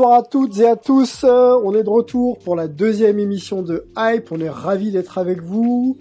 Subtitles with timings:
[0.00, 1.24] bonsoir à toutes et à tous.
[1.24, 4.32] Euh, on est de retour pour la deuxième émission de Hype.
[4.32, 5.98] On est ravis d'être avec vous.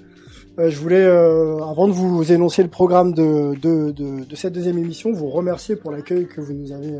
[0.57, 4.53] Euh, je voulais, euh, avant de vous énoncer le programme de, de, de, de, cette
[4.53, 6.93] deuxième émission, vous remercier pour l'accueil que vous nous avez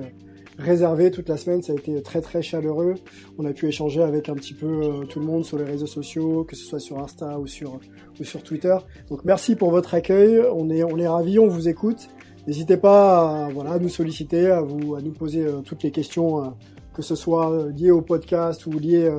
[0.57, 1.61] réservé toute la semaine.
[1.61, 2.95] Ça a été très très chaleureux.
[3.37, 6.43] On a pu échanger avec un petit peu tout le monde sur les réseaux sociaux,
[6.43, 7.79] que ce soit sur Insta ou sur
[8.19, 8.75] ou sur Twitter.
[9.09, 10.41] Donc merci pour votre accueil.
[10.53, 12.09] On est on est ravis, on vous écoute.
[12.49, 15.91] N'hésitez pas à, voilà, à nous solliciter, à, vous, à nous poser euh, toutes les
[15.91, 16.47] questions, euh,
[16.99, 19.11] que ce soit euh, liées au podcast ou liées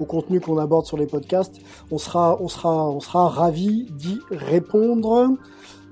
[0.00, 1.60] au contenu qu'on aborde sur les podcasts.
[1.90, 5.30] On sera, on sera, on sera ravis d'y répondre.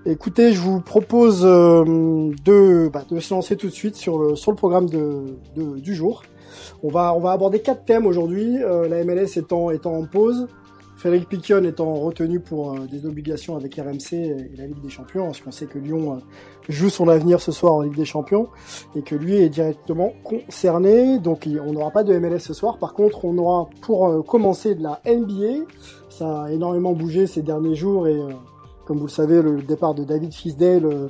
[0.04, 4.52] Écoutez, je vous propose de, bah, de se lancer tout de suite sur le, sur
[4.52, 5.24] le programme de,
[5.56, 6.23] de, du jour.
[6.82, 8.59] On va, on va aborder quatre thèmes aujourd'hui.
[8.59, 10.46] la MLS étant, étant en pause.
[10.97, 15.41] Frédéric Piquion étant retenu pour des obligations avec RMC et la Ligue des Champions, parce
[15.41, 16.23] qu'on sait que Lyon
[16.69, 18.49] joue son avenir ce soir en Ligue des Champions
[18.95, 21.19] et que lui est directement concerné.
[21.19, 22.79] Donc on n'aura pas de MLS ce soir.
[22.79, 25.67] Par contre, on aura pour euh, commencer de la NBA.
[26.09, 28.30] Ça a énormément bougé ces derniers jours et euh,
[28.87, 31.09] comme vous le savez, le départ de David Fisdale euh,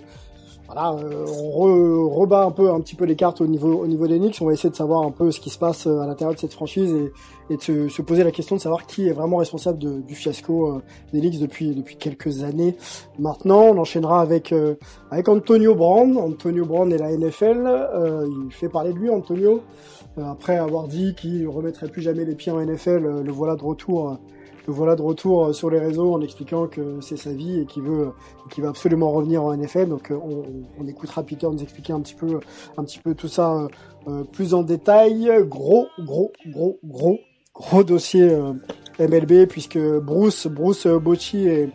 [0.67, 4.07] voilà, euh, on rebat un peu, un petit peu les cartes au niveau, au niveau
[4.09, 4.39] des Knicks.
[4.41, 6.41] On va essayer de savoir un peu ce qui se passe euh, à l'intérieur de
[6.41, 9.79] cette franchise et, et de se, poser la question de savoir qui est vraiment responsable
[9.79, 12.77] de, du fiasco euh, des Knicks depuis, depuis quelques années.
[13.19, 14.53] Maintenant, on enchaînera avec,
[15.11, 16.17] avec Antonio Brand.
[16.17, 17.89] Antonio Brand et la NFL.
[18.47, 19.63] il fait parler de lui, Antonio.
[20.21, 24.19] après avoir dit qu'il remettrait plus jamais les pieds en NFL, le voilà de retour
[24.73, 27.83] voilà de retour euh, sur les réseaux en expliquant que c'est sa vie et qu'il
[27.83, 28.13] veut,
[28.51, 29.89] qu'il veut absolument revenir en NFL.
[29.89, 30.45] Donc euh, on,
[30.79, 32.41] on, écoutera Peter nous expliquer un petit peu,
[32.77, 33.69] un petit peu tout ça
[34.09, 35.31] euh, plus en détail.
[35.45, 37.19] Gros, gros, gros, gros,
[37.55, 38.29] gros dossier
[38.99, 41.71] MLB puisque Bruce, Bruce Bocci est,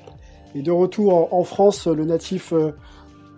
[0.56, 2.54] est de retour en, France, le natif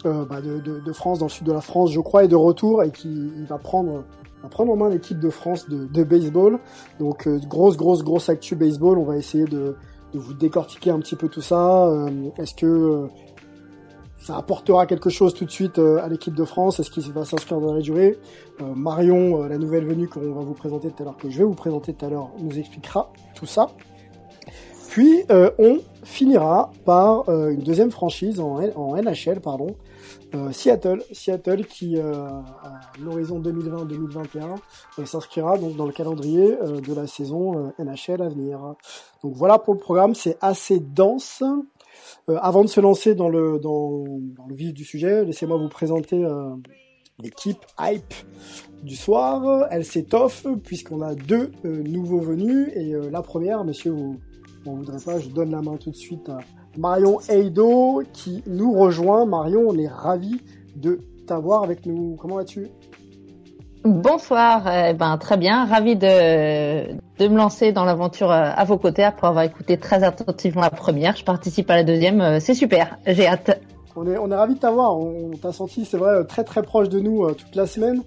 [0.04, 2.36] bah de, de, de, France, dans le sud de la France, je crois, est de
[2.36, 4.04] retour et qui va prendre
[4.44, 6.60] à prendre en main l'équipe de France de, de baseball.
[7.00, 8.98] Donc euh, grosse, grosse, grosse actu baseball.
[8.98, 9.76] On va essayer de,
[10.14, 11.88] de vous décortiquer un petit peu tout ça.
[11.88, 13.08] Euh, est-ce que euh,
[14.20, 16.80] ça apportera quelque chose tout de suite à l'équipe de France?
[16.80, 18.18] Est-ce qu'il va s'inscrire dans la durée?
[18.74, 21.56] Marion, la nouvelle venue qu'on va vous présenter tout à l'heure, que je vais vous
[21.56, 23.72] présenter tout à l'heure, nous expliquera tout ça.
[24.88, 29.76] Puis on finira par une deuxième franchise en, en NHL, pardon,
[30.36, 34.58] euh, Seattle, Seattle qui euh, à l'horizon 2020-2021
[35.00, 38.76] euh, s'inscrira donc dans le calendrier de la saison NHL à venir.
[39.24, 41.44] Donc voilà pour le programme, c'est assez dense.
[42.28, 46.26] avant de se lancer dans le dans, dans le vif du sujet, laissez-moi vous présenter
[47.20, 48.14] l'équipe hype
[48.82, 49.68] du soir.
[49.70, 54.20] Elle s'étoffe puisqu'on a deux nouveaux venus et la première, monsieur, vous
[54.66, 56.40] ne voudrez pas, je donne la main tout de suite à
[56.78, 59.26] Marion Eido qui nous rejoint.
[59.26, 60.42] Marion, on est ravi
[60.76, 62.16] de t'avoir avec nous.
[62.20, 62.68] Comment vas-tu?
[63.86, 68.78] Bonsoir, eh ben très bien, ravi de, de me lancer dans l'aventure euh, à vos
[68.78, 71.18] côtés après avoir écouté très attentivement la première.
[71.18, 73.60] Je participe à la deuxième, euh, c'est super, j'ai hâte.
[73.98, 74.98] On est, on est ravi de t'avoir.
[74.98, 78.04] On, t'a senti, c'est vrai, très très proche de nous euh, toute la semaine.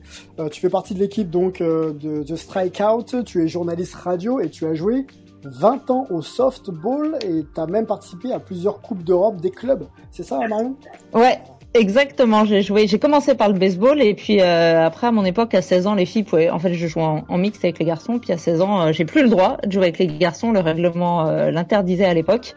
[0.50, 3.22] tu fais partie de l'équipe donc de The Strikeout.
[3.24, 5.06] Tu es journaliste radio et tu as joué
[5.50, 9.86] 20 ans au softball et tu as même participé à plusieurs Coupes d'Europe des clubs.
[10.10, 10.76] C'est ça, Marion?
[11.12, 11.40] Ouais,
[11.74, 12.44] exactement.
[12.44, 15.62] J'ai joué, j'ai commencé par le baseball et puis euh, après, à mon époque, à
[15.62, 16.50] 16 ans, les filles pouvaient.
[16.50, 18.18] En fait, je jouais en, en mixte avec les garçons.
[18.18, 20.52] Puis à 16 ans, euh, j'ai plus le droit de jouer avec les garçons.
[20.52, 22.54] Le règlement euh, l'interdisait à l'époque.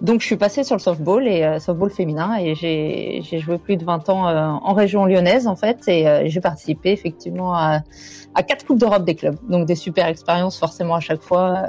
[0.00, 3.76] Donc, je suis passée sur le softball et softball féminin et j'ai, j'ai joué plus
[3.76, 7.82] de 20 ans en région lyonnaise en fait et j'ai participé effectivement à,
[8.34, 9.36] à quatre coupes d'Europe des clubs.
[9.48, 11.66] Donc, des super expériences forcément à chaque fois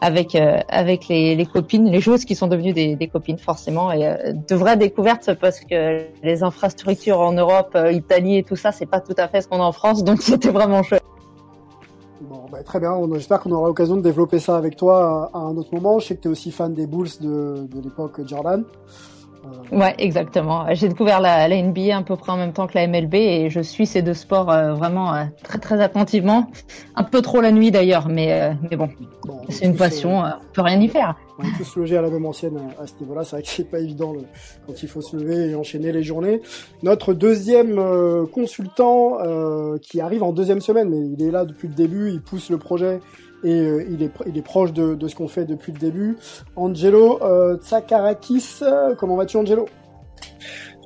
[0.00, 3.92] avec euh, avec les, les, copines, les joueuses qui sont devenues des, des copines forcément
[3.92, 8.56] et euh, de vraies découvertes parce que les infrastructures en Europe, euh, Italie et tout
[8.56, 11.02] ça, c'est pas tout à fait ce qu'on a en France, donc c'était vraiment chouette.
[12.20, 12.98] Bon, bah, très bien.
[13.14, 15.98] J'espère qu'on aura l'occasion de développer ça avec toi à, un autre moment.
[15.98, 18.64] Je sais que tu es aussi fan des Bulls de, de l'époque Jordan.
[19.72, 20.66] Ouais, exactement.
[20.72, 23.50] J'ai découvert la, la, NBA à peu près en même temps que la MLB et
[23.50, 26.50] je suis ces deux sports euh, vraiment euh, très très attentivement.
[26.94, 28.88] Un peu trop la nuit d'ailleurs, mais euh, mais bon,
[29.48, 31.16] c'est une passion, on peut rien y faire.
[31.38, 33.24] On est tous logés à la même ancienne à ce niveau-là.
[33.24, 34.20] C'est vrai que c'est pas évident le,
[34.66, 36.40] quand il faut se lever et enchaîner les journées.
[36.84, 37.80] Notre deuxième
[38.32, 39.18] consultant
[39.82, 42.58] qui arrive en deuxième semaine, mais il est là depuis le début, il pousse le
[42.58, 43.00] projet
[43.44, 46.16] et euh, il, est, il est proche de, de ce qu'on fait depuis le début.
[46.56, 49.66] Angelo euh, Tsakarakis, euh, comment vas-tu Angelo?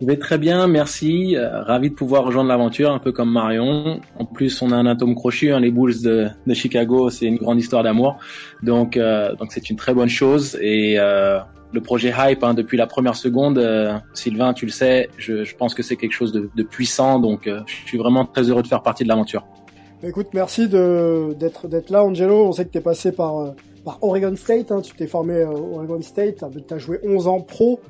[0.01, 1.37] Je vais très bien, merci.
[1.37, 4.01] ravi de pouvoir rejoindre l'aventure, un peu comme Marion.
[4.19, 7.37] En plus, on a un atome crochu, hein, les Bulls de, de Chicago, c'est une
[7.37, 8.17] grande histoire d'amour.
[8.63, 10.57] Donc, donc c'est une très bonne chose.
[10.61, 13.59] Et le projet Hype, hein, depuis la première seconde,
[14.15, 17.19] Sylvain, tu le sais, je, je pense que c'est quelque chose de, de puissant.
[17.19, 19.49] Donc, je suis vraiment très heureux de faire partie de l'aventure.
[20.03, 22.47] Écoute, merci de d'être là, Angelo.
[22.47, 23.51] On sait que tu es passé par euh,
[23.85, 24.71] par Oregon State.
[24.71, 24.81] Hein.
[24.81, 26.45] Tu t'es formé à Oregon State.
[26.69, 27.81] Tu as joué 11 ans pro.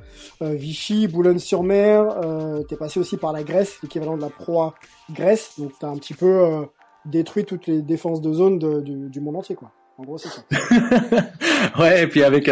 [0.41, 2.05] Euh, Vichy, Boulogne-sur-Mer.
[2.23, 4.71] Euh, tu es passé aussi par la Grèce, l'équivalent de la Pro
[5.11, 5.59] Grèce.
[5.59, 6.61] Donc tu as un petit peu euh,
[7.05, 9.55] détruit toutes les défenses de zone du, du, monde entier.
[9.55, 9.71] quoi.
[9.97, 10.41] En gros, c'est ça.
[11.79, 12.49] ouais, et puis avec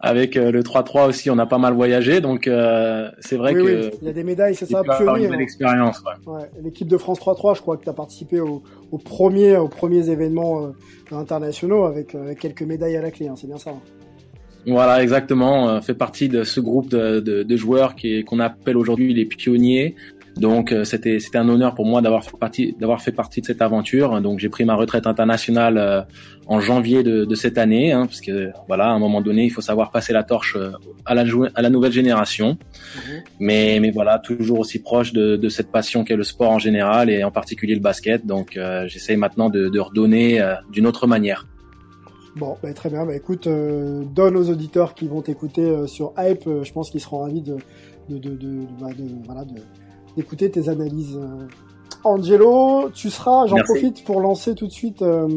[0.00, 3.90] avec euh, le 3-3 aussi, on a pas mal voyagé, donc euh, c'est vrai que
[4.00, 5.24] il y a des médailles, c'est ça, pionnier.
[5.24, 5.42] Une belle hein.
[5.42, 6.02] expérience.
[6.26, 6.32] Ouais.
[6.32, 6.50] ouais.
[6.62, 8.62] L'équipe de France 3-3, je crois que tu as participé aux
[8.92, 13.48] au premiers, aux premiers événements euh, internationaux avec, quelques médailles à la clé, hein, c'est
[13.48, 13.70] bien ça.
[13.70, 13.80] Hein.
[14.66, 15.80] Voilà, exactement.
[15.80, 19.94] fait partie de ce groupe de, de, de joueurs qui qu'on appelle aujourd'hui les pionniers,
[20.38, 23.46] donc euh, c'était c'était un honneur pour moi d'avoir fait partie d'avoir fait partie de
[23.46, 24.20] cette aventure.
[24.20, 26.02] Donc j'ai pris ma retraite internationale euh,
[26.46, 29.50] en janvier de, de cette année, hein, parce que voilà, à un moment donné, il
[29.50, 30.70] faut savoir passer la torche euh,
[31.04, 31.24] à la
[31.54, 32.56] à la nouvelle génération.
[32.96, 33.22] Mhm.
[33.40, 37.10] Mais mais voilà, toujours aussi proche de, de cette passion qu'est le sport en général
[37.10, 38.24] et en particulier le basket.
[38.24, 40.40] Donc j'essaye maintenant de, de redonner
[40.72, 41.46] d'une autre manière.
[42.36, 43.04] Bon, bah, très bien.
[43.04, 46.44] Bah, écoute, donne aux auditeurs qui vont t'écouter sur Hype.
[46.62, 47.56] je pense qu'ils seront ravis de,
[48.08, 49.60] de, de, de, bah, de voilà, de,
[50.18, 51.16] d'écouter tes analyses.
[51.16, 51.46] Euh.
[52.02, 55.28] Angelo, tu seras, j'en profite pour lancer tout de suite euh,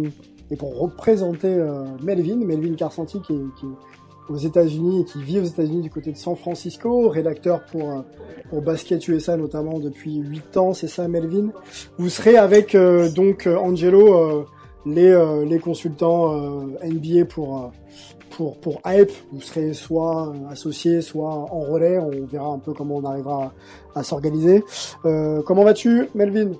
[0.49, 3.67] et pour représenter euh, Melvin, Melvin Carsanti qui est, qui
[4.29, 8.05] aux États-Unis et qui vit aux États-Unis du côté de San Francisco, rédacteur pour
[8.49, 11.49] pour Basket USA notamment depuis 8 ans, c'est ça Melvin?
[11.97, 12.77] Vous serez avec
[13.15, 14.45] donc Angelo
[14.85, 16.33] les les consultants
[16.81, 17.71] NBA pour
[18.35, 21.99] pour, pour Hype, vous serez soit associé, soit en relais.
[21.99, 23.51] On verra un peu comment on arrivera
[23.95, 24.63] à, s'organiser.
[25.05, 26.51] Euh, comment vas-tu, Melvin?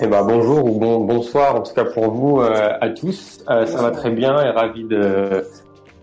[0.00, 3.44] Eh ben bonjour ou bon, bonsoir en tout cas pour vous euh, à tous.
[3.48, 5.44] Euh, ça va très bien et ravi de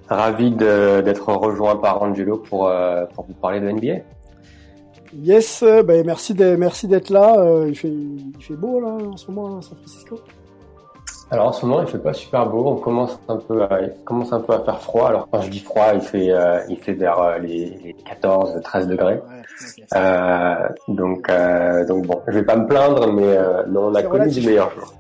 [0.08, 4.04] ravi d'être rejoint par Angelo pour euh, pour vous parler de NBA.
[5.14, 7.36] Yes, ben merci d'être merci d'être là.
[7.68, 10.22] il fait il fait beau là en ce moment à San Francisco.
[11.32, 12.66] Alors en ce moment, il fait pas super beau.
[12.68, 15.08] On commence un peu à, il commence un peu à faire froid.
[15.08, 18.88] Alors quand je dis froid, il fait, euh, il fait vers euh, les, 14, 13
[18.88, 19.22] degrés.
[19.96, 20.56] euh,
[20.90, 24.30] donc, euh, donc bon, je vais pas me plaindre, mais euh, non, on a connu
[24.30, 24.94] du meilleur jour.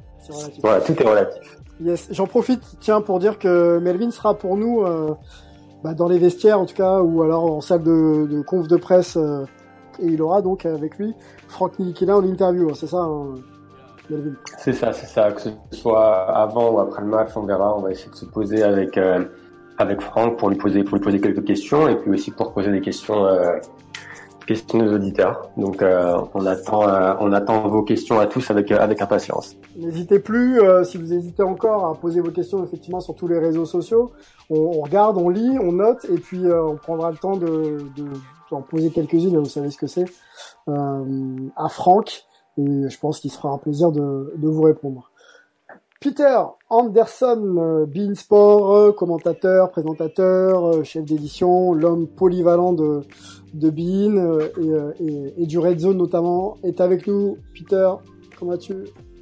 [0.61, 1.59] Voilà, tout est relatif.
[1.81, 2.07] Yes.
[2.11, 4.85] J'en profite, tiens, pour dire que Melvin sera pour nous
[5.83, 8.77] bah, dans les vestiaires, en tout cas, ou alors en salle de, de conf de
[8.77, 9.17] presse.
[9.99, 11.13] et il aura donc avec lui
[11.49, 12.73] Franck Nilikina en interview.
[12.73, 12.99] C'est ça.
[12.99, 13.33] Hein
[14.57, 15.31] c'est ça, c'est ça.
[15.31, 17.75] Que ce soit avant ou après le match, on verra.
[17.77, 19.25] On va essayer de se poser avec euh,
[19.81, 22.71] avec Franck pour lui poser pour lui poser quelques questions et puis aussi pour poser
[22.71, 23.57] des questions euh,
[24.47, 25.49] questions aux auditeurs.
[25.57, 29.55] Donc euh, on attend euh, on attend vos questions à tous avec avec impatience.
[29.77, 33.65] N'hésitez plus si vous hésitez encore à poser vos questions effectivement sur tous les réseaux
[33.65, 34.11] sociaux.
[34.49, 38.05] On, on regarde, on lit, on note et puis on prendra le temps de, de
[38.51, 39.37] en poser quelques-unes.
[39.37, 40.05] Vous savez ce que c'est
[40.67, 42.25] à Franck
[42.57, 45.11] et je pense qu'il sera un plaisir de, vous répondre.
[45.99, 46.39] Peter
[46.69, 53.03] Anderson, euh, Beansport, euh, commentateur, présentateur, euh, chef d'édition, l'homme polyvalent de,
[53.53, 54.39] Bean
[55.37, 57.37] et, du Red Zone notamment, est avec nous.
[57.53, 57.87] Peter,
[58.39, 58.73] comment vas-tu?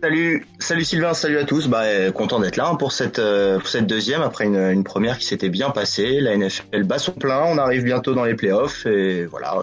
[0.02, 1.68] Salut, salut Sylvain, salut à tous.
[1.68, 5.26] Bah, content d'être là hein, pour cette pour cette deuxième après une, une première qui
[5.26, 6.22] s'était bien passée.
[6.22, 9.58] La NFL bat son plein, on arrive bientôt dans les playoffs et voilà,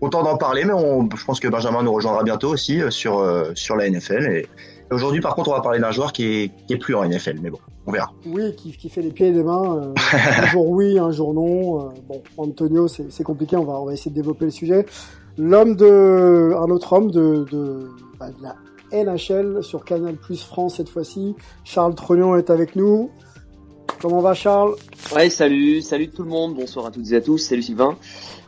[0.00, 3.18] content d'en parler, mais on, je pense que Benjamin nous rejoindra bientôt aussi euh, sur,
[3.18, 4.26] euh, sur la NFL.
[4.30, 4.46] Et,
[4.90, 7.38] aujourd'hui, par contre, on va parler d'un joueur qui est, qui est plus en NFL,
[7.42, 8.12] mais bon, on verra.
[8.26, 9.76] Oui, qui, qui fait les pieds et les mains.
[9.76, 9.94] Euh,
[10.42, 11.90] un jour oui, un jour non.
[12.08, 14.86] bon, Antonio, c'est compliqué, on va, on va essayer de développer le sujet.
[15.38, 18.56] L'homme de, un autre homme de, de, bah, de la
[18.92, 21.34] NHL sur Canal Plus France cette fois-ci.
[21.64, 23.10] Charles Trognon est avec nous.
[24.00, 24.74] Comment va Charles?
[25.14, 27.96] Ouais, salut, salut tout le monde, bonsoir à toutes et à tous, salut Sylvain.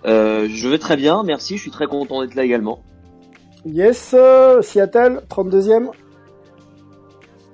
[0.05, 2.83] Euh, je vais très bien, merci, je suis très content d'être là également.
[3.65, 5.91] Yes, euh, Seattle, 32e.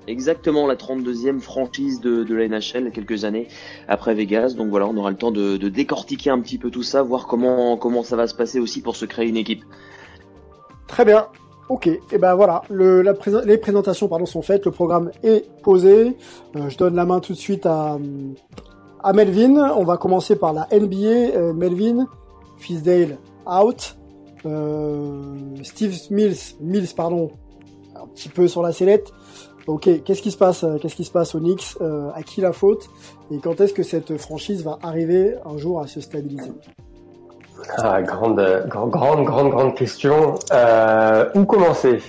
[0.07, 3.49] Exactement la 32e franchise de, de la NHL quelques années
[3.89, 4.55] après Vegas.
[4.55, 7.27] Donc voilà, on aura le temps de, de, décortiquer un petit peu tout ça, voir
[7.27, 9.65] comment, comment ça va se passer aussi pour se créer une équipe.
[10.87, 11.27] Très bien.
[11.71, 16.15] Ok, et ben voilà, les présentations pardon, sont faites, le programme est posé.
[16.57, 17.97] Euh, je donne la main tout de suite à,
[19.15, 19.73] Melvin.
[19.75, 21.37] On va commencer par la NBA.
[21.37, 22.07] Euh, Melvin,
[22.59, 23.17] Fisdale
[23.47, 23.97] out.
[24.45, 25.23] Euh,
[25.63, 27.31] Steve Mills, Mills pardon,
[27.97, 29.11] un petit peu sur la sellette.
[29.67, 32.91] Ok, qu'est-ce qui se passe Qu'est-ce qui se passe au Knicks À qui la faute
[33.31, 36.53] Et quand est-ce que cette franchise va arriver un jour à se stabiliser?
[37.79, 40.35] Ah, grande, grande, grande, grande, grande question.
[40.53, 42.01] Euh, où commencer?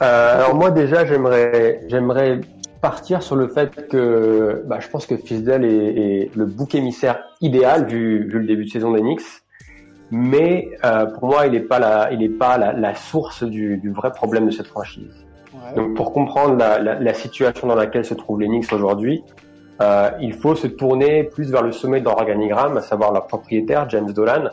[0.00, 2.40] Alors moi déjà, j'aimerais, j'aimerais
[2.80, 7.18] partir sur le fait que, bah, je pense que Fisdale est, est, le bouc émissaire
[7.42, 9.42] idéal vu, vu le début de saison des Knicks
[10.10, 13.76] mais euh, pour moi, il n'est pas la, il est pas la, la source du,
[13.76, 15.26] du, vrai problème de cette franchise.
[15.76, 19.22] Donc pour comprendre la, la, la, situation dans laquelle se trouvent les Knicks aujourd'hui,
[19.80, 23.88] euh, il faut se tourner plus vers le sommet de l'organigramme, à savoir leur propriétaire,
[23.88, 24.50] James Dolan.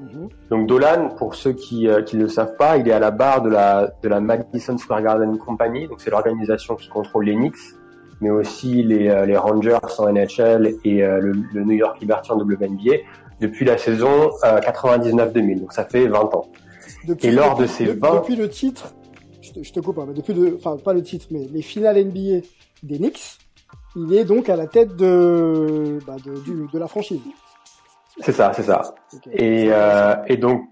[0.00, 0.28] Mhm.
[0.50, 3.50] Donc Dolan, pour ceux qui ne le savent pas, il est à la barre de
[3.50, 7.74] la, de la Madison Square Garden Company, donc c'est l'organisation qui contrôle les Knicks,
[8.20, 12.96] mais aussi les, les Rangers en NHL et le, le, New York Liberty en WNBA
[13.40, 16.46] depuis la saison 99-2000, donc ça fait 20 ans.
[17.06, 18.14] Depuis, et lors de ces 20...
[18.16, 18.94] Depuis le titre,
[19.40, 21.62] je te, je te coupe, hein, mais depuis le, enfin pas le titre, mais les
[21.62, 22.46] finales NBA
[22.82, 23.38] des Knicks,
[23.96, 27.20] il est donc à la tête de, bah, de, du, de la franchise.
[28.20, 28.94] C'est ça, c'est ça.
[29.32, 30.64] Et, euh, et donc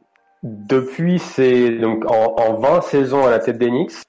[0.42, 4.02] depuis c'est donc en, en 20 saisons à la tête des Knicks,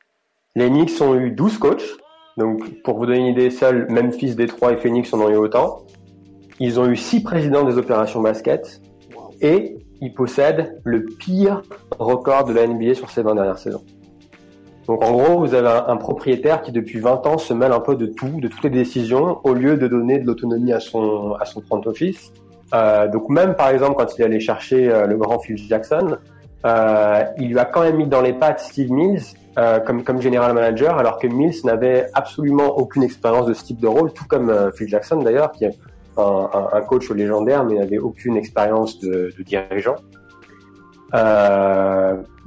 [0.55, 1.85] les Knicks ont eu 12 coachs.
[2.37, 5.85] Donc pour vous donner une idée, seuls Memphis, Détroit et Phoenix en ont eu autant.
[6.59, 8.81] Ils ont eu six présidents des opérations basket
[9.41, 11.61] et ils possèdent le pire
[11.97, 13.83] record de la NBA sur ces 20 dernières saisons.
[14.89, 17.95] Donc en gros, vous avez un, propriétaire qui depuis 20 ans se mêle un peu
[17.95, 21.45] de tout, de toutes les décisions, au lieu de donner de l'autonomie à son à
[21.45, 22.33] son front office.
[22.73, 26.17] Euh, donc même par exemple quand il est allé chercher euh, le grand Phil Jackson,
[26.65, 29.21] euh, il lui a quand même mis dans les pattes Steve Mills
[29.85, 33.87] comme comme general manager, alors que Mills n'avait absolument aucune expérience de ce type de
[33.87, 35.77] rôle, tout comme Phil Jackson d'ailleurs, qui est
[36.17, 39.97] un, un, coach légendaire mais n'avait aucune expérience de, de dirigeant.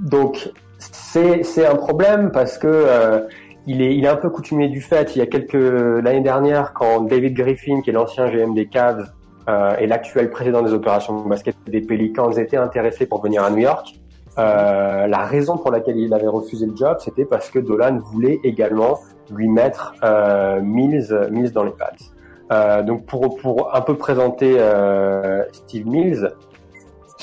[0.01, 0.51] donc
[0.93, 3.21] c'est un problème parce que euh,
[3.67, 5.15] il est il est un peu coutumier du fait.
[5.15, 9.13] Il y a quelques l'année dernière quand David Griffin, qui est l'ancien GM des Cavs
[9.49, 13.51] euh, et l'actuel président des opérations de basket des Pelicans, étaient intéressés pour venir à
[13.51, 13.95] New York.
[14.39, 18.41] Euh, la raison pour laquelle il avait refusé le job, c'était parce que Dolan voulait
[18.45, 18.99] également
[19.31, 22.13] lui mettre euh, Mills Mills dans les pattes.
[22.53, 26.31] Euh, donc pour pour un peu présenter euh, Steve Mills,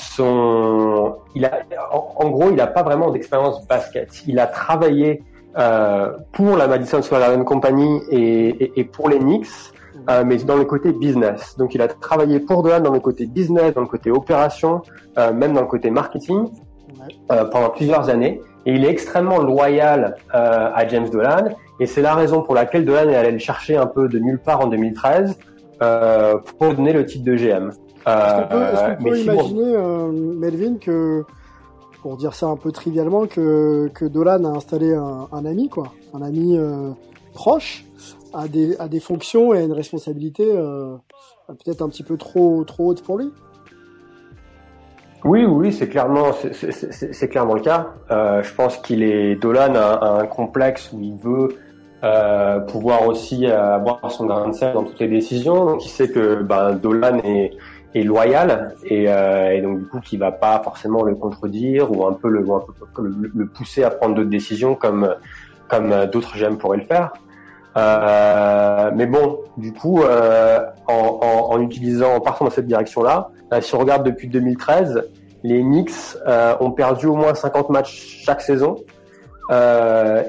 [0.00, 1.60] son, il a,
[1.92, 4.22] en, gros, il n'a pas vraiment d'expérience basket.
[4.26, 5.22] Il a travaillé
[5.58, 9.46] euh, pour la Madison Square Garden Company et, et, et pour les Knicks,
[10.08, 11.56] euh, mais dans le côté business.
[11.58, 14.82] Donc, il a travaillé pour Dolan dans le côté business, dans le côté opération,
[15.18, 16.48] euh, même dans le côté marketing
[17.30, 18.40] euh, pendant plusieurs années.
[18.66, 21.44] Et il est extrêmement loyal euh, à James Dolan.
[21.80, 24.38] Et c'est la raison pour laquelle Dolan est allé le chercher un peu de nulle
[24.38, 25.38] part en 2013
[25.82, 27.70] euh, pour donner le titre de GM.
[28.06, 31.24] Est-ce qu'on peut, imaginer, euh, Melvin, que,
[32.02, 35.92] pour dire ça un peu trivialement, que, que Dolan a installé un, un ami, quoi,
[36.14, 36.90] un ami euh,
[37.34, 37.84] proche,
[38.32, 40.96] à des, à des fonctions et à une responsabilité euh,
[41.48, 43.30] peut-être un petit peu trop, trop haute pour lui
[45.22, 47.88] oui, oui, c'est clairement, c'est clairement le cas.
[48.10, 51.58] Euh, je pense qu'il est Dolan a, un complexe où il veut
[52.02, 55.66] euh, pouvoir aussi avoir son grain de sel dans toutes les décisions.
[55.66, 57.50] Donc, il sait que ben, Dolan est,
[57.94, 62.06] est loyal et, euh, et, donc du coup qui va pas forcément le contredire ou
[62.06, 65.14] un peu le, un le, le pousser à prendre d'autres décisions comme
[65.68, 67.12] comme d'autres GM pourraient le faire.
[67.76, 73.30] Euh, mais bon, du coup, euh, en, en, en, utilisant, en partant dans cette direction-là,
[73.52, 75.08] euh, si on regarde depuis 2013,
[75.42, 75.92] les Knicks
[76.26, 78.76] euh, ont perdu au moins 50 matchs chaque saison.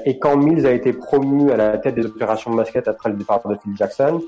[0.04, 3.16] et quand Mills a été promu à la tête des opérations de basket après le
[3.16, 4.20] départ de Phil Jackson,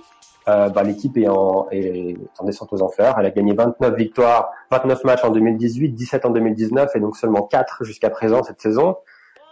[0.49, 3.17] euh, bah, l'équipe est en, est en descente aux enfers.
[3.19, 7.43] Elle a gagné 29 victoires, 29 matchs en 2018, 17 en 2019 et donc seulement
[7.43, 8.97] 4 jusqu'à présent cette saison.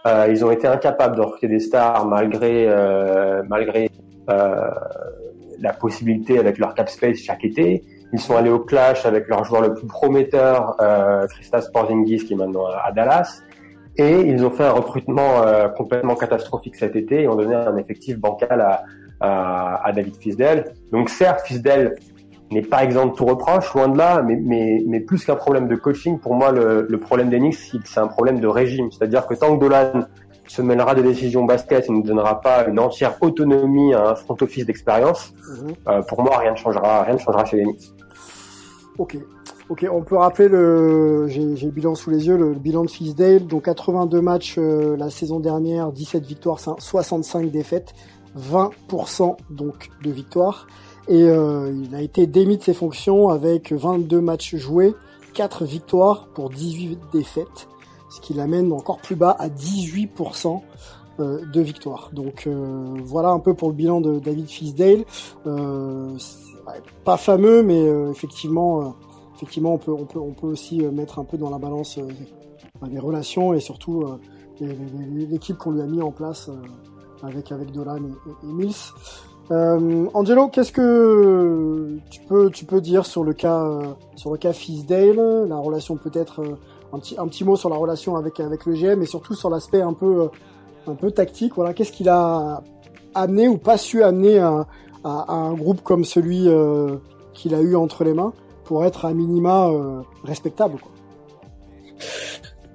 [0.05, 3.89] Euh, ils ont été incapables de recruter des stars malgré euh, malgré
[4.29, 4.69] euh,
[5.59, 7.83] la possibilité avec leur cap space chaque été.
[8.11, 11.25] Ils sont allés au clash avec leur joueur le plus prometteur, euh,
[11.73, 13.41] Porzingis, qui est maintenant à Dallas.
[13.97, 17.77] Et ils ont fait un recrutement euh, complètement catastrophique cet été et ont donné un
[17.77, 18.83] effectif bancal à,
[19.23, 20.73] à, David Fisdale.
[20.91, 21.95] Donc certes, Fisdale
[22.51, 25.67] n'est pas exempt de tout reproche, loin de là, mais, mais, mais plus qu'un problème
[25.67, 28.91] de coaching, pour moi, le, le problème d'Enix, c'est un problème de régime.
[28.91, 30.03] C'est-à-dire que tant que Dolan
[30.47, 34.35] se mêlera des décisions basket et ne donnera pas une entière autonomie à un front
[34.41, 35.73] office d'expérience, mhm.
[35.87, 37.65] euh, pour moi, rien ne changera, rien ne changera chez les
[38.97, 39.17] Ok.
[39.69, 43.47] Ok, on peut rappeler le, j'ai le bilan sous les yeux, le, bilan de Fisdale,
[43.47, 47.93] donc 82 matchs euh, la saison dernière, 17 victoires, 65 défaites,
[48.37, 50.67] 20% donc de victoires.
[51.07, 54.95] Et euh, il a été démis de ses fonctions avec 22 matchs joués,
[55.33, 57.67] 4 victoires pour 18 défaites,
[58.09, 60.61] ce qui l'amène encore plus bas à 18%
[61.19, 62.09] euh, de victoires.
[62.13, 65.03] Donc euh, voilà un peu pour le bilan de David Fisdale.
[67.03, 68.95] pas fameux, mais effectivement,
[69.35, 71.99] effectivement, on peut, on peut, on peut aussi mettre un peu dans la balance
[72.89, 74.05] les relations et surtout
[74.61, 76.49] l'équipe qu'on lui a mis en place
[77.23, 78.73] avec avec Dolan et, Mills.
[79.51, 84.37] Euh, Angelo, qu'est-ce que tu peux tu peux dire sur le cas euh, sur le
[84.37, 86.55] cas Fisdale, la relation peut-être euh,
[86.93, 89.49] un petit un petit mot sur la relation avec avec le GM et surtout sur
[89.49, 90.29] l'aspect un peu
[90.87, 91.53] un peu tactique.
[91.55, 92.61] Voilà, qu'est-ce qu'il a
[93.15, 94.65] amené ou pas su amener à,
[95.03, 96.47] un groupe comme celui
[97.33, 98.31] qu'il a eu entre les mains
[98.63, 99.69] pour être à minima
[100.23, 100.79] respectable.
[100.79, 100.91] Quoi?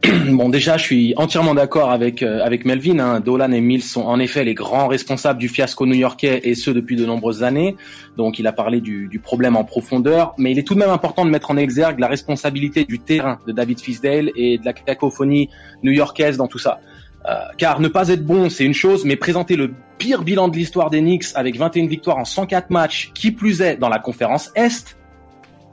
[0.30, 2.98] Bon, déjà, je suis entièrement d'accord avec euh, avec Melvin.
[2.98, 3.20] Hein.
[3.20, 6.96] Dolan et Mills sont en effet les grands responsables du fiasco new-yorkais et ce depuis
[6.96, 7.76] de nombreuses années.
[8.16, 10.90] Donc, il a parlé du, du, problème en profondeur, mais il est tout de même
[10.90, 14.72] important de mettre en exergue la responsabilité du terrain de David Fisdale et de la
[14.72, 15.48] cacophonie
[15.82, 16.80] new-yorkaise dans tout ça.
[17.26, 20.56] Euh, car ne pas être bon, c'est une chose, mais présenter le pire bilan de
[20.56, 24.50] l'histoire des Knicks avec 21 victoires en 104 matchs, qui plus est dans la conférence
[24.54, 24.97] Est,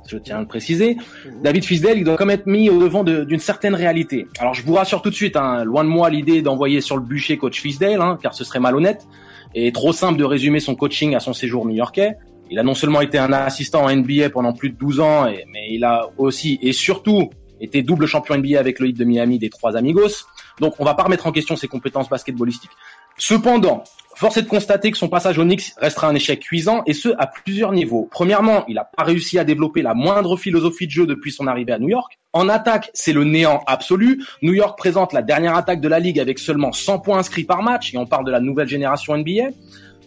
[0.08, 0.98] je tiens à le préciser.
[1.44, 4.28] David Fisdale, il doit quand même être mis au devant d'une certaine réalité.
[4.40, 7.04] Alors je vous rassure tout de suite, hein, loin de moi l'idée d'envoyer sur le
[7.04, 9.08] bûcher coach Fisdale, hein, car ce serait malhonnête,
[9.54, 12.16] et trop simple de résumer son coaching à son séjour new-yorkais.
[12.52, 15.68] Il a non seulement été un assistant en NBA pendant plus de 12 ans, mais
[15.72, 19.50] il a aussi et surtout été double champion NBA avec le Heat de Miami des
[19.50, 20.26] trois amigos.
[20.60, 22.72] Donc on va pas remettre en question ses compétences basketballistiques.
[23.18, 23.84] Cependant,
[24.16, 27.10] Force est de constater que son passage au Knicks restera un échec cuisant, et ce,
[27.18, 28.08] à plusieurs niveaux.
[28.10, 31.74] Premièrement, il n'a pas réussi à développer la moindre philosophie de jeu depuis son arrivée
[31.74, 32.18] à New York.
[32.32, 34.24] En attaque, c'est le néant absolu.
[34.42, 37.62] New York présente la dernière attaque de la ligue avec seulement 100 points inscrits par
[37.62, 39.50] match, et on parle de la nouvelle génération NBA.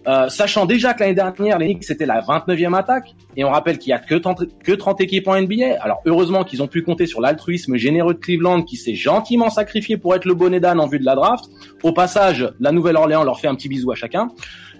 [0.08, 3.78] Euh, sachant déjà que l'année dernière, les Knicks c'était la 29e attaque, et on rappelle
[3.78, 5.76] qu'il y a que 30, que 30 équipes en NBA.
[5.80, 9.98] Alors heureusement qu'ils ont pu compter sur l'altruisme généreux de Cleveland qui s'est gentiment sacrifié
[9.98, 11.44] pour être le bonnet d'âne en vue de la draft.
[11.82, 14.28] Au passage, la Nouvelle-Orléans leur fait un petit bisou à chacun.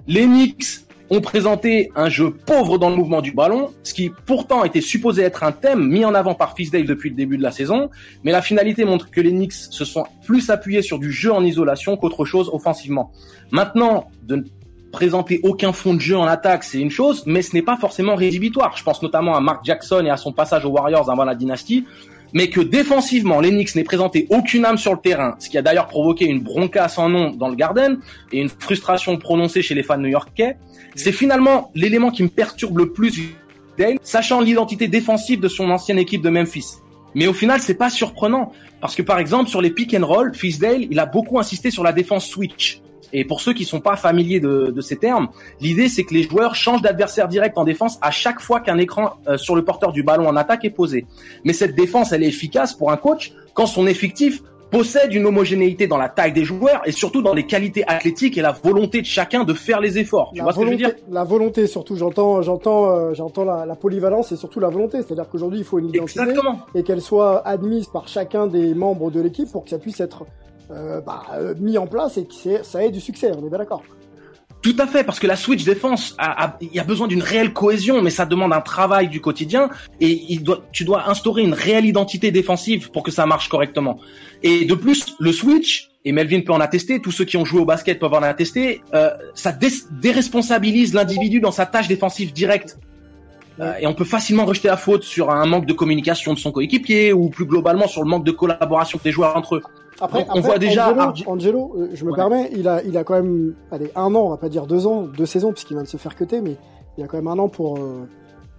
[0.06, 4.64] Les Knicks ont présenté un jeu pauvre dans le mouvement du ballon, ce qui pourtant
[4.64, 7.50] était supposé être un thème mis en avant par Fisdale depuis le début de la
[7.50, 7.90] saison,
[8.25, 11.43] mais la finalité montre que les Knicks se sont plus appuyés sur du jeu en
[11.45, 13.10] isolation qu'autre chose offensivement.
[13.50, 14.45] Maintenant, de
[14.93, 18.15] présenter aucun fond de jeu en attaque, c'est une chose, mais ce n'est pas forcément
[18.15, 18.77] rédhibitoire.
[18.77, 21.85] Je pense notamment à Mark Jackson et à son passage aux Warriors avant la dynastie,
[22.33, 25.89] mais que défensivement, l'Enix n'ait présenté aucune âme sur le terrain, ce qui a d'ailleurs
[25.89, 27.99] provoqué une bronca sans nom dans le Garden
[28.33, 30.57] et une frustration prononcée chez les fans new-yorkais,
[30.95, 33.35] c'est finalement l'élément qui me perturbe le plus
[33.79, 36.79] Dale, sachant l'identité défensive de son ancienne équipe de Memphis.
[37.15, 40.35] Mais au final, c'est pas surprenant, parce que par exemple, sur les pick and roll,
[40.35, 42.83] Fisdale, il a beaucoup insisté sur la défense switch.
[43.12, 45.28] Et pour ceux qui sont pas familiers de, de ces termes,
[45.60, 49.14] l'idée c'est que les joueurs changent d'adversaire direct en défense à chaque fois qu'un écran
[49.26, 51.06] euh, sur le porteur du ballon en attaque est posé.
[51.44, 55.86] Mais cette défense, elle est efficace pour un coach quand son effectif possède une homogénéité
[55.86, 59.06] dans la taille des joueurs et surtout dans les qualités athlétiques et la volonté de
[59.06, 60.32] chacun de faire les efforts.
[60.34, 60.94] Tu vois ce que je veux dire?
[61.10, 64.99] La volonté surtout, j'entends, j'entends, euh, j'entends la, la, polyvalence et surtout la volonté.
[64.99, 66.34] C'est-à-dire qu'aujourd'hui il faut une identité
[66.75, 70.26] et qu'elle soit admise par chacun des membres de l'équipe pour que ça puisse être
[70.71, 73.31] euh, bah, euh, mis en place et que ça ait du succès.
[73.37, 73.83] On est bien d'accord.
[74.61, 76.17] Tout à fait, parce que la Switch défense,
[76.61, 80.11] il y a besoin d'une réelle cohésion, mais ça demande un travail du quotidien et
[80.28, 84.00] il doit, tu dois instaurer une réelle identité défensive pour que ça marche correctement.
[84.43, 87.61] Et de plus, le Switch, et Melvin peut en attester, tous ceux qui ont joué
[87.61, 92.78] au basket peuvent en attester, euh, ça déresponsabilise l'individu dans sa tâche défensive directe.
[93.61, 96.50] Euh, et on peut facilement rejeter la faute sur un manque de communication de son
[96.50, 99.63] coéquipier ou plus globalement sur le manque de collaboration des joueurs entre eux.
[100.00, 100.95] Après, on voit déjà
[101.26, 104.30] Angelo, euh, je me permets, il a, il a quand même, allez, un an, on
[104.30, 106.56] va pas dire deux ans, deux saisons, puisqu'il vient de se faire cuter, mais
[106.97, 108.08] il a quand même un an pour, euh,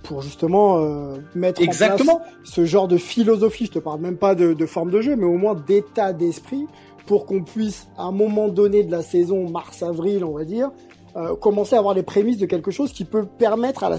[0.04, 2.13] pour justement euh, mettre Exactement.
[2.13, 3.65] en place ce genre de philosophie.
[3.65, 6.65] Je te parle même pas de, de forme de jeu, mais au moins d'état d'esprit
[7.06, 10.71] pour qu'on puisse, à un moment donné de la saison, mars-avril, on va dire,
[11.15, 13.97] euh, commencer à avoir les prémices de quelque chose qui peut permettre à la,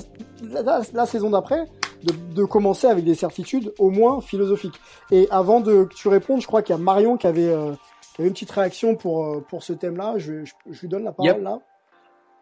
[0.62, 1.66] la, la saison d'après
[2.04, 4.80] de, de, commencer avec des certitudes au moins philosophiques.
[5.10, 7.72] Et avant de que tu répondes, je crois qu'il y a Marion qui avait, euh,
[8.14, 10.14] qui avait une petite réaction pour, euh, pour ce thème-là.
[10.16, 11.58] Je, je, je, lui donne la parole là.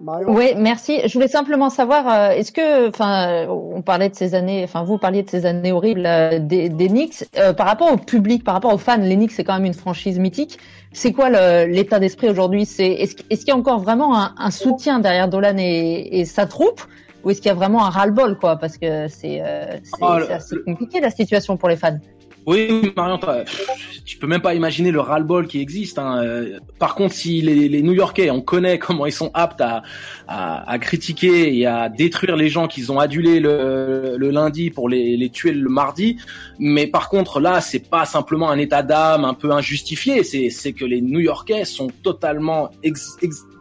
[0.01, 0.33] Marion.
[0.33, 1.01] Oui, merci.
[1.09, 4.97] Je voulais simplement savoir, euh, est-ce que, enfin, on parlait de ces années, enfin, vous
[4.97, 7.25] parliez de ces années horribles euh, des, des Knicks.
[7.57, 10.21] par rapport au public, par rapport aux fans, les Knicks, c'est quand même une franchise
[10.21, 10.59] mythique.
[10.93, 11.31] C'est quoi
[11.67, 12.65] l'état d'esprit aujourd'hui?
[12.65, 16.25] C'est est-ce est qu'il y a encore vraiment un, un soutien derrière Dolan et, et
[16.25, 16.81] sa troupe?
[17.25, 20.57] Ou est-ce qu'il y a vraiment un ras-le-bol, quoi Parce que c'est euh, oh, assez
[20.65, 21.99] compliqué la situation pour les fans.
[22.47, 23.21] Oui, Marion,
[24.07, 25.99] tu peux même pas imaginer le ras-le-bol qui existe.
[25.99, 26.23] Hein.
[26.25, 29.83] Euh, par contre, si les, les New-Yorkais, on connaît comment ils sont aptes à,
[30.29, 34.89] à, à critiquer et à détruire les gens qu'ils ont adulés le, le lundi pour
[34.89, 36.17] les, les, tuer le mardi.
[36.59, 40.25] Mais par contre, là, c'est pas simplement un état d'âme un peu injustifié.
[40.25, 43.19] C'est que les New-Yorkais sont totalement ex,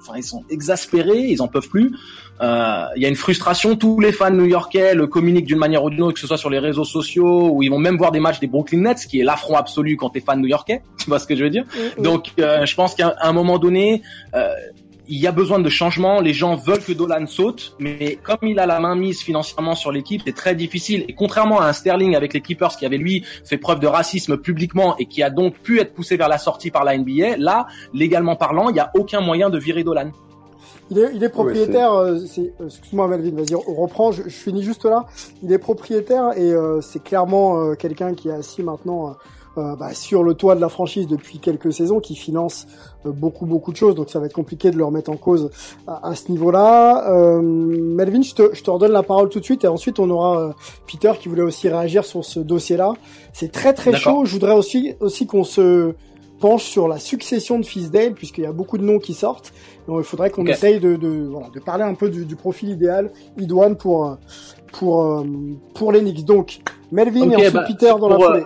[0.08, 1.94] enfin, ils sont exaspérés, ils en peuvent plus.
[2.42, 3.76] Euh, il y a une frustration.
[3.76, 6.50] Tous les fans new-yorkais le communiquent d'une manière ou d'une autre, que ce soit sur
[6.50, 9.24] les réseaux sociaux ou ils vont même voir des matchs des Brooklyn Nets, qui est
[9.24, 10.82] l'affront absolu quand t'es fan new-yorkais.
[10.98, 11.64] Tu vois ce que je veux dire?
[12.00, 14.02] Donc, euh, je pense qu'à un moment donné,
[14.36, 14.50] euh,
[15.10, 16.22] il y a besoin de changement.
[16.22, 19.92] Les gens veulent que Dolan saute, mais comme il a la main mise financièrement sur
[19.92, 21.06] l'équipe, c'est très difficile.
[21.08, 24.38] Et contrairement à un Sterling avec les Clippers qui avait lui fait preuve de racisme
[24.38, 27.68] publiquement et qui a donc pu être poussé vers la sortie par la NBA, là,
[27.94, 30.12] légalement parlant, il n'y a aucun moyen de virer Dolan.
[30.90, 31.92] Il est, il est propriétaire.
[31.94, 34.12] Euh, c'est, euh, excuse-moi Melvin, vas-y, on reprend.
[34.12, 35.06] Je, je, finis juste là.
[35.44, 39.16] Il est propriétaire et euh, c'est clairement quelqu'un qui est assis maintenant
[39.58, 42.68] euh, bah, sur le toit de la franchise depuis quelques saisons, qui finance
[43.06, 45.50] euh, beaucoup beaucoup de choses, donc ça va être compliqué de le remettre en cause
[45.88, 47.12] à, ce niveau-là.
[47.12, 50.10] Euh, Melvin, je te, je te redonne la parole tout de suite, et ensuite on
[50.10, 52.94] aura Peter qui voulait aussi réagir sur ce dossier-là.
[53.34, 54.26] C'est très très chaud.
[54.26, 55.94] Je voudrais aussi aussi qu'on se
[56.40, 59.54] penche sur la succession de Fisdale, puisqu'il y a beaucoup de noms qui sortent.
[59.88, 62.70] Donc il faudrait qu'on essaye de, de, voilà, de parler un peu du, du profil
[62.70, 64.18] idéal idoine pour
[64.72, 65.26] pour
[65.74, 66.26] pour les Knicks.
[66.26, 66.60] Donc
[66.92, 68.44] Melvin et ensuite bah, Peter dans la foulée.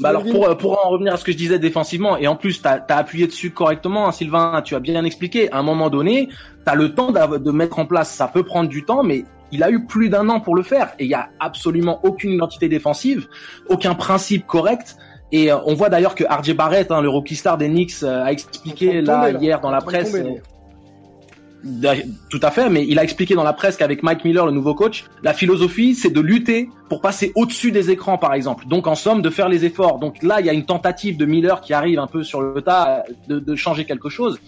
[0.00, 2.62] Bah alors pour, pour en revenir à ce que je disais défensivement, et en plus
[2.62, 6.28] tu as, appuyé dessus correctement, hein, Sylvain, tu as bien expliqué, à un moment donné,
[6.64, 9.62] tu as le temps de mettre en place, ça peut prendre du temps, mais il
[9.62, 12.68] a eu plus d'un an pour le faire, et il y a absolument aucune identité
[12.68, 13.28] défensive,
[13.68, 14.96] aucun principe correct,
[15.30, 18.24] et euh, on voit d'ailleurs que RJ Barrett, hein, le rookie star des Knicks, euh,
[18.24, 20.16] a expliqué là, hier dans la presse...
[22.28, 24.74] Tout à fait, mais il a expliqué dans la presse qu'avec Mike Miller, le nouveau
[24.74, 28.66] coach, la philosophie, c'est de lutter pour passer au-dessus des écrans, par exemple.
[28.66, 29.98] Donc, en somme, de faire les efforts.
[29.98, 32.60] Donc là, il y a une tentative de Miller qui arrive un peu sur le
[32.62, 34.38] tas de, de changer quelque chose.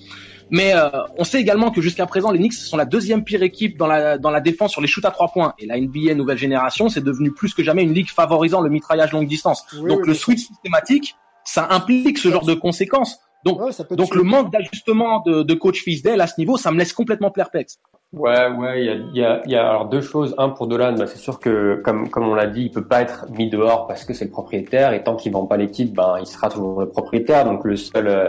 [0.51, 3.79] Mais euh, on sait également que jusqu'à présent, les Knicks sont la deuxième pire équipe
[3.79, 5.55] dans la, dans la défense sur les shoots à trois points.
[5.59, 9.13] Et la NBA nouvelle génération, c'est devenu plus que jamais une ligue favorisant le mitraillage
[9.13, 9.65] longue distance.
[9.73, 13.21] Donc le switch systématique, ça implique ce genre de conséquences.
[13.45, 16.93] Donc, donc le manque d'ajustement de, de coach Fisdale à ce niveau, ça me laisse
[16.93, 17.79] complètement perplexe.
[18.15, 20.35] Ouais, ouais, il y a, y, a, y a, alors deux choses.
[20.39, 23.03] Un pour Dolan, bah, c'est sûr que comme comme on l'a dit, il peut pas
[23.03, 26.17] être mis dehors parce que c'est le propriétaire et tant qu'il vend pas l'équipe, ben
[26.21, 27.45] il sera toujours le propriétaire.
[27.45, 28.29] Donc le seul euh,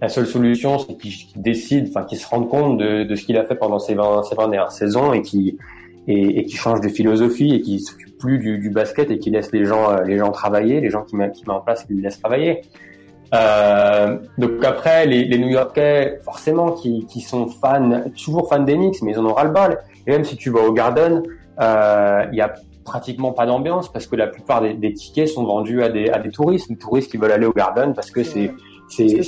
[0.00, 3.36] la seule solution, c'est qu'il décide, enfin qu'il se rende compte de, de ce qu'il
[3.36, 5.58] a fait pendant ses 20, ses 20 dernières saisons et qui
[6.06, 9.28] et, et qui change de philosophie et qui s'occupe plus du, du, basket et qui
[9.30, 11.84] laisse les gens euh, les gens travailler, les gens qui met, qui met en place,
[11.84, 12.62] qui les laisse travailler.
[13.34, 19.12] Euh, donc après, les, les New-Yorkais, forcément, qui, qui, sont fans, toujours fans d'Enix, mais
[19.12, 19.78] ils en ont ras-le-bal.
[20.06, 21.22] Et même si tu vas au Garden,
[21.60, 25.44] euh, il y a pratiquement pas d'ambiance parce que la plupart des, des, tickets sont
[25.44, 28.22] vendus à des, à des touristes, des touristes qui veulent aller au Garden parce que
[28.22, 28.54] c'est
[28.88, 29.22] c'est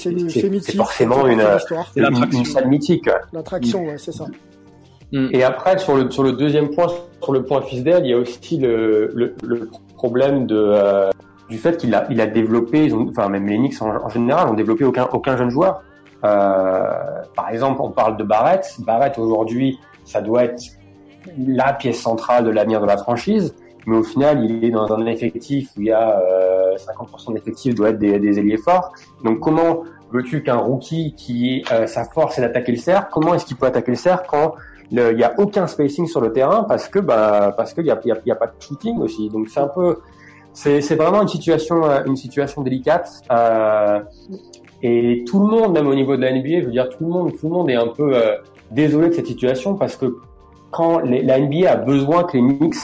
[0.74, 1.42] forcément une,
[1.96, 3.10] une, une, salle mythique.
[3.30, 4.24] L'attraction, ouais, c'est ça.
[5.12, 5.28] Mm.
[5.32, 6.86] Et après, sur le, sur le deuxième point,
[7.22, 11.10] sur le point Fisdale, il y a aussi le, le, le problème de, euh,
[11.50, 14.84] du fait qu'il a, il a développé, enfin même les Knicks en, général ont développé
[14.84, 15.82] aucun, aucun jeune joueur.
[16.24, 18.76] Euh, par exemple, on parle de Barrett.
[18.78, 20.62] Barrett aujourd'hui, ça doit être
[21.36, 23.54] la pièce centrale de l'avenir de la franchise,
[23.86, 27.74] mais au final, il est dans un effectif où il y a euh, 50% d'effectifs
[27.74, 28.92] doit être des, des ailiers forts.
[29.24, 29.82] Donc comment
[30.12, 33.66] veux-tu qu'un rookie qui euh, sa force est d'attaquer le cercle, comment est-ce qu'il peut
[33.66, 34.54] attaquer le cercle quand
[34.92, 38.00] il n'y a aucun spacing sur le terrain parce que bah parce qu'il y a,
[38.04, 39.28] y, a, y a pas de shooting aussi.
[39.30, 39.98] Donc c'est un peu
[40.52, 43.08] c'est vraiment une situation, euh, une situation délicate.
[43.30, 44.00] Euh,
[44.82, 47.10] et tout le monde, même au niveau de la NBA, je veux dire, tout le
[47.10, 48.36] monde, tout le monde est un peu euh,
[48.70, 50.16] désolé de cette situation parce que
[50.70, 52.76] quand les, la NBA a besoin que les Knicks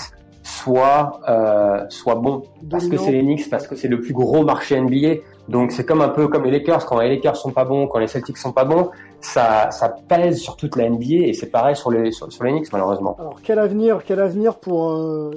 [0.43, 4.45] soient euh, soient bons, parce que c'est les Knicks, parce que c'est le plus gros
[4.45, 5.23] marché NBA.
[5.49, 7.99] Donc c'est comme un peu comme les Lakers, quand les Lakers sont pas bons, quand
[7.99, 11.75] les Celtics sont pas bons, ça, ça pèse sur toute la NBA et c'est pareil
[11.75, 13.17] sur les sur, sur, les Knicks malheureusement.
[13.19, 15.33] Alors quel avenir, quel avenir pour euh,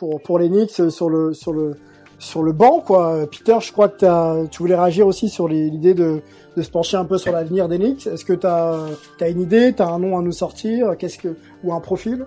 [0.00, 1.76] pour pour les Knicks sur le sur le
[2.18, 3.26] sur le banc quoi.
[3.30, 6.22] Peter, je crois que tu voulais réagir aussi sur l'idée de,
[6.56, 8.06] de se pencher un peu sur l'avenir des Knicks.
[8.06, 8.86] Est-ce que tu as,
[9.20, 12.24] as une idée, tu as un nom à nous sortir, qu'est-ce que ou un profil?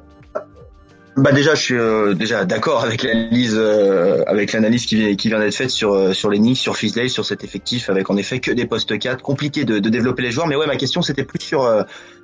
[1.15, 5.27] Bah déjà, je suis euh, déjà d'accord avec l'analyse, euh, avec l'analyse qui, vient, qui
[5.27, 8.17] vient d'être faite sur euh, sur les Knicks, sur Fisley, sur cet effectif, avec en
[8.17, 10.47] effet que des postes 4, compliqué de, de développer les joueurs.
[10.47, 11.69] Mais ouais, ma question c'était plus sur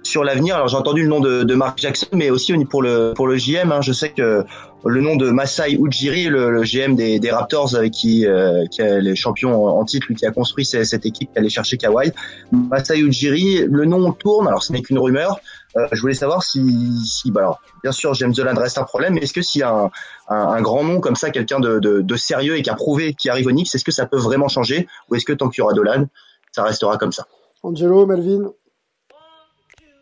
[0.01, 0.55] sur l'avenir.
[0.55, 3.35] Alors j'ai entendu le nom de, de Mark Jackson, mais aussi pour le pour le
[3.35, 3.71] GM.
[3.71, 4.43] Hein, je sais que
[4.83, 8.25] le nom de Masai Ujiri, le, le GM des, des, Raptors avec qui
[8.71, 11.77] qui est les champions en titre, lui qui a construit cette équipe qui allait chercher
[11.77, 12.11] Kawhi.
[12.51, 14.47] Masai Ujiri, le nom tourne.
[14.47, 15.39] Alors ce n'est qu'une rumeur.
[15.77, 19.13] Euh, je voulais savoir si, si bah alors, bien sûr, James Dolan reste un problème,
[19.13, 19.91] mais est-ce que s'il y a un,
[20.27, 23.13] un, un, grand nom comme ça, quelqu'un de, de, de, sérieux et qui a prouvé
[23.13, 25.61] qui arrive au Knicks, est-ce que ça peut vraiment changer ou est-ce que tant qu'il
[25.61, 26.05] y aura Dolan,
[26.51, 27.27] ça restera comme ça?
[27.61, 28.51] Angelo, Melvin?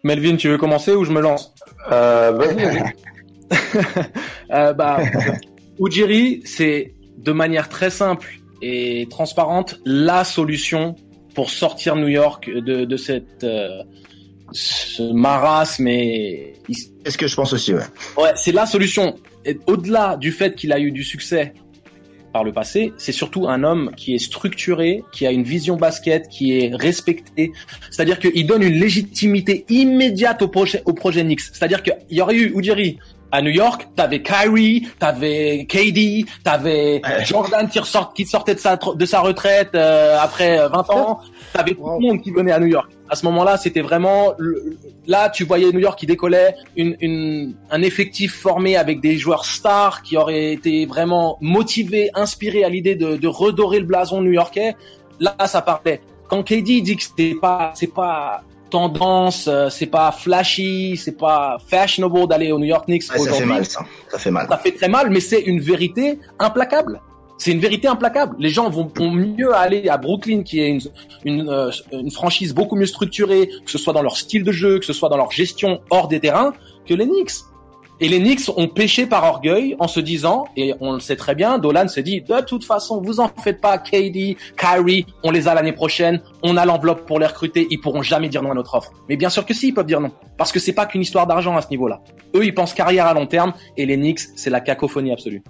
[0.03, 1.53] Melvin, tu veux commencer ou je me lance?
[1.91, 2.53] Euh,
[4.51, 4.99] euh, bah,
[5.79, 10.95] Ujiri, c'est de manière très simple et transparente la solution
[11.35, 13.83] pour sortir New York de, de cette euh,
[14.51, 16.53] ce marasme mais
[17.05, 17.83] Est-ce que je pense aussi, ouais.
[18.17, 19.15] Ouais, c'est la solution.
[19.65, 21.53] Au-delà du fait qu'il a eu du succès
[22.33, 26.27] par le passé, c'est surtout un homme qui est structuré, qui a une vision basket,
[26.27, 27.51] qui est respecté.
[27.89, 31.41] C'est-à-dire qu'il donne une légitimité immédiate au projet, au projet Knicks.
[31.41, 32.99] C'est-à-dire qu'il y aurait eu Ujiri
[33.31, 39.19] à New York, t'avais Kyrie, t'avais KD, t'avais Jordan qui sortait de sa, de sa
[39.19, 41.19] retraite euh, après 20 euh, ans,
[41.53, 42.89] t'avais tout le monde qui venait à New York.
[43.09, 44.33] À ce moment-là, c'était vraiment
[45.07, 49.45] là, tu voyais New York qui décollait, une, une, un effectif formé avec des joueurs
[49.45, 54.75] stars qui auraient été vraiment motivés, inspirés à l'idée de, de redorer le blason new-yorkais.
[55.19, 56.01] Là, ça parlait.
[56.27, 61.57] Quand KD dit que c'était pas, c'est pas tendance, euh, c'est pas flashy, c'est pas
[61.67, 63.03] fashionable d'aller au New York Knicks.
[63.03, 63.81] ça fait mal, ça.
[64.09, 64.47] Ça fait mal.
[64.49, 66.99] Ça fait très mal, mais c'est une vérité implacable.
[67.37, 68.35] C'est une vérité implacable.
[68.39, 70.81] Les gens vont, mieux aller à Brooklyn, qui est une,
[71.23, 74.79] une, euh, une, franchise beaucoup mieux structurée, que ce soit dans leur style de jeu,
[74.79, 76.53] que ce soit dans leur gestion hors des terrains,
[76.85, 77.43] que les Knicks.
[77.99, 81.33] Et les Knicks ont péché par orgueil en se disant, et on le sait très
[81.33, 85.47] bien, Dolan se dit, de toute façon, vous en faites pas, KD, Kyrie, on les
[85.47, 88.53] a l'année prochaine, on a l'enveloppe pour les recruter, ils pourront jamais dire non à
[88.53, 88.91] notre offre.
[89.09, 90.11] Mais bien sûr que si, ils peuvent dire non.
[90.37, 92.01] Parce que c'est pas qu'une histoire d'argent à ce niveau-là.
[92.35, 95.41] Eux, ils pensent carrière à long terme, et les Knicks, c'est la cacophonie absolue.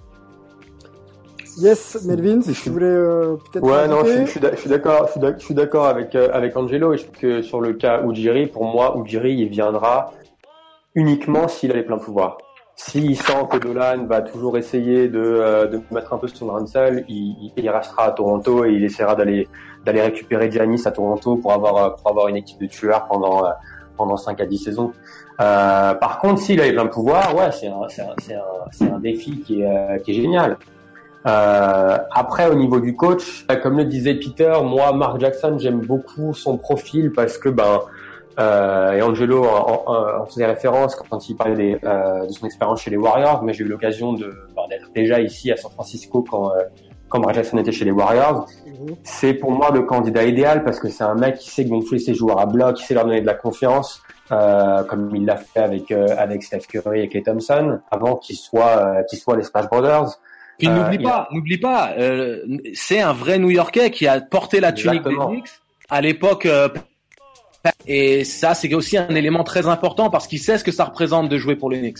[1.60, 3.64] Yes, Melvin, si tu voulais euh, peut-être.
[3.64, 4.38] Ouais, non, je, suis
[4.70, 8.02] d'accord, je suis d'accord avec euh, avec Angelo et je trouve que sur le cas
[8.04, 10.12] Ujiri, pour moi, Ujiri, il viendra
[10.94, 12.38] uniquement s'il a les pleins pouvoirs.
[12.76, 16.62] S'il sent que Dolan va toujours essayer de, euh, de mettre un peu son grain
[16.62, 19.48] de sel, il, il, restera à Toronto et il essaiera d'aller
[19.84, 23.42] d'aller récupérer Giannis à Toronto pour avoir pour avoir une équipe de tueurs pendant
[23.96, 24.92] pendant 5 à 10 saisons.
[25.40, 28.98] Euh, par contre, s'il a les pleins pouvoirs, ouais, c'est un, c'est un, un, un,
[29.00, 30.56] défi qui est, qui est génial.
[31.26, 36.32] Euh, après, au niveau du coach, comme le disait Peter, moi, Mark Jackson, j'aime beaucoup
[36.32, 37.80] son profil parce que ben
[38.38, 42.96] euh, et Angelo en, faisait référence quand il parlait euh, de son expérience chez les
[42.96, 46.62] Warriors, mais j'ai eu l'occasion de ben, d'être déjà ici à San Francisco quand euh,
[47.08, 48.46] quand Mark Jackson était chez les Warriors.
[48.66, 48.96] Mhm.
[49.02, 52.14] C'est pour moi le candidat idéal parce que c'est un mec qui sait gonfler ses
[52.14, 55.60] joueurs à bloc, qui sait leur donner de la confiance, euh, comme il l'a fait
[55.60, 59.68] avec euh, avec Steph Curry et Klay Thompson avant qu'ils soient qu'ils soient les Splash
[59.68, 60.20] Brothers.
[60.58, 61.94] Puis n'oublie pas, n'oublie pas,
[62.74, 65.48] c'est un vrai New-Yorkais qui a porté la tunique des Knicks
[65.88, 66.48] à l'époque
[67.86, 71.28] et ça, c'est aussi un élément très important parce qu'il sait ce que ça représente
[71.28, 71.98] de jouer pour les Knicks.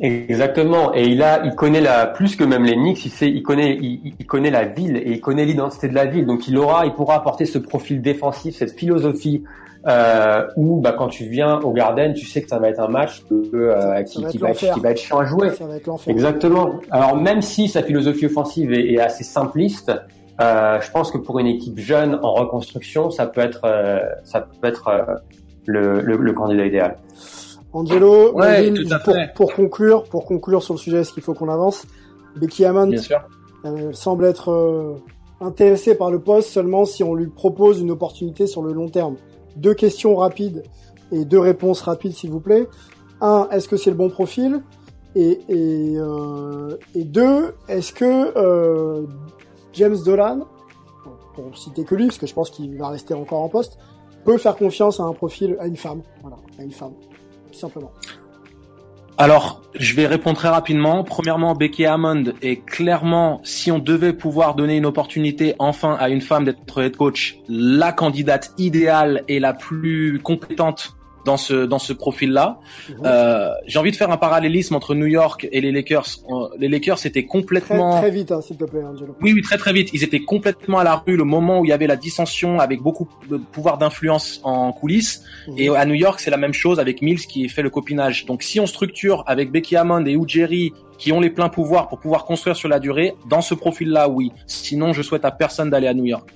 [0.00, 0.94] Exactement.
[0.94, 3.04] Et il a, il connaît la plus que même les Knicks.
[3.04, 6.26] Il sait, il connaît, il, connaît la ville et il connaît l'identité de la ville.
[6.26, 9.44] Donc il aura, il pourra apporter ce profil défensif, cette philosophie
[9.86, 12.88] euh, où, bah, quand tu viens au Garden, tu sais que ça va être un
[12.88, 15.50] match euh, qui, va qui, va être, qui, va être, chiant à jouer.
[16.06, 16.80] Exactement.
[16.90, 19.90] Alors même si sa philosophie offensive est, est assez simpliste,
[20.40, 24.40] euh, je pense que pour une équipe jeune en reconstruction, ça peut être, euh, ça
[24.40, 25.14] peut être euh,
[25.66, 26.96] le, le, le, candidat idéal.
[27.72, 28.32] Angelo,
[29.04, 31.86] pour, pour, conclure, pour conclure sur le sujet, est-ce qu'il faut qu'on avance?
[32.36, 32.92] Becky Hammond
[33.92, 34.98] semble être
[35.40, 39.16] intéressé par le poste seulement si on lui propose une opportunité sur le long terme.
[39.56, 40.62] Deux questions rapides
[41.12, 42.68] et deux réponses rapides, s'il vous plaît.
[43.20, 44.62] Un, est-ce que c'est le bon profil?
[45.14, 49.06] Et, et, euh, et deux, est-ce que euh,
[49.72, 50.46] James Dolan,
[51.34, 53.78] pour citer que lui, parce que je pense qu'il va rester encore en poste,
[54.24, 56.02] peut faire confiance à un profil, à une femme.
[56.22, 56.92] Voilà, à une femme.
[57.50, 57.90] Tout simplement.
[59.20, 61.04] Alors, je vais répondre très rapidement.
[61.04, 66.22] Premièrement, Becky Hammond est clairement, si on devait pouvoir donner une opportunité enfin à une
[66.22, 71.92] femme d'être head coach, la candidate idéale et la plus compétente dans ce dans ce
[71.92, 72.58] profil-là.
[73.04, 76.06] Euh, J'ai envie de faire un parallélisme entre New York et les Lakers.
[76.28, 79.14] Euh, les Lakers étaient complètement très, très vite, hein, s'il te plaît, Angelo.
[79.20, 79.90] Oui, oui, très très vite.
[79.92, 82.80] Ils étaient complètement à la rue le moment où il y avait la dissension, avec
[82.80, 85.22] beaucoup de pouvoir d'influence en coulisses.
[85.48, 85.54] Mhm.
[85.58, 88.26] Et à New York, c'est la même chose avec Mills qui fait le copinage.
[88.26, 91.98] Donc, si on structure avec Becky Hammond et Ujiri qui ont les pleins pouvoirs pour
[91.98, 94.32] pouvoir construire sur la durée, dans ce profil-là, oui.
[94.46, 96.28] Sinon, je souhaite à personne d'aller à New York.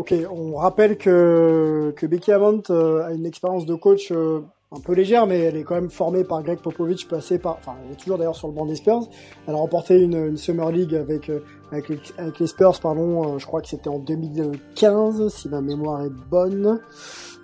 [0.00, 4.40] Ok, on rappelle que, Becky Hammond euh, a une expérience de coach euh,
[4.72, 7.74] un peu légère, mais elle est quand même formée par Greg Popovich, passée par, enfin,
[7.84, 9.10] elle est toujours d'ailleurs sur le banc des Spurs.
[9.46, 13.36] Elle a remporté une, Summer League avec euh, les, avec, Spurs, pardon.
[13.36, 16.80] je crois que c'était en 2015, si ma mémoire est bonne.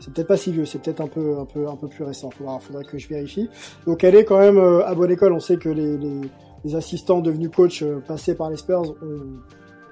[0.01, 2.31] C'est peut-être pas si vieux, c'est peut-être un peu un peu un peu plus récent.
[2.31, 3.51] Faudra, faudra que je vérifie.
[3.87, 5.35] Donc elle est quand même à bonne école.
[5.35, 9.43] On sait que les assistants devenus coach passés par les Spurs ont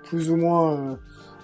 [0.05, 0.97] plus ou moins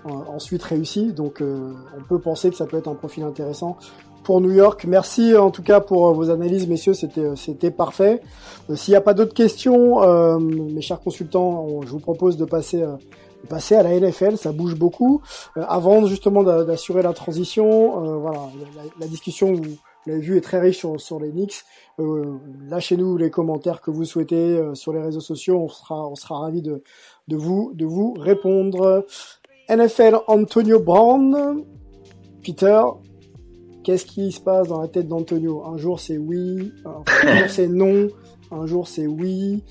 [0.04, 1.12] ensuite réussi.
[1.12, 3.76] Donc euh, on peut penser que ça peut être un profil intéressant
[4.24, 4.84] pour New York.
[4.86, 8.20] Merci en tout cas pour euh, vos analyses, messieurs, c'était euh, c'était parfait.
[8.74, 12.84] S'il n'y a pas d'autres questions, mes chers consultants, je vous propose de passer
[13.48, 15.22] passer à la NFL, ça bouge beaucoup.
[15.56, 18.42] avant justement d'assurer la transition, voilà,
[19.00, 21.64] la, discussion vous l'avez vu, est très riche sur, sur les Knicks.
[21.98, 25.58] Euh, lâchez-nous les commentaires que vous souhaitez euh, sur les réseaux sociaux.
[25.58, 26.82] On sera, on sera ravi de,
[27.28, 29.06] de vous, de vous répondre.
[29.70, 31.64] NFL Antonio Brown.
[32.42, 32.82] Peter,
[33.84, 35.64] qu'est-ce qui se passe dans la tête d'Antonio?
[35.64, 38.08] Un jour c'est oui, un jour c'est non,
[38.50, 39.62] un jour c'est oui.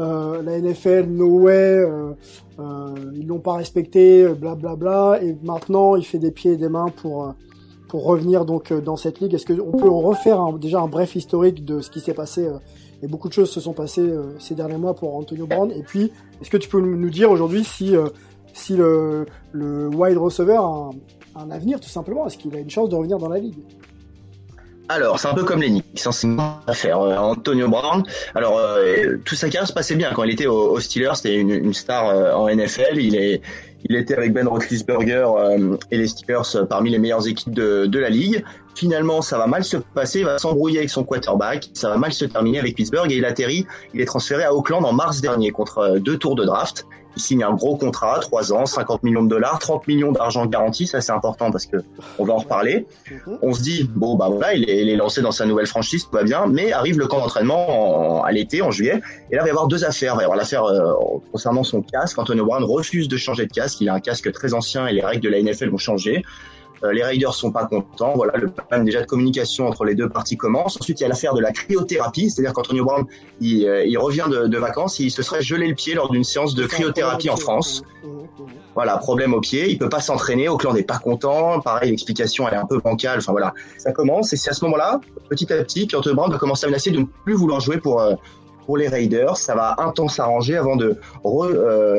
[0.00, 2.14] Euh, la NFL, no way, euh,
[2.58, 4.74] euh, ils l'ont pas respecté, blablabla.
[4.74, 7.32] Bla bla, et maintenant, il fait des pieds et des mains pour
[7.88, 9.34] pour revenir donc dans cette ligue.
[9.34, 12.48] Est-ce qu'on peut refaire déjà un bref historique de ce qui s'est passé
[13.02, 15.70] Et beaucoup de choses se sont passées ces derniers mois pour Antonio Brown?
[15.70, 17.94] Et puis, est-ce que tu peux nous dire aujourd'hui si
[18.54, 20.90] si le, wide receiver a
[21.36, 23.58] un, avenir tout simplement Est-ce qu'il a une chance de revenir dans la ligue?
[24.88, 27.00] Alors, c'est un peu comme les Knicks, c'est une affaire.
[27.00, 28.02] Euh, Antonio Brown,
[28.34, 31.50] alors euh, tout sa carrière se passait bien quand il était au, Steelers, c'était une,
[31.50, 32.98] une, star euh, en NFL.
[32.98, 33.40] Il est,
[33.88, 35.26] il était avec Ben Roethlisberger
[35.90, 38.44] et les Steelers parmi les meilleures équipes de la ligue.
[38.74, 42.12] Finalement, ça va mal se passer, il va s'embrouiller avec son quarterback, ça va mal
[42.12, 45.50] se terminer avec Pittsburgh et il atterrit, il est transféré à Auckland en mars dernier
[45.50, 49.28] contre deux tours de draft il signe un gros contrat, 3 ans, 50 millions de
[49.28, 51.76] dollars, 30 millions d'argent garanti, ça c'est important parce que
[52.18, 52.86] on va en reparler.
[53.42, 56.22] On se dit bon bah voilà, il est, lancé dans sa nouvelle franchise, tout va
[56.22, 59.50] bien, mais arrive le camp d'entraînement à l'été, en juillet, et là il va y
[59.50, 60.14] avoir deux affaires.
[60.14, 60.92] Il va y avoir l'affaire euh,
[61.32, 62.18] concernant son casque.
[62.18, 65.04] Antonio Brown refuse de changer de casque, il a un casque très ancien et les
[65.04, 66.24] règles de la NFL vont changer.
[66.84, 68.12] Euh, les Raiders sont pas contents.
[68.14, 70.76] Voilà, le problème déjà de communication entre les deux parties commence.
[70.78, 73.06] Ensuite, il y a l'affaire de la cryothérapie, c'est-à-dire qu'Antonio Brown,
[73.40, 76.24] il, euh, il revient de, de, vacances, il se serait gelé le pied lors d'une
[76.24, 77.82] séance de cryothérapie en France.
[78.74, 81.60] Voilà, problème au pied, il peut pas s'entraîner, Auckland n'est pas content.
[81.60, 83.18] Pareil, l'explication elle est un peu bancale.
[83.18, 86.38] Enfin voilà, ça commence et c'est à ce moment-là, petit à petit, qu'Antonio Brown va
[86.38, 88.14] commencer à menacer de ne plus vouloir jouer pour euh,
[88.66, 89.36] pour les Raiders.
[89.36, 90.98] Ça va un temps s'arranger avant de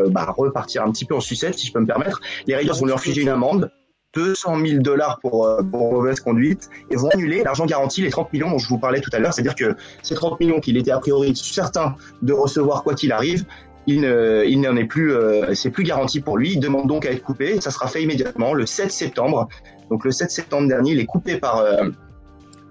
[0.09, 2.21] bah, repartir un petit peu en sucette, si je peux me permettre.
[2.47, 3.71] Les Raiders vont lui infliger une amende
[4.15, 8.32] 200 000 dollars pour, euh, pour mauvaise conduite et vont annuler l'argent garanti, les 30
[8.34, 9.34] millions dont je vous parlais tout à l'heure.
[9.34, 13.45] C'est-à-dire que ces 30 millions qu'il était a priori certain de recevoir quoi qu'il arrive,
[13.88, 16.54] il ne, il n'en est plus, euh, c'est plus garanti pour lui.
[16.54, 17.62] Il demande donc à être coupé.
[17.62, 19.47] Ça sera fait immédiatement le 7 septembre.
[19.89, 21.89] Donc le 7 septembre dernier, il est coupé par, euh,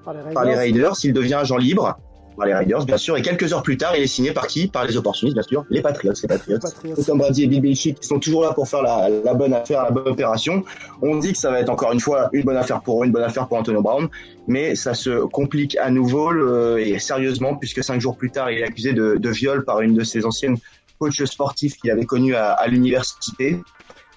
[0.04, 0.34] par les Raiders.
[0.34, 0.94] Par les Raiders.
[1.04, 1.98] Il devient agent libre
[2.36, 3.16] par les Raiders, bien sûr.
[3.16, 4.68] Et quelques heures plus tard, il est signé par qui?
[4.68, 5.64] Par les opportunistes, bien sûr.
[5.70, 6.58] Les Patriots, les Patriots.
[7.06, 9.84] Tom Brady et Bill Belichick qui sont toujours là pour faire la, la, bonne affaire,
[9.84, 10.64] la bonne opération.
[11.02, 13.12] On dit que ça va être encore une fois une bonne affaire pour eux, une
[13.12, 14.08] bonne affaire pour Antonio Brown,
[14.48, 18.64] mais ça se complique à nouveau et sérieusement puisque cinq jours plus tard, il est
[18.64, 20.56] accusé de, de viol par une de ses anciennes
[20.98, 23.60] coachs sportifs qu'il avait connu à, à l'université.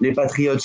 [0.00, 0.56] Les Patriots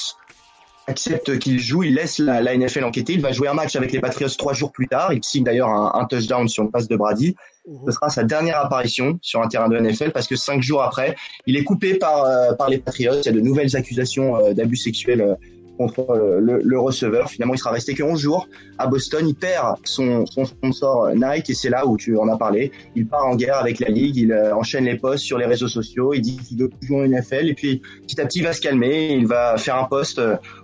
[0.87, 3.13] accepte qu'il joue, il laisse la, la, NFL enquêter.
[3.13, 5.13] Il va jouer un match avec les Patriots trois jours plus tard.
[5.13, 7.35] Il signe d'ailleurs un, un, touchdown sur une passe de Brady.
[7.67, 7.79] Mhm.
[7.85, 11.15] Ce sera sa dernière apparition sur un terrain de NFL parce que cinq jours après,
[11.47, 13.21] il est coupé par, euh, par les Patriots.
[13.21, 15.35] Il y a de nouvelles accusations euh, d'abus sexuels euh,
[15.77, 17.31] contre le, le, receveur.
[17.31, 19.27] Finalement, il sera resté que 11 jours à Boston.
[19.27, 22.71] Il perd son, son sponsor Nike et c'est là où tu en as parlé.
[22.95, 24.17] Il part en guerre avec la ligue.
[24.17, 26.13] Il enchaîne les posts sur les réseaux sociaux.
[26.13, 28.61] Il dit qu'il veut jouer en NFL et puis petit à petit il va se
[28.61, 29.13] calmer.
[29.13, 30.21] Il va faire un post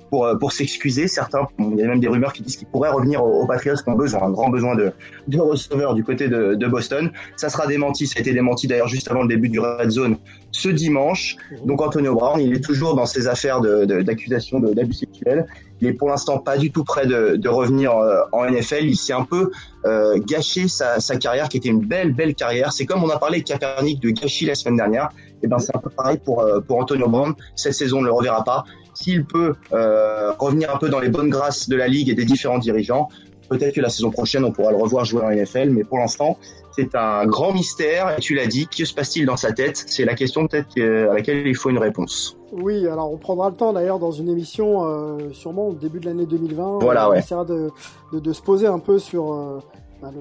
[0.09, 1.07] pour, euh, pour s'excuser.
[1.07, 3.89] Certains, il y a même des rumeurs qui disent qu'il pourrait revenir aux, Patriots qui
[3.89, 4.91] ont besoin, un grand besoin de,
[5.27, 7.11] de receveurs du côté de, de, Boston.
[7.35, 10.17] Ça sera démenti, ça a été démenti d'ailleurs juste avant le début du Red Zone
[10.51, 11.35] ce dimanche.
[11.65, 15.45] Donc Antonio Brown, il est toujours dans ses affaires d'accusation de, d'abus sexuels.
[15.81, 18.85] Il est pour l'instant pas du tout prêt de, de revenir euh, en NFL.
[18.85, 19.51] Il s'est un peu
[19.85, 22.73] euh, gâché sa, sa, carrière, qui était une belle, belle carrière.
[22.73, 25.09] C'est comme on a parlé de Kaepernick de gâchis la semaine dernière.
[25.41, 27.33] Et eh ben c'est un peu pareil pour pour Antonio Brown.
[27.55, 28.65] Cette saison, on ne le reverra pas
[29.01, 32.25] s'il peut euh, revenir un peu dans les bonnes grâces de la ligue et des
[32.25, 33.09] différents dirigeants,
[33.49, 36.37] peut-être que la saison prochaine, on pourra le revoir jouer en NFL, mais pour l'instant,
[36.75, 38.17] c'est un grand mystère.
[38.17, 39.83] Et tu l'as dit, que se passe-t-il dans sa tête?
[39.87, 42.37] C'est la question peut-être à laquelle il faut une réponse.
[42.51, 46.05] Oui, alors on prendra le temps d'ailleurs dans une émission, euh, sûrement au début de
[46.05, 46.79] l'année 2020.
[46.81, 47.19] Voilà, on ouais.
[47.19, 47.69] essaiera de,
[48.11, 49.59] de, de, se poser un peu sur euh,
[50.01, 50.11] bah,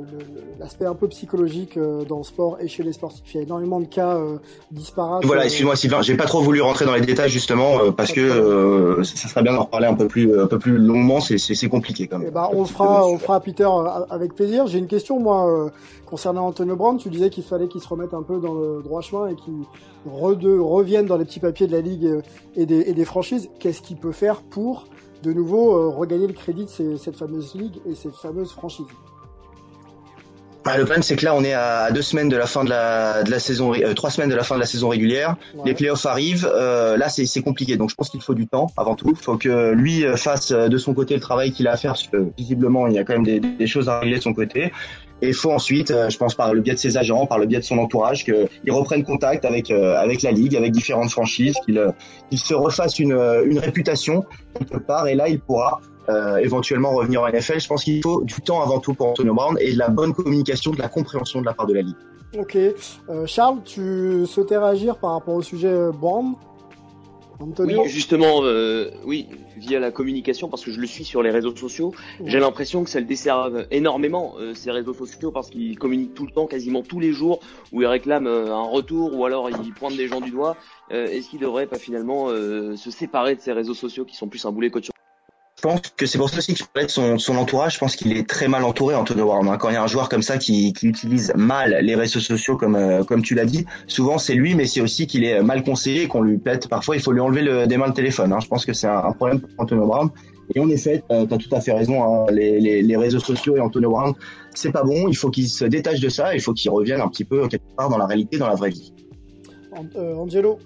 [0.59, 3.23] l'aspect un peu psychologique euh, dans le sport et chez les sportifs.
[3.33, 4.39] Il y a énormément de cas euh,
[4.73, 5.25] disparates.
[5.25, 9.01] Voilà, excuse-moi Sylvain, j'ai pas trop voulu rentrer dans les détails justement euh, parce que
[9.05, 11.21] ça serait bien d'en reparler un peu plus un peu plus longuement.
[11.21, 12.27] C'est compliqué quand même.
[12.27, 13.69] Et bah, on le fera, on fera Peter
[14.11, 14.67] avec plaisir.
[14.67, 15.71] J'ai une question moi
[16.07, 16.99] concernant Antonio Brown.
[16.99, 19.63] Tu disais qu'il fallait qu'il se remette un peu dans le droit chemin et qu'il
[20.07, 22.21] revienne dans les petits papiers de la ligue
[22.57, 23.49] et des, et des franchises.
[23.61, 24.89] Qu'est-ce qu'il peut faire pour
[25.23, 28.87] de nouveau regagner le crédit de ces, cette fameuse ligue et cette fameuse franchise?
[30.69, 32.71] Bah, le problème, c'est que là, on est à deux semaines de la fin de
[32.71, 35.37] la, de la saison, euh, trois semaines de la fin de la saison régulière.
[35.55, 35.63] Ouais.
[35.67, 36.49] Les playoffs arrivent.
[36.53, 37.77] Euh, là, c'est compliqué.
[37.77, 39.11] Donc, je pense qu'il faut du temps avant tout.
[39.11, 41.77] Il faut que lui euh, fasse euh, de son côté le travail qu'il a à
[41.77, 41.93] faire.
[41.93, 44.35] Parce que visiblement, il y a quand même des, des choses à régler de son
[44.35, 44.73] côté.
[45.21, 47.59] Et il faut ensuite, je pense par le biais de ses agents, par le biais
[47.59, 51.85] de son entourage, qu'il reprenne contact avec avec la ligue, avec différentes franchises, qu'il
[52.31, 54.25] qu'il se refasse une, une réputation
[54.57, 55.09] quelque part.
[55.09, 57.61] Et là, il pourra euh, éventuellement revenir en NFL.
[57.61, 60.13] Je pense qu'il faut du temps avant tout pour Antonio Brown et de la bonne
[60.13, 61.97] communication, de la compréhension de la part de la ligue.
[62.39, 62.57] Ok.
[62.57, 66.35] Euh, Charles, tu souhaitais réagir par rapport au sujet euh, Brown?
[67.41, 71.55] Oui, justement, euh, oui, via la communication, parce que je le suis sur les réseaux
[71.55, 71.95] sociaux,
[72.25, 76.27] j'ai l'impression que ça le dessert énormément, euh, ces réseaux sociaux, parce qu'il communique tout
[76.27, 77.39] le temps, quasiment tous les jours,
[77.73, 80.57] où il réclame euh, un retour, ou alors il pointe des gens du doigt.
[80.91, 84.45] Euh, Est-ce qu'il devrait pas finalement se séparer de ces réseaux sociaux qui sont plus
[84.45, 84.91] un boulet qu'autre
[85.59, 87.75] je pense que c'est pour ça aussi que je parlais son, son entourage.
[87.75, 89.49] Je pense qu'il est très mal entouré, Antonio Brown.
[89.49, 89.57] Hein.
[89.59, 92.57] Quand il y a un joueur comme ça qui, qui utilise mal les réseaux sociaux,
[92.57, 95.65] comme euh, comme tu l'as dit, souvent c'est lui, mais c'est aussi qu'il est mal
[95.65, 96.69] conseillé, qu'on lui pète.
[96.69, 98.33] Parfois, il faut lui enlever le, des mains le téléphone.
[98.33, 98.39] Hein.
[98.41, 100.11] Je pense que c'est un, problème pour Antonio Brown.
[100.55, 102.05] Et en effet, tu as tout à fait raison.
[102.05, 102.27] Hein.
[102.31, 104.15] Les, les, les, réseaux sociaux et Antonio Brown,
[104.55, 105.09] c'est pas bon.
[105.09, 106.37] Il faut qu'il se détache de ça.
[106.37, 108.71] Il faut qu'il revienne un petit peu quelque part dans la réalité, dans la vraie
[108.71, 108.93] vie.
[109.97, 110.59] Euh, Angelo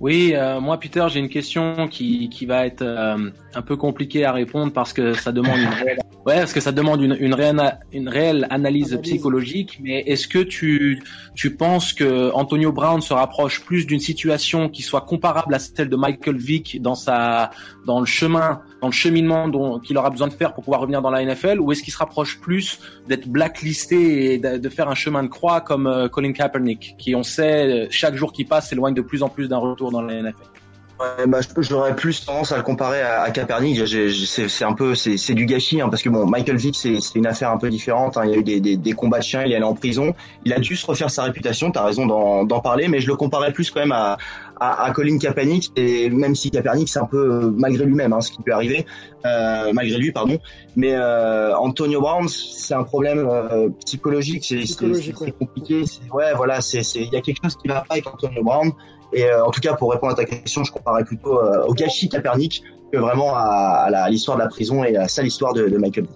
[0.00, 4.24] oui, euh, moi Peter, j'ai une question qui, qui va être euh, un peu compliquée
[4.24, 7.34] à répondre parce que ça demande une réelle, ouais, parce que ça demande une, une,
[7.34, 9.78] réelle, une réelle analyse, psychologique.
[9.82, 11.02] Mais est-ce que tu
[11.34, 15.88] tu penses que Antonio Brown se rapproche plus d'une situation qui soit comparable à celle
[15.88, 17.50] de Michael Vick dans sa
[17.86, 21.00] dans le chemin, dans le cheminement dont qu'il aura besoin de faire pour pouvoir revenir
[21.00, 24.88] dans la NFL, ou est-ce qu'il se rapproche plus d'être blacklisté et de, de, faire
[24.88, 28.68] un chemin de croix comme euh, Colin Kaepernick, qui on sait chaque jour qui passe
[28.68, 30.57] s'éloigne de plus en plus d'un retour dans la NFL.
[31.00, 33.86] Ouais, bah, j'aurais plus tendance à le comparer à, à Kaepernick.
[33.86, 37.50] C'est un peu, c'est du gâchis, hein, parce que bon, Michael Vick, c'est une affaire
[37.50, 38.16] un peu différente.
[38.16, 38.22] Hein.
[38.24, 40.12] Il y a eu des, des, des, combats de chiens, il est allé en prison.
[40.44, 41.70] Il a dû se refaire sa réputation.
[41.70, 44.16] T'as raison d'en parler, mais je le comparais plus quand même à,
[44.58, 45.70] à, à Colin Kaepernick.
[45.76, 48.84] Et même si Kaepernick, c'est un peu euh, malgré lui-même, hein, ce qui peut arriver,
[49.24, 50.38] euh, malgré lui, pardon.
[50.74, 54.44] Mais euh, Antonio Brown, c'est un problème euh, psychologique.
[54.44, 55.32] C'est ouais.
[55.38, 55.84] compliqué.
[56.12, 58.72] Ouais, voilà, c'est il y a quelque chose qui va pas avec Antonio Brown.
[59.12, 61.74] Et euh, en tout cas, pour répondre à ta question, je comparais plutôt euh, au
[61.74, 65.54] gâchis Capernic que vraiment à, à l'histoire de la prison et à la sale histoire
[65.54, 66.06] de, de Michael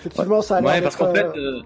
[0.00, 1.60] Effectivement, ça a ouais, parce qu'en fait, euh,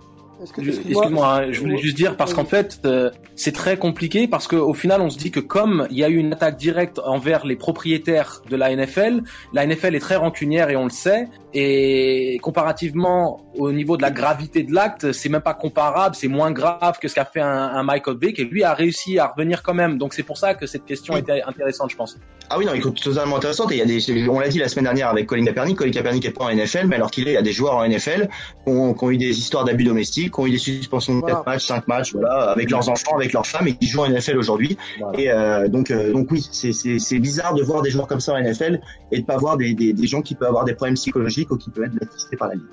[0.45, 4.75] Excuse-moi, hein, je voulais juste dire parce qu'en fait, euh, c'est très compliqué parce qu'au
[4.75, 7.57] final, on se dit que comme il y a eu une attaque directe envers les
[7.57, 9.23] propriétaires de la NFL,
[9.53, 11.29] la NFL est très rancunière et on le sait.
[11.57, 16.51] Et comparativement au niveau de la gravité de l'acte, c'est même pas comparable, c'est moins
[16.51, 19.63] grave que ce qu'a fait un, un, Michael Vick et lui a réussi à revenir
[19.63, 19.97] quand même.
[19.97, 22.19] Donc c'est pour ça que cette question était intéressante, je pense.
[22.51, 23.73] Ah oui, non, écoute, totalement intéressante.
[23.73, 25.79] Et il y a des, on l'a dit la semaine dernière avec Colin Kaepernick.
[25.79, 27.77] Colin Kaepernick est pas en NFL, mais alors qu'il est, il y a des joueurs
[27.77, 28.29] en NFL
[28.65, 31.21] qui ont, qui ont eu des histoires d'abus domestiques, qui ont eu des suspensions de
[31.21, 31.37] voilà.
[31.37, 34.09] 4 matchs, 5 matchs, voilà, avec leurs enfants, avec leurs femmes et qui jouent en
[34.09, 34.77] NFL aujourd'hui.
[34.99, 35.21] Voilà.
[35.21, 38.41] Et euh, donc, euh, donc oui, c'est bizarre de voir des joueurs comme ça en
[38.41, 38.81] NFL
[39.13, 41.57] et de pas voir des, des, des gens qui peuvent avoir des problèmes psychologiques ou
[41.57, 42.65] qui peuvent être blacklistés par la ligue.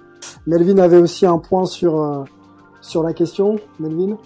[0.48, 2.24] Melvin avait aussi un point sur euh,
[2.82, 4.18] sur la question, Melvin?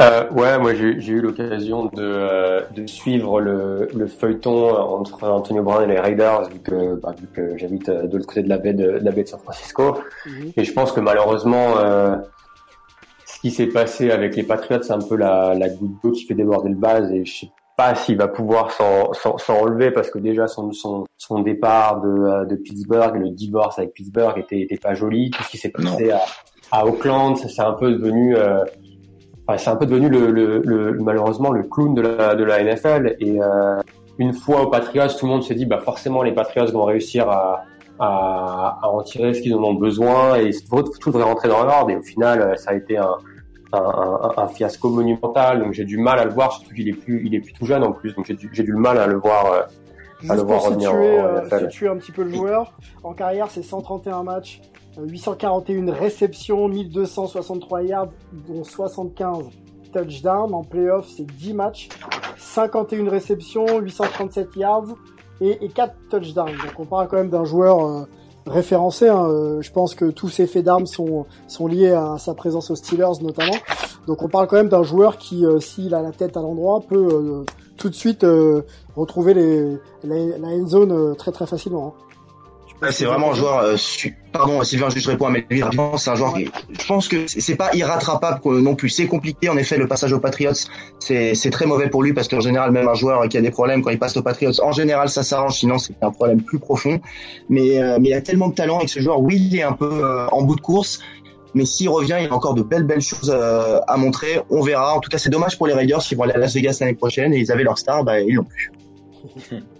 [0.00, 5.62] Euh, ouais, moi j'ai eu l'occasion de, euh, de suivre le, le, feuilleton entre Antonio
[5.62, 8.56] Brown et les Raiders vu que, bah, vu que j'habite de l'autre côté de la
[8.56, 9.98] baie de, de, la baie de San Francisco.
[10.24, 10.52] Mm -hmm.
[10.56, 12.16] Et je pense que malheureusement, euh,
[13.42, 16.34] qui s'est passé avec les Patriots, c'est un peu la, la goutte d'eau qui fait
[16.34, 17.10] déborder le base.
[17.12, 21.40] Et je sais pas s'il va pouvoir s'en relever parce que déjà son, son, son
[21.40, 25.30] départ de, de Pittsburgh, le divorce avec Pittsburgh était, était pas joli.
[25.30, 26.20] Tout ce qui s'est passé à,
[26.70, 28.64] à Auckland, c'est un peu devenu euh,
[29.44, 32.62] Enfin, c'est un peu devenu le, le, le, malheureusement le clown de la, de la
[32.62, 33.16] NFL.
[33.18, 33.80] Et euh,
[34.18, 37.28] une fois aux Patriots, tout le monde s'est dit bah forcément les Patriots vont réussir
[37.28, 37.64] à,
[37.98, 41.64] à, à en tirer ce qu'ils en ont besoin et tout, tout devrait rentrer dans
[41.64, 41.90] l'ordre.
[41.90, 43.16] Et au final, ça a été un,
[43.72, 45.60] un, un, un fiasco monumental.
[45.60, 47.66] Donc j'ai du mal à le voir, surtout qu'il est plus il est plus tout
[47.66, 48.14] jeune en plus.
[48.14, 49.52] Donc j'ai du, j'ai du mal à le voir.
[49.52, 49.62] Euh,
[50.20, 53.48] Juste à le voir pour situer, euh, situer un petit peu le joueur, en carrière
[53.50, 54.60] c'est 131 matchs,
[54.96, 58.08] 841 réceptions, 1263 yards,
[58.46, 59.46] dont 75
[59.92, 60.54] touchdowns.
[60.54, 61.88] En playoff, c'est 10 matchs,
[62.36, 64.94] 51 réceptions, 837 yards
[65.40, 66.52] et, et 4 touchdowns.
[66.52, 68.04] Donc on parle quand même d'un joueur euh,
[68.46, 69.08] référencé.
[69.08, 69.26] Hein.
[69.28, 72.76] Euh, je pense que tous ces faits d'armes sont, sont liés à sa présence aux
[72.76, 73.56] Steelers notamment.
[74.06, 76.80] Donc on parle quand même d'un joueur qui, euh, s'il a la tête à l'endroit,
[76.80, 77.44] peut euh,
[77.76, 78.24] tout de suite
[78.96, 79.34] retrouver
[80.04, 81.94] la end zone très très facilement.
[81.98, 82.11] Hein.
[82.90, 83.58] C'est vraiment un joueur.
[83.58, 83.76] Euh,
[84.32, 85.96] pardon, Sylvain, juste réponds Melvin rapidement.
[85.96, 86.34] C'est un joueur.
[86.36, 88.88] Je pense que c'est pas irrattrapable non plus.
[88.88, 89.48] C'est compliqué.
[89.48, 90.52] En effet, le passage aux Patriots,
[90.98, 93.82] c'est très mauvais pour lui parce qu'en général, même un joueur qui a des problèmes
[93.82, 95.58] quand il passe aux Patriots, en général, ça s'arrange.
[95.58, 97.00] Sinon, c'est un problème plus profond.
[97.48, 99.20] Mais euh, mais il a tellement de talent avec ce joueur.
[99.20, 101.00] Oui, il est un peu euh, en bout de course.
[101.54, 104.40] Mais s'il revient, il a encore de belles, belles choses euh, à montrer.
[104.50, 104.94] On verra.
[104.94, 106.94] En tout cas, c'est dommage pour les Raiders qui vont aller à Las Vegas l'année
[106.94, 108.72] prochaine et ils avaient leur star, bah, ils l'ont plus.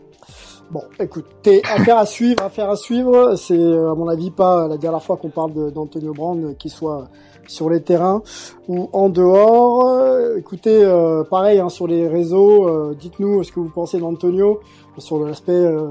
[0.72, 1.26] Bon, écoute,
[1.70, 3.34] affaire à suivre, affaire à suivre.
[3.36, 7.08] C'est à mon avis pas la dernière fois qu'on parle d'Antonio Brand, qu'il soit
[7.46, 8.22] sur les terrains
[8.68, 10.34] ou en dehors.
[10.38, 14.60] Écoutez, euh, pareil hein, sur les réseaux, euh, dites-nous ce que vous pensez d'Antonio
[14.96, 15.90] sur l'aspect euh,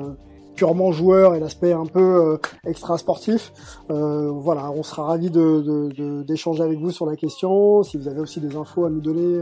[0.62, 2.38] purement joueur et l'aspect un peu
[2.68, 3.52] extra sportif.
[3.90, 7.82] voilà, on sera ravi de d'échanger avec vous sur la question.
[7.82, 9.42] Si vous avez aussi des infos à nous donner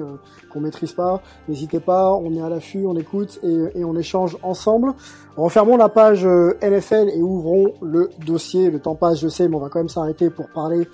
[0.49, 2.13] qu'on maîtrise pas, n'hésitez pas.
[2.13, 4.93] On est à l'affût, on écoute et, on échange ensemble.
[5.35, 8.69] Refermons la page NFL et ouvrons le dossier.
[8.69, 10.87] Le temps passe, je sais, mais on va quand même s'arrêter pour parler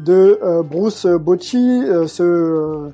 [0.00, 2.88] de euh, Bruce Bocci, euh, ce euh,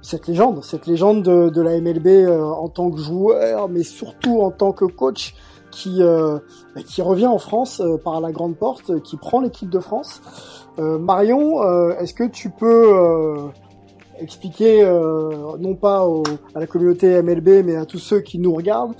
[0.00, 4.50] cette légende, cette légende de, de la MLB en tant que joueur, mais surtout en
[4.50, 5.36] tant que coach,
[5.72, 10.22] qui bah, qui revient en France par la grande porte, qui prend l'équipe de France.
[10.78, 11.62] Marion,
[11.98, 13.50] est-ce que tu peux
[14.18, 14.84] expliquer,
[15.58, 16.06] non pas
[16.54, 18.94] à la communauté MLB, mais à tous ceux qui nous regardent,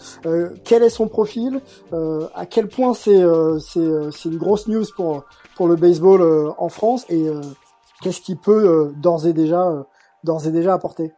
[0.65, 1.61] quel est son profil,
[1.93, 5.25] à quel point c'est une grosse news pour
[5.57, 7.41] pour le baseball euh, en France et euh,
[8.03, 9.87] qu'est-ce qu'il peut euh, d'ores et déjà
[10.25, 11.13] d'ores et déjà apporter?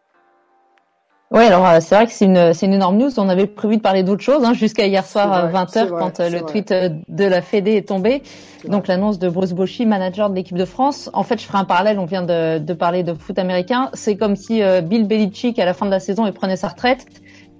[1.34, 3.10] Oui, alors c'est vrai que c'est une c'est une énorme news.
[3.18, 6.40] On avait prévu de parler d'autre chose hein, jusqu'à hier soir à 20h quand le
[6.40, 8.22] tweet de la Fédé est tombé.
[8.66, 11.10] Donc l'annonce de Bruce Bochy, manager de l'équipe de France.
[11.12, 11.98] En fait, je ferai un parallèle.
[11.98, 13.90] On vient de, de parler de foot américain.
[13.92, 17.06] C'est comme si Bill Belichick à la fin de la saison il prenait sa retraite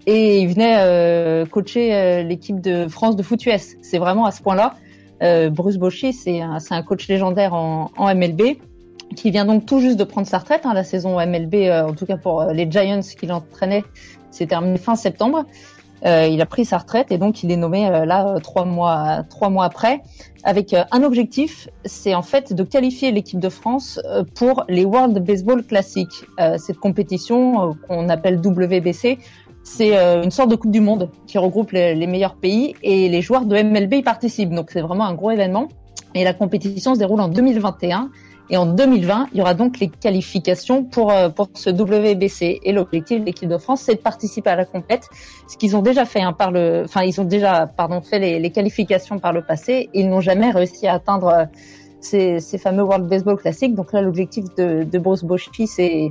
[0.07, 3.75] et il venait coacher l'équipe de France de foot US.
[3.83, 4.75] C'est vraiment à ce point-là.
[5.23, 8.59] Euh, Bruce Bochy, c'est un, un, coach légendaire en, en, MLB
[9.15, 10.63] qui vient donc tout juste de prendre sa retraite.
[10.65, 13.85] Hein, la saison MLB, euh, en tout cas pour euh, les Giants qu'il entraînait,
[14.31, 15.45] c'est terminé fin septembre.
[16.05, 19.49] Euh, il a pris sa retraite et donc il est nommé là trois mois trois
[19.49, 20.03] mois après
[20.43, 23.99] avec un objectif, c'est en fait de qualifier l'équipe de France
[24.35, 26.11] pour les World Baseball Classic.
[26.59, 29.19] cette compétition qu'on appelle WBC,
[29.63, 33.47] c'est une sorte de Coupe du Monde qui regroupe les, meilleurs pays et les joueurs
[33.47, 34.53] de MLB y participent.
[34.53, 35.69] Donc c'est vraiment un gros événement.
[36.15, 38.11] Et la compétition se déroule en 2021.
[38.51, 42.61] Et en 2020, il y aura donc les qualifications pour euh, pour ce WBC.
[42.63, 45.09] Et l'objectif de l'équipe de France, c'est de participer à la compète.
[45.49, 48.39] Ce qu'ils ont déjà fait hein, par le, enfin ils ont déjà pardon fait les,
[48.39, 49.89] les qualifications par le passé.
[49.95, 51.45] Ils n'ont jamais réussi à atteindre euh,
[52.01, 53.75] ces, ces fameux World Baseball Classic.
[53.75, 56.11] Donc là, l'objectif de, de Bruce Bochy, c'est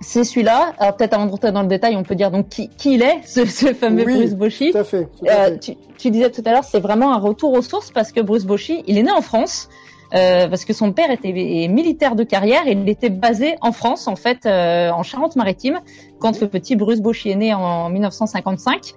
[0.00, 0.72] c'est celui-là.
[0.78, 3.02] Alors peut-être avant de rentrer dans le détail, on peut dire donc qui, qui il
[3.02, 4.72] est, ce, ce fameux Bruce Bochy.
[4.72, 5.08] Tout à fait.
[5.28, 8.20] Euh, tu, tu, disais tout à l'heure, c'est vraiment un retour aux sources parce que
[8.20, 9.68] Bruce Bochy, il est né en France.
[10.16, 11.32] Euh, parce que son père était
[11.68, 15.80] militaire de carrière et il était basé en France, en fait, euh, en Charente-Maritime,
[16.18, 18.94] quand le petit Bruce Bochy est né en 1955.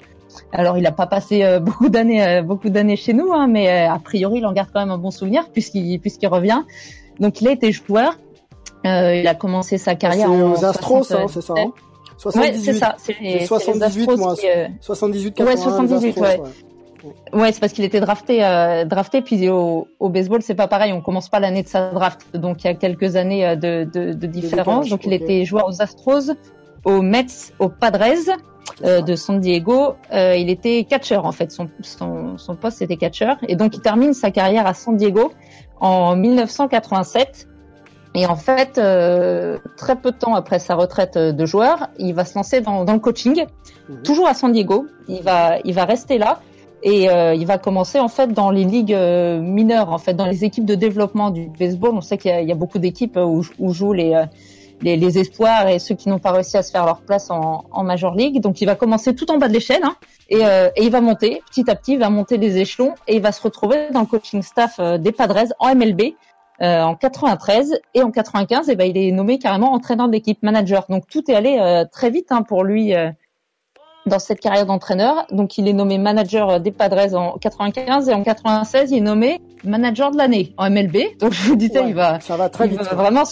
[0.53, 3.99] Alors, il n'a pas passé euh, beaucoup d'années, beaucoup d'années chez nous, hein, mais a
[3.99, 6.61] priori, il en garde quand même un bon souvenir puisqu'il puisqu'il revient.
[7.19, 8.17] Donc, il a été joueur.
[8.85, 11.73] Il a commencé sa carrière aux Astros, hein, c'est ça hein
[12.17, 12.95] 78, ouais, c'est ça.
[12.97, 14.35] C'est 78, moi.
[14.35, 14.67] Qui, euh...
[14.81, 16.39] 78, ouais, 78, Astros, ouais.
[16.41, 16.49] ouais.
[17.33, 19.21] Ouais c'est parce qu'il était drafté, euh, drafté.
[19.21, 20.93] Puis au, au baseball, c'est pas pareil.
[20.93, 23.89] On commence pas l'année de sa draft, donc il y a quelques années euh, de,
[23.91, 24.89] de, de différence.
[24.89, 26.31] Donc il était joueur aux Astros,
[26.85, 28.37] aux Mets, aux Padres.
[28.83, 32.97] Euh, de San Diego, euh, il était catcher en fait, son, son, son poste était
[32.97, 35.33] catcher et donc il termine sa carrière à San Diego
[35.79, 37.47] en 1987
[38.13, 38.73] et en fait,
[39.75, 42.93] très peu de temps après sa retraite de joueur, il va se lancer dans, dans
[42.93, 43.45] le coaching,
[43.89, 44.03] mhm.
[44.03, 44.85] toujours à San Diego.
[45.07, 46.39] Il va, il va rester là
[46.83, 50.25] et euh, il va commencer en fait dans les ligues euh, mineures, en fait, dans
[50.25, 51.91] les équipes de développement du baseball.
[51.93, 54.25] On sait qu'il y, y, a beaucoup d'équipes où, où, jouent les, euh,
[54.81, 57.65] les, les, espoirs et ceux qui n'ont pas réussi à se faire leur place en,
[57.71, 58.41] en Major League.
[58.41, 59.95] Donc, il va commencer tout en bas de l'échelle hein,
[60.29, 63.15] et, euh, et, il va monter petit à petit, il va monter les échelons et
[63.15, 66.13] il va se retrouver dans le coaching staff des Padres en MLB
[66.61, 70.43] euh, en 93 et en 95, et eh ben, il est nommé carrément entraîneur d'équipe
[70.43, 70.85] manager.
[70.89, 73.11] Donc tout est allé euh, très vite hein, pour lui euh,
[74.09, 75.25] dans cette carrière d'entraîneur.
[75.31, 79.41] Donc il est nommé manager des Padres en 95 et en 96 il est nommé
[79.63, 80.97] manager de l'année en MLB.
[81.19, 82.81] Donc je vous disais il va ça va très vite.
[82.81, 83.23] vraiment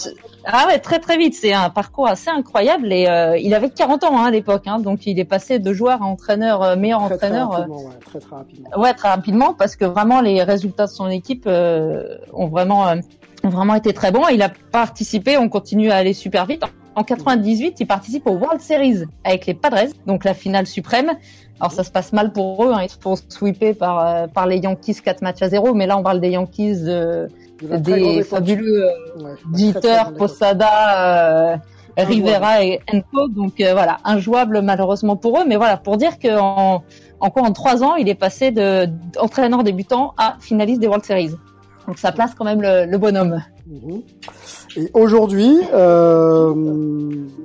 [0.44, 1.34] ah ouais très très vite.
[1.34, 4.62] C'est un parcours assez incroyable et euh, il avait 40 ans hein, à l'époque.
[4.66, 7.50] Hein, donc il est passé de joueur à entraîneur euh, meilleur entraîneur.
[7.50, 8.70] Très, ouais, très très rapidement.
[8.78, 12.86] Ouais très rapidement parce que vraiment les résultats de son équipe ont vraiment
[13.44, 14.28] ont vraiment été très bons.
[14.28, 16.64] Il a participé, on continue à aller super vite.
[16.98, 21.12] En 98, il participe au World Series avec les Padres, donc la finale suprême.
[21.60, 22.82] Alors ça se passe mal pour eux, hein.
[22.82, 25.96] ils se font sweeper par, euh, par les Yankees 4 matchs à 0, mais là
[25.96, 27.28] on parle des Yankees euh,
[27.62, 31.56] des fabuleux euh, Jeter, Posada, euh,
[31.96, 33.28] Rivera et Enco.
[33.28, 36.82] Donc voilà, injouable malheureusement pour eux, mais voilà, pour dire qu'en
[37.20, 38.88] en quoi en trois ans, il est passé de
[39.20, 41.36] entraîneur débutant à finaliste des World Series.
[41.86, 43.40] Donc ça place quand même le, le bonhomme.
[43.68, 44.02] Mhm.
[44.78, 46.54] Et aujourd'hui, euh,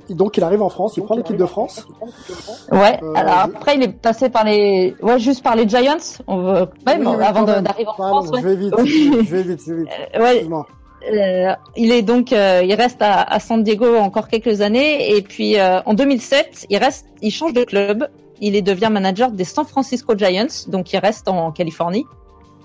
[0.08, 1.84] donc il arrive en France, il prend l'équipe de France.
[2.70, 3.00] Ouais.
[3.02, 5.96] Euh, alors après, il est passé par les, ouais, juste par les Giants.
[6.28, 8.30] On veut même avant d'arriver en France.
[8.30, 8.40] Ouais.
[8.40, 8.74] Je vais vite.
[8.78, 9.60] je vais vite.
[9.66, 9.90] Je vais vite.
[10.14, 10.46] Euh, ouais.
[11.12, 15.20] Euh, il est donc, euh, il reste à, à, San Diego encore quelques années et
[15.20, 18.08] puis euh, en 2007, il reste, il change de club
[18.40, 22.06] il est devient manager des San Francisco Giants, donc il reste en Californie,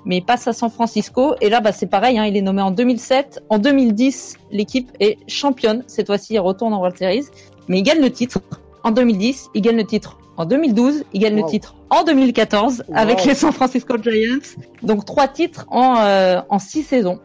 [0.05, 1.35] mais il passe à San Francisco.
[1.41, 3.43] Et là, bah, c'est pareil, hein, il est nommé en 2007.
[3.49, 5.83] En 2010, l'équipe est championne.
[5.87, 7.25] Cette fois-ci, il retourne en World Series,
[7.67, 8.39] mais il gagne le titre.
[8.83, 10.17] En 2010, il gagne le titre.
[10.39, 11.75] En 2012, il gagne le titre.
[11.89, 14.39] En 2014, avec les San Francisco Giants.
[14.83, 17.19] Donc trois titres en euh, en six saisons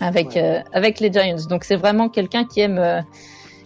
[0.00, 1.48] avec euh, avec les Giants.
[1.50, 3.02] Donc c'est vraiment quelqu'un qui aime euh,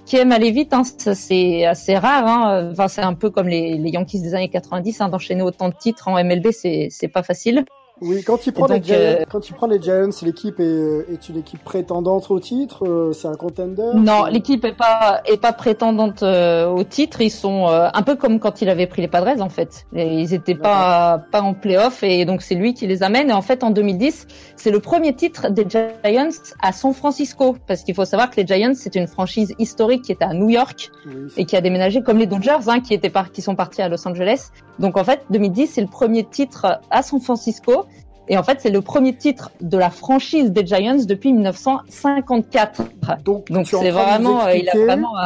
[0.06, 0.74] qui aime aller vite.
[0.74, 0.82] Hein.
[0.84, 2.26] C'est assez rare.
[2.26, 2.70] Hein.
[2.72, 5.74] Enfin, c'est un peu comme les, les Yankees des années 90 hein, d'enchaîner autant de
[5.78, 6.48] titres en MLB.
[6.50, 7.64] C'est c'est pas facile.
[8.02, 11.28] Oui, quand il prend, les, Giants, euh, quand il prend les Giants, l'équipe est, est
[11.28, 12.86] une équipe prétendante au titre.
[12.86, 13.90] Euh, c'est un contender.
[13.94, 17.20] Non, l'équipe est pas est pas prétendante euh, au titre.
[17.20, 19.86] Ils sont un peu comme quand il avait pris les Padres en fait.
[19.92, 23.28] Ils étaient pas pas en playoff et donc c'est lui qui les amène.
[23.28, 24.26] Et en fait, en 2010,
[24.56, 26.30] c'est le premier titre des Giants
[26.62, 30.12] à San Francisco parce qu'il faut savoir que les Giants c'est une franchise historique qui
[30.12, 30.90] était à New York
[31.36, 33.30] et qui a déménagé comme les Dodgers hein, qui étaient par...
[33.30, 34.48] qui sont partis à Los Angeles.
[34.78, 37.84] Donc en fait, 2010 c'est le premier titre à San Francisco.
[38.30, 42.82] Et en fait, c'est le premier titre de la franchise des Giants depuis 1954.
[43.24, 45.18] Donc, c'est vraiment, euh, il a vraiment.
[45.18, 45.24] Euh,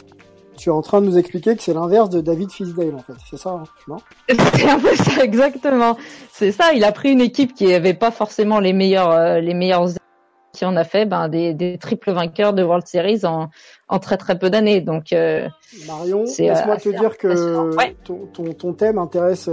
[0.56, 3.12] tu es en train de nous expliquer que c'est l'inverse de David Fisdale, en fait.
[3.28, 3.96] C'est ça, hein, non
[4.54, 5.98] C'est un peu ça, exactement.
[6.32, 6.72] C'est ça.
[6.72, 9.88] Il a pris une équipe qui avait pas forcément les meilleurs, euh, les meilleurs
[10.54, 13.50] qui en a fait ben, des, des triples vainqueurs de World Series en,
[13.88, 14.80] en très très peu d'années.
[14.80, 15.14] Donc,
[15.86, 19.48] Marion, laisse-moi te dire que ton, ton, ton, thème intéresse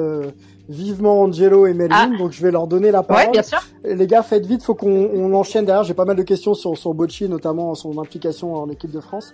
[0.72, 2.18] vivement Angelo et Melvin, ah.
[2.18, 3.26] donc je vais leur donner la parole.
[3.26, 3.60] Ouais, bien sûr.
[3.84, 5.84] Les gars, faites vite, faut qu'on enchaîne derrière.
[5.84, 9.34] J'ai pas mal de questions sur sur Bocci, notamment son implication en équipe de France.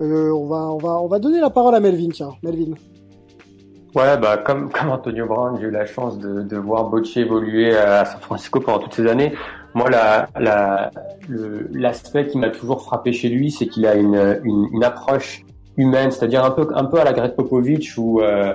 [0.00, 2.74] Euh, on va on va on va donner la parole à Melvin, tiens, Melvin.
[3.94, 7.76] Ouais, bah comme comme Antonio Brown, j'ai eu la chance de, de voir Bocci évoluer
[7.76, 9.34] à San Francisco pendant toutes ces années.
[9.74, 10.90] Moi, la
[11.72, 15.44] l'aspect qui m'a toujours frappé chez lui, c'est qu'il a une, une, une approche
[15.76, 18.54] humaine, c'est-à-dire un peu un peu à la Greg Popovich où euh,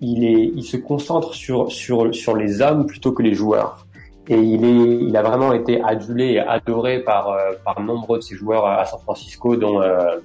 [0.00, 3.86] il est, il se concentre sur sur sur les hommes plutôt que les joueurs.
[4.28, 8.22] Et il est, il a vraiment été adulé et adoré par euh, par nombreux de
[8.22, 10.18] ses joueurs à San Francisco, dont euh,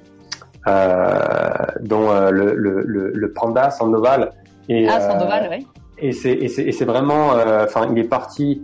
[0.68, 1.50] euh,
[1.82, 4.32] dont euh, le, le, le, le, Panda Sandoval.
[4.70, 5.68] Et, ah, Sandoval, oui.
[5.98, 7.30] Et c'est et c'est c'est vraiment,
[7.64, 8.62] enfin, il est parti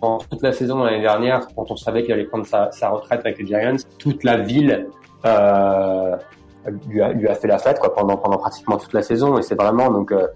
[0.00, 3.20] en toute la saison l'année dernière quand on savait qu'il allait prendre sa, sa retraite
[3.20, 3.76] avec les Giants.
[3.98, 4.86] Toute la ville.
[5.24, 6.16] Euh,
[6.88, 9.42] lui a, lui a fait la fête quoi pendant pendant pratiquement toute la saison et
[9.42, 10.26] c'est vraiment donc euh,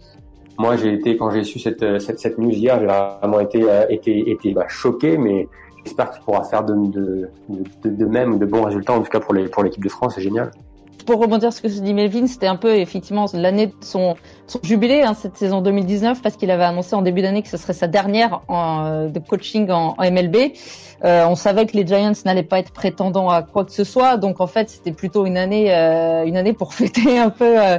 [0.58, 3.86] moi j'ai été quand j'ai su cette, cette, cette news hier j'ai vraiment été euh,
[3.90, 5.48] été été bah, choqué mais
[5.84, 7.30] j'espère qu'il pourra faire de de,
[7.84, 10.14] de de même de bons résultats en tout cas pour les pour l'équipe de France
[10.14, 10.50] c'est génial
[11.04, 14.14] pour rebondir sur ce que dit Melvin, c'était un peu effectivement l'année de son,
[14.46, 17.56] son jubilé, hein, cette saison 2019, parce qu'il avait annoncé en début d'année que ce
[17.56, 20.52] serait sa dernière en, euh, de coaching en, MLB.
[21.04, 24.16] Euh, on savait que les Giants n'allaient pas être prétendants à quoi que ce soit,
[24.16, 27.60] donc en fait c'était plutôt une année, euh, une année pour fêter un peu.
[27.60, 27.78] Euh,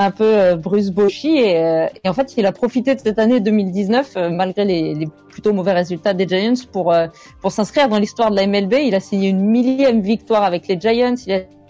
[0.00, 4.16] un peu Bruce Bochy et, et, en fait il a profité de cette année 2019
[4.30, 6.94] malgré les, les, plutôt mauvais résultats des Giants pour
[7.40, 8.74] pour s'inscrire dans l'histoire de la MLB.
[8.84, 11.16] Il a signé une millième victoire avec les Giants.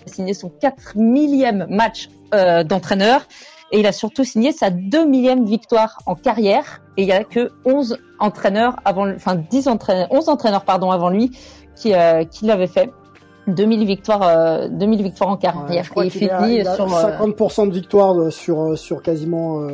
[0.09, 3.27] Signé son 4 millième match euh, d'entraîneur.
[3.71, 6.83] Et il a surtout signé sa 2 millième victoire en carrière.
[6.97, 11.11] Et il y a que 11 entraîneurs avant enfin 10 entraîneurs 11 entraîneurs pardon avant
[11.11, 11.31] lui
[11.77, 12.91] qui euh, qui l'avaient fait.
[13.47, 15.91] 2000 victoires euh, 2000 victoires en carrière.
[15.97, 16.11] Et il
[16.75, 19.67] sur 50% euh, de victoires sur sur quasiment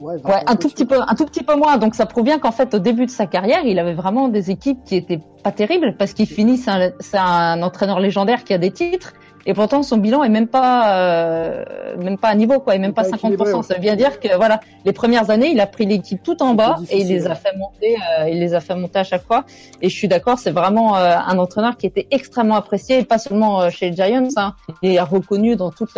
[0.00, 1.78] Ouais, un tout petit peu, un tout petit peu moins.
[1.78, 4.84] Donc ça provient qu'en fait, au début de sa carrière, il avait vraiment des équipes
[4.84, 8.70] qui étaient pas terribles parce qu'il finit, c'est un, un, entraîneur légendaire qui a des
[8.70, 9.14] titres.
[9.48, 11.64] Et pourtant, son bilan est même pas, euh,
[11.98, 13.62] même pas à niveau, quoi, et même pas, 50%.
[13.62, 16.54] Ça veut bien dire que, voilà, les premières années, il a pris l'équipe tout en
[16.54, 19.24] bas et il les a fait monter, euh, il les a fait monter à chaque
[19.24, 19.44] fois.
[19.82, 23.18] Et je suis d'accord, c'est vraiment euh, un entraîneur qui était extrêmement apprécié, et pas
[23.18, 24.54] seulement euh, chez les Giants, hein.
[24.82, 25.96] Il est reconnu dans toute,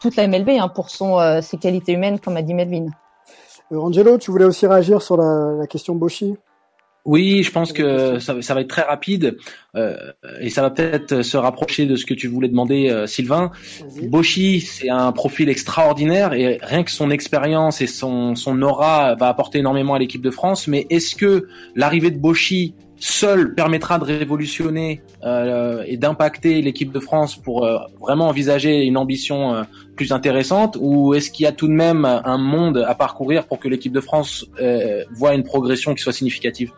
[0.00, 2.86] toute la MLB, hein, pour son, ses qualités humaines, comme a dit Melvin.
[3.70, 6.34] Angelo, tu voulais aussi réagir sur la, la question Boshi?
[7.04, 9.36] Oui, je pense que ça, ça, va être très rapide
[9.76, 9.94] euh,
[10.40, 13.50] et ça va peut-être se rapprocher de ce que tu voulais demander, euh, Sylvain.
[14.04, 19.28] Boshi, c'est un profil extraordinaire et rien que son expérience et son, son aura va
[19.28, 20.66] apporter énormément à l'équipe de France.
[20.66, 22.74] Mais est-ce que l'arrivée de Boshi
[23.04, 28.96] seul permettra de révolutionner euh, et d'impacter l'équipe de France pour euh, vraiment envisager une
[28.96, 29.62] ambition euh,
[29.94, 33.58] plus intéressante ou est-ce qu'il y a tout de même un monde à parcourir pour
[33.58, 36.72] que l'équipe de France euh, voit une progression qui soit significative?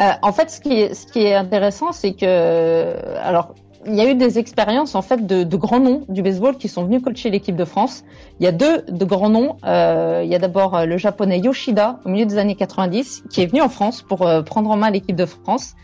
[0.00, 3.54] Euh, en fait, ce qui est, ce qui est intéressant, c'est que, alors,
[3.86, 6.68] il y a eu des expériences en fait de, de, grands noms du baseball qui
[6.68, 8.04] sont venus coacher l'équipe de France.
[8.40, 9.56] Il y a deux de grands noms.
[9.64, 13.42] Euh, il y a d'abord euh, le japonais Yoshida au milieu des années 90 qui
[13.42, 15.74] est venu en France pour euh, prendre en main l'équipe de France.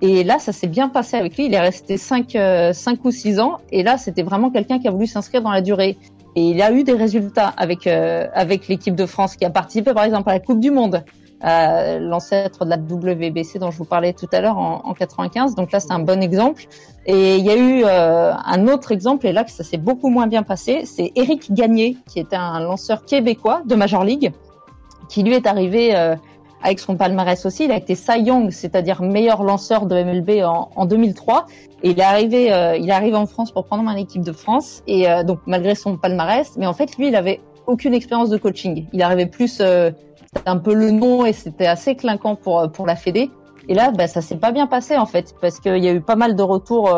[0.00, 1.46] Et là, ça s'est bien passé avec lui.
[1.46, 2.38] Il est resté cinq,
[2.72, 3.58] cinq ou six ans.
[3.72, 5.98] Et là, c'était vraiment quelqu'un qui a voulu s'inscrire dans la durée.
[6.36, 10.04] Et il a eu des résultats avec avec l'équipe de France qui a participé par
[10.04, 11.02] exemple à la Coupe du Monde,
[11.42, 15.54] l'ancêtre de la WBC dont je vous parlais tout à l'heure en, en 95.
[15.54, 16.64] Donc là, c'est un bon exemple.
[17.06, 20.42] Et il y a eu un autre exemple, et là ça s'est beaucoup moins bien
[20.42, 24.32] passé, c'est Eric Gagné, qui était un lanceur québécois de Major League,
[25.08, 25.94] qui lui est arrivé
[26.62, 27.64] avec son palmarès aussi.
[27.64, 31.46] Il a été Cy Young, c'est-à-dire meilleur lanceur de MLB en, en 2003.
[31.82, 34.82] Et il est arrivé, euh, il en France pour prendre une équipe de France.
[34.86, 38.38] Et euh, donc malgré son palmarès, mais en fait lui, il avait aucune expérience de
[38.38, 38.86] coaching.
[38.92, 39.90] Il arrivait plus, euh,
[40.32, 43.30] c'était un peu le nom et c'était assez clinquant pour pour la Fédé.
[43.68, 46.00] Et là, bah, ça s'est pas bien passé en fait, parce qu'il y a eu
[46.00, 46.88] pas mal de retours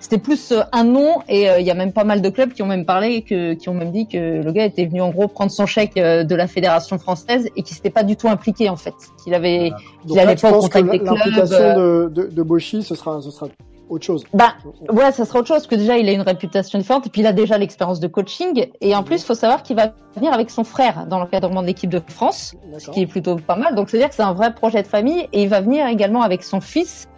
[0.00, 2.52] c'était plus euh, un nom et euh, il y a même pas mal de clubs
[2.52, 5.10] qui ont même parlé que qui ont même dit que le gars était venu en
[5.10, 8.28] gros prendre son chèque euh, de la fédération française et qui s'était pas du tout
[8.28, 9.72] impliqué en fait qu'il avait
[10.06, 13.48] qu'il allait pas contacter l'implication de, de, de Boshi ce sera ce sera
[13.88, 14.24] autre chose.
[14.34, 14.54] Bah
[14.90, 17.20] ouais, ça sera autre chose parce que déjà il a une réputation différente et puis
[17.22, 20.32] il a déjà l'expérience de coaching et en plus il faut savoir qu'il va venir
[20.32, 23.74] avec son frère dans l'encadrement de l'équipe de France, ce qui est plutôt pas mal.
[23.74, 25.86] Donc c'est à dire que c'est un vrai projet de famille et il va venir
[25.86, 27.08] également avec son fils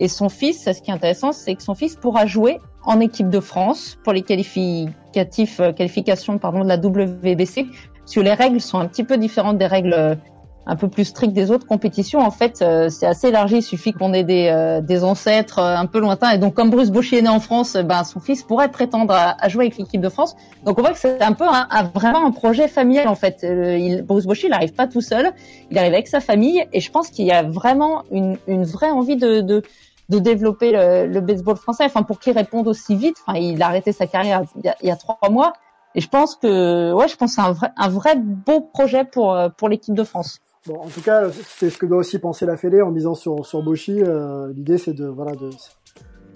[0.00, 3.28] et son fils, ce qui est intéressant, c'est que son fils pourra jouer en équipe
[3.28, 7.66] de France pour les qualificatifs, euh, qualifications pardon, de la WBC,
[7.98, 10.14] parce que les règles sont un petit peu différentes des règles euh,
[10.66, 12.20] un peu plus strictes des autres compétitions.
[12.20, 13.56] En fait, euh, c'est assez élargi.
[13.56, 16.30] Il suffit qu'on ait des, des ancêtres un peu lointains.
[16.30, 19.48] Et donc, comme Bruce Bochy est né en France, ben, son fils pourrait prétendre à,
[19.48, 20.36] jouer avec l'équipe de France.
[20.64, 23.40] Donc, on voit que c'est un peu un, vraiment un projet familial, en fait.
[23.42, 25.32] Il, Bruce Bochy, il n'arrive pas tout seul.
[25.70, 26.64] Il arrive avec sa famille.
[26.72, 29.62] Et je pense qu'il y a vraiment une, une vraie envie de, de
[30.10, 31.84] de développer le, le, baseball français.
[31.84, 33.16] Enfin, pour qu'il réponde aussi vite.
[33.26, 35.54] Enfin, il a arrêté sa carrière il y a, il y a trois mois.
[35.94, 39.04] Et je pense que, ouais, je pense que c'est un vrai, un vrai beau projet
[39.04, 40.40] pour pour l'équipe de France.
[40.66, 43.44] Bon, en tout cas, c'est ce que doit aussi penser la Fédé en misant sur
[43.44, 44.02] sur Boshi.
[44.02, 45.50] Euh, L'idée, c'est de voilà de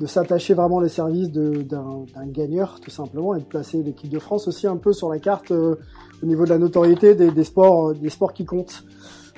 [0.01, 4.47] de s'attacher vraiment les services d'un gagneur tout simplement et de placer l'équipe de France
[4.47, 5.77] aussi un peu sur la carte euh,
[6.23, 8.85] au niveau de la notoriété des, des sports des sports qui comptent.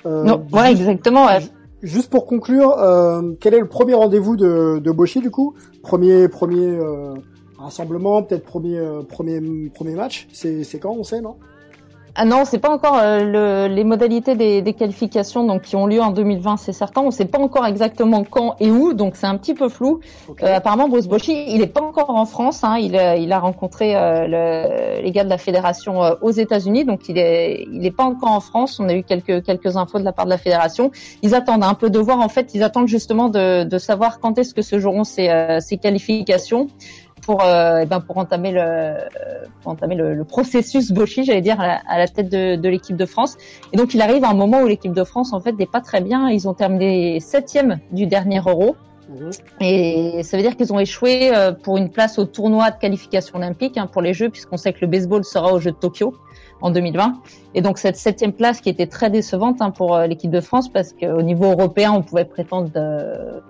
[0.06, 1.26] Euh, non, ouais, exactement.
[1.26, 1.38] Ouais.
[1.82, 5.54] Juste pour conclure, euh, quel est le premier rendez-vous de, de Boshi du coup?
[5.82, 7.14] Premier premier euh,
[7.58, 10.28] rassemblement, peut-être premier euh, premier premier match?
[10.32, 11.36] C'est c'est quand on sait non?
[12.22, 13.24] Ah non, c'est pas encore euh,
[13.66, 17.00] le, les modalités des, des, qualifications donc qui ont lieu en 2020, c'est certain.
[17.00, 20.00] On sait pas encore exactement quand et où, donc c'est un petit peu flou.
[20.42, 22.62] Euh, apparemment, Bruce Bochy, il est pas encore en France.
[22.62, 26.84] Hein, il, a, il a rencontré euh, le, les gars de la fédération aux États-Unis,
[26.84, 28.78] donc il est il est pas encore en France.
[28.80, 30.90] On a eu quelques quelques infos de la part de la fédération.
[31.22, 32.20] Ils attendent un peu de voir.
[32.20, 35.78] En fait, ils attendent justement de, de savoir quand est-ce que se joueront ces, ces
[35.78, 36.68] qualifications
[37.20, 38.94] pour, euh, eh ben pour entamer le,
[39.62, 43.06] pour entamer le, le processus Bochy, j'allais dire, à la, tête de, de l'équipe de
[43.06, 43.36] France.
[43.72, 45.80] Et donc, il arrive à un moment où l'équipe de France, en fait, n'est pas
[45.80, 46.28] très bien.
[46.28, 48.76] Ils ont terminé septième du dernier Euro.
[49.10, 49.30] Mhm.
[49.60, 53.38] Et ça veut dire qu'ils ont échoué euh, pour une place au tournoi de qualification
[53.38, 56.14] olympique hein, pour les Jeux, puisqu'on sait que le baseball sera aux Jeux de Tokyo
[56.60, 57.14] en 2020.
[57.54, 60.68] Et donc cette septième place qui était très décevante hein, pour euh, l'équipe de France,
[60.68, 63.42] parce qu'au niveau européen, on pouvait prétendre, de,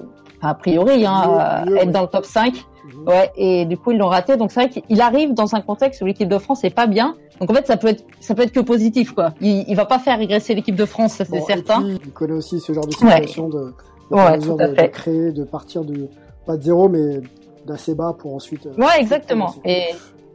[0.43, 2.55] a priori, hein, être dans le top 5.
[2.55, 3.09] Mhm.
[3.09, 4.37] Ouais, et du coup ils l'ont raté.
[4.37, 7.15] Donc c'est vrai qu'il arrive dans un contexte où l'équipe de France est pas bien.
[7.41, 9.35] Donc en fait ça peut être ça peut être que positif quoi.
[9.41, 11.85] Il, il va pas faire régresser l'équipe de France, ça c'est certain.
[11.87, 13.75] il connaît aussi ce genre de situation de,
[14.11, 16.09] de, créer, de partir de
[16.47, 17.21] pas de zéro mais
[17.67, 18.67] d'assez bas pour ensuite.
[18.67, 19.55] Euh, ouais, exactement.
[19.65, 19.85] Et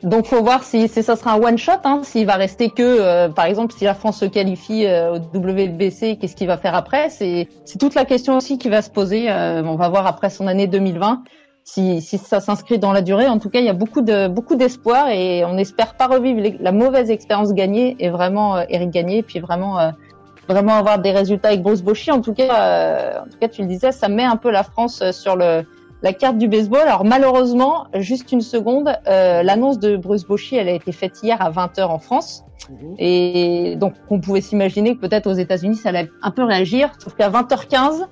[0.06, 2.82] donc faut voir si, si ça sera un one shot, hein, s'il va rester que,
[2.82, 6.76] euh, par exemple, si la France se qualifie euh, au WBC, qu'est-ce qu'il va faire
[6.76, 7.10] après?
[7.10, 7.48] C'est
[7.80, 9.30] toute la question aussi qui va se poser.
[9.30, 11.24] on va voir après son année 2020
[11.66, 13.28] si, si ça s'inscrit dans la durée.
[13.28, 16.56] En tout cas, il y a beaucoup de beaucoup d'espoir et on espère pas revivre
[16.60, 19.90] la mauvaise expérience gagnée et vraiment euh, Eric gagner, puis vraiment euh,
[20.48, 22.12] vraiment avoir des résultats avec Bruce Bochy.
[22.12, 24.64] En tout cas, euh, en tout cas, tu le disais, ça met un peu la
[24.64, 25.66] France sur le
[26.02, 26.82] la carte du baseball.
[26.82, 31.50] Alors malheureusement, juste une seconde, l'annonce de Bruce Bochy, elle a été faite hier à
[31.50, 32.44] 20h en France.
[32.70, 32.96] Mhm.
[32.98, 36.92] Et donc, on pouvait s'imaginer que peut-être aux États-Unis, ça allait un peu réagir.
[37.00, 38.08] Sauf qu'à 20h15,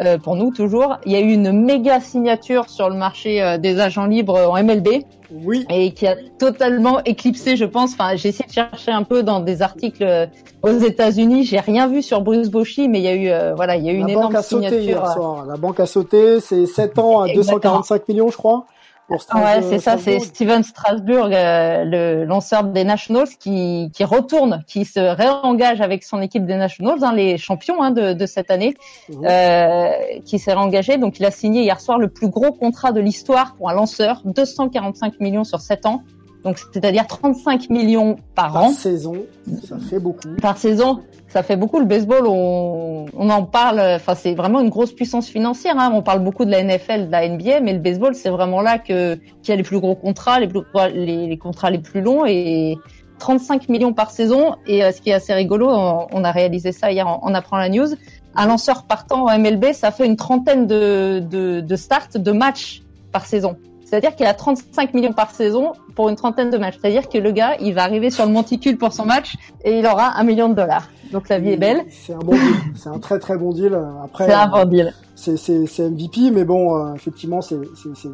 [0.00, 0.98] euh, pour nous toujours.
[1.06, 4.62] Il y a eu une méga signature sur le marché euh, des agents libres en
[4.62, 5.04] MLB.
[5.30, 5.66] Oui.
[5.70, 7.92] Et qui a totalement éclipsé, je pense.
[7.94, 10.26] Enfin, j'ai essayé de chercher un peu dans des articles euh,
[10.62, 11.44] aux États-Unis.
[11.44, 13.92] J'ai rien vu sur Bruce Bochy, mais il y a eu, voilà, il y a
[13.92, 15.02] eu une énorme signature.
[15.46, 16.40] La banque a sauté.
[16.40, 18.66] C'est 7 ans à 245 millions, je crois
[19.10, 24.84] ouais, c'est ça, c'est Steven Strasburg, euh, le lanceur des Nationals, qui, qui retourne, qui
[24.84, 28.74] se réengage avec son équipe des Nationals, hein, les champions hein, de, de cette année,
[29.08, 29.26] mmh.
[29.26, 29.90] euh,
[30.24, 30.96] qui s'est réengagé.
[30.96, 34.22] Donc, il a signé hier soir le plus gros contrat de l'histoire pour un lanceur,
[34.24, 36.02] 245 millions sur 7 ans.
[36.44, 38.68] Donc c'est-à-dire 35 millions par, par an.
[38.68, 39.24] saison,
[39.66, 40.28] ça fait beaucoup.
[40.42, 41.00] Par saison,
[41.34, 41.80] ça fait beaucoup.
[41.80, 43.80] Le baseball, on, on en parle.
[43.80, 45.74] Enfin, c'est vraiment une grosse puissance financière.
[45.76, 45.90] Hein.
[45.92, 48.78] On parle beaucoup de la NFL, de la NBA, mais le baseball, c'est vraiment là
[48.78, 52.78] que qu'il y a les plus gros contrats, les, contrats les plus longs et
[53.18, 54.54] 35 millions par saison.
[54.68, 57.68] Et euh, ce qui est assez rigolo, on, a réalisé ça hier en apprenant la
[57.68, 57.88] news.
[58.36, 62.82] Un lanceur partant en MLB, ça fait une trentaine de, de, de starts, de matchs
[63.10, 63.56] par saison.
[63.84, 66.76] C'est-à-dire qu'il a 35 millions par saison pour une trentaine de matchs.
[66.80, 69.86] C'est-à-dire que le gars, il va arriver sur le monticule pour son match et il
[69.86, 70.88] aura un million de dollars.
[71.14, 71.84] Donc la vie est belle.
[71.90, 72.54] C'est un bon deal.
[72.74, 73.78] C'est un très très bon deal.
[74.02, 74.92] Après, c'est un bon deal.
[75.14, 77.56] C'est c'est MVP, mais bon, euh, effectivement, c'est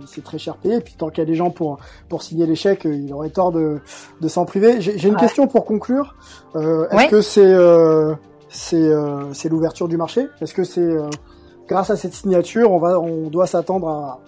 [0.07, 0.77] c'est très cher payé.
[0.77, 1.79] Et puis tant qu'il y a des gens pour
[2.11, 3.81] pour signer les chèques, il aurait tort de
[4.21, 4.83] de s'en priver.
[4.83, 5.21] J'ai une ouais.
[5.21, 6.15] question pour conclure.
[6.57, 7.09] Euh, Est-ce ouais.
[7.09, 8.15] que c'est euh,
[8.51, 10.27] c'est euh, c'est l'ouverture du marché?
[10.43, 11.09] Est-ce que c'est euh,
[11.67, 14.21] grâce à cette signature, on va on doit s'attendre à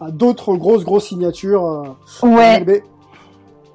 [0.00, 2.82] à d'autres grosses grosses signatures euh, ouais.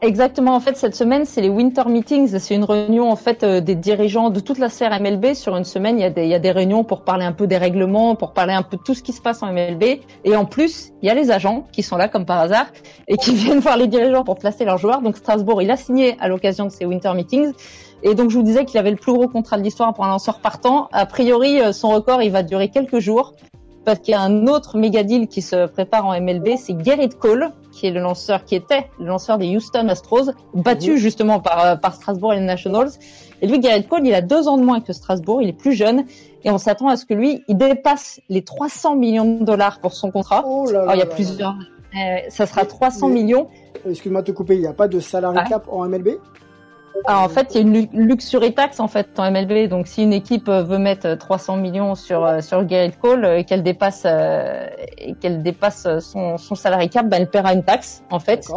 [0.04, 0.56] Exactement.
[0.56, 2.40] En fait, cette semaine, c'est les Winter Meetings.
[2.40, 5.36] C'est une réunion en fait euh, des dirigeants de toute la sphère MLB.
[5.36, 7.34] Sur une semaine, il y a des il y a des réunions pour parler un
[7.34, 10.00] peu des règlements, pour parler un peu de tout ce qui se passe en MLB.
[10.26, 12.66] Et en plus, il y a les agents qui sont là comme par hasard
[13.08, 15.04] et qui viennent voir les dirigeants pour placer leurs joueurs.
[15.04, 17.54] Donc Strasbourg, il a signé à l'occasion de ces Winter Meetings.
[18.02, 20.10] Et donc je vous disais qu'il avait le plus gros contrat de l'histoire pour un
[20.10, 20.90] lanceur partant.
[20.94, 23.36] A priori, son record, il va durer quelques jours
[23.86, 27.18] parce qu'il y a un autre méga deal qui se prépare en MLB, c'est Garrett
[27.18, 30.98] Cole, qui est le lanceur, qui était le lanceur des Houston Astros, battu mmh.
[30.98, 32.90] justement par, par Strasbourg et les Nationals.
[33.42, 35.74] Et lui, Garrett Cole, il a deux ans de moins que Strasbourg, il est plus
[35.74, 36.06] jeune,
[36.44, 39.94] et on s'attend à ce que lui, il dépasse les 300 millions de dollars pour
[39.94, 40.44] son contrat.
[40.46, 41.56] Oh là Alors, il y a là plusieurs,
[41.96, 43.48] euh, ça sera 300 mais, millions.
[43.90, 45.50] Excuse-moi de te couper, il n'y a pas de salary Ouais.
[45.50, 46.10] cap en MLB
[47.06, 49.68] Alors, en fait, il y a une lu- luxury tax en fait en MLB.
[49.70, 53.38] Donc, si une équipe euh, veut mettre 300 millions sur euh, sur Garrett Cole euh,
[53.38, 54.68] et qu'elle dépasse euh,
[54.98, 58.48] et qu'elle dépasse son son salary cap, ben elle paiera une taxe en fait.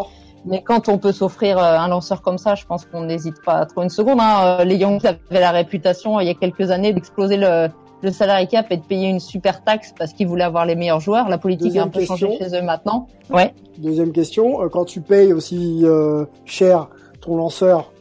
[0.47, 3.65] Mais quand on peut s'offrir euh, un lanceur comme ça, je pense qu'on n'hésite pas
[3.65, 4.19] trop une seconde.
[4.21, 4.59] Hein.
[4.61, 7.69] Euh, Les Yankees avaient la réputation il y a quelques années d'exploser le
[8.03, 11.01] le salary cap et de payer une super taxe parce qu'ils voulaient avoir les meilleurs
[11.01, 11.31] joueurs.
[11.31, 13.07] La politique Deuxième a un peu changé chez eux maintenant.
[13.31, 13.55] Ouais.
[13.79, 16.89] Deuxième question, euh, quand tu payes aussi euh, cher
[17.23, 17.94] ton lanceur, euh,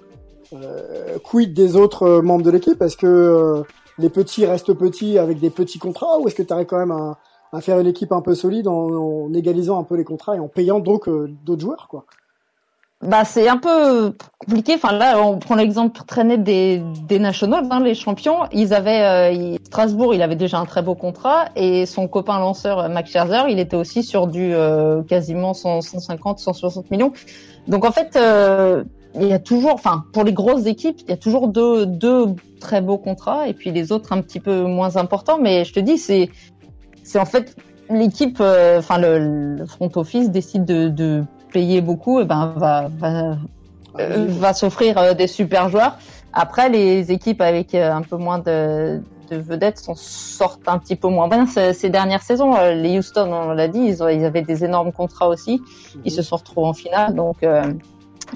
[1.23, 2.81] quid des autres euh, membres de l'équipe?
[2.81, 3.63] Est-ce que euh,
[3.97, 6.91] les petits restent petits avec des petits contrats ou est-ce que tu arrives quand même
[6.91, 7.17] à,
[7.51, 10.39] à faire une équipe un peu solide en, en égalisant un peu les contrats et
[10.39, 12.05] en payant donc euh, d'autres joueurs quoi?
[13.05, 14.75] Bah c'est un peu compliqué.
[14.75, 18.37] Enfin là, on prend l'exemple très net des des Nationals, hein, les champions.
[18.53, 22.79] Ils avaient euh, Strasbourg, il avait déjà un très beau contrat et son copain lanceur
[22.79, 27.11] euh, Max Scherzer, il était aussi sur du euh, quasiment 100, 150, 160 millions.
[27.67, 28.85] Donc en fait, euh,
[29.16, 32.28] il y a toujours, enfin pour les grosses équipes, il y a toujours deux deux
[32.59, 35.38] très beaux contrats et puis les autres un petit peu moins importants.
[35.39, 36.30] Mais je te dis, c'est
[37.03, 37.55] c'est en fait
[37.89, 42.89] l'équipe, euh, enfin le, le front office décide de, de payer beaucoup, et ben va
[42.97, 43.38] va,
[43.99, 45.97] euh, va s'offrir euh, des super joueurs.
[46.32, 50.95] Après, les équipes avec euh, un peu moins de, de vedettes s'en sortent un petit
[50.95, 52.53] peu moins bien ces, ces dernières saisons.
[52.74, 55.61] Les Houston, on l'a dit, ils, ils avaient des énormes contrats aussi.
[56.05, 57.45] Ils se sont retrouvés en finale, donc.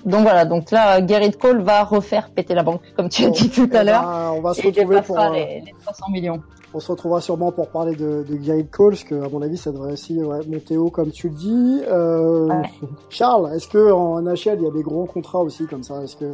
[0.06, 3.30] Euh, donc voilà, donc là, Garrett Cole va refaire péter la banque, comme tu as
[3.30, 4.02] dit tout eh à l'heure.
[4.04, 6.42] ben, on va se retrouver pour euh, les, les 300 millions.
[6.74, 9.58] on se retrouvera sûrement pour parler de, de Garrett Cole parce que à mon avis
[9.58, 11.82] ça devrait aussi ouais, monter haut comme tu le dis.
[11.88, 12.70] Euh, Ouais.
[13.10, 16.04] Charles, est-ce que en NHL il y a des gros contrats aussi comme ça?
[16.04, 16.26] Est-ce que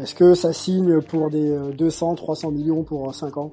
[0.00, 3.52] est-ce que ça signe pour des euh, 200, 300 millions pour 5 ans?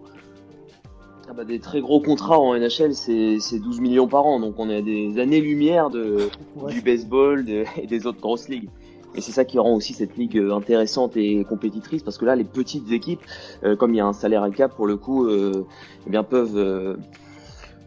[1.30, 4.56] Ah bah, des très gros contrats en NHL, c'est c'est 12 millions par an, donc
[4.58, 6.72] on est à des années-lumière de, Ouais.
[6.74, 8.70] du baseball de- et des autres grosses ligues.
[9.16, 12.36] Et c'est ça qui rend aussi cette ligue euh, intéressante et compétitrice, parce que là,
[12.36, 13.22] les petites équipes,
[13.64, 15.66] euh, comme il y a un salaire à cap, pour le coup, euh,
[16.06, 16.98] eh bien peuvent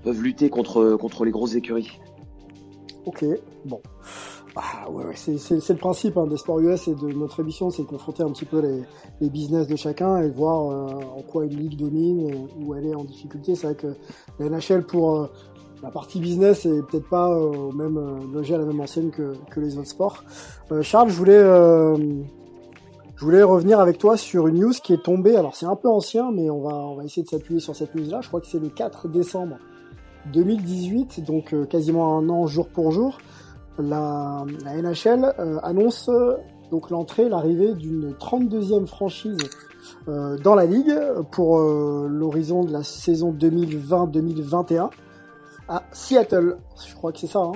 [0.05, 2.01] peuvent lutter contre contre les grosses écuries.
[3.07, 3.25] Ok,
[3.65, 3.81] bon.
[4.55, 7.87] Ah ouais, c'est, le principe hein, des sports US et de notre émission, c'est de
[7.87, 8.83] confronter un petit peu les,
[9.23, 13.05] les business de chacun et voir en quoi une ligue domine, où elle est en
[13.05, 13.55] difficulté.
[13.55, 13.95] C'est vrai que
[14.39, 15.31] la NHL pour
[15.83, 19.11] la partie business est peut-être pas euh, au même euh, logé à la même enseigne
[19.11, 20.23] que, que les autres sports.
[20.71, 21.43] Euh, Charles, je voulais
[23.17, 25.37] je voulais revenir avec toi sur une news qui est tombée.
[25.37, 27.95] Alors c'est un peu ancien, mais on va on va essayer de s'appuyer sur cette
[27.95, 28.21] news-là.
[28.21, 29.57] Je crois que c'est le 4 décembre
[30.33, 33.19] 2018, donc quasiment un an jour pour jour,
[33.79, 36.09] la, la NHL annonce
[36.71, 39.37] donc l'entrée, l'arrivée d'une 32e franchise
[40.07, 40.97] dans la ligue
[41.33, 44.91] pour l'horizon de la saison 2020-2021
[45.69, 46.59] à Seattle.
[46.89, 47.41] Je crois que c'est ça.
[47.41, 47.53] Hein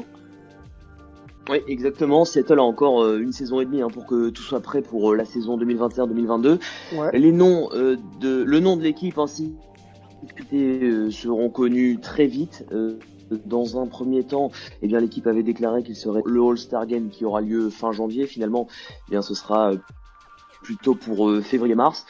[1.48, 2.24] Oui, exactement.
[2.24, 5.12] Seattle a encore euh, une saison et demie hein, pour que tout soit prêt pour
[5.12, 6.58] euh, la saison 2021-2022.
[6.96, 7.18] ouais.
[7.18, 9.54] Les noms euh, de le nom de l'équipe ainsi
[10.34, 12.64] que, euh, seront connus très vite.
[12.72, 12.98] Euh,
[13.44, 14.52] dans un premier temps,
[14.82, 18.24] eh bien l'équipe avait déclaré qu'il serait le All-Star Game qui aura lieu fin janvier.
[18.26, 18.68] Finalement,
[19.08, 19.72] eh bien ce sera
[20.62, 22.06] plutôt pour février-mars.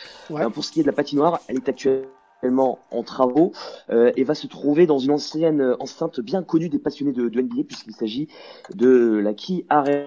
[0.53, 2.16] pour ce qui est de la patinoire, elle est actuellement
[2.59, 3.53] en travaux
[3.91, 7.95] et va se trouver dans une ancienne enceinte bien connue des passionnés de, NBA puisqu'il
[7.95, 8.29] s'agit
[8.75, 10.07] de la Key Arena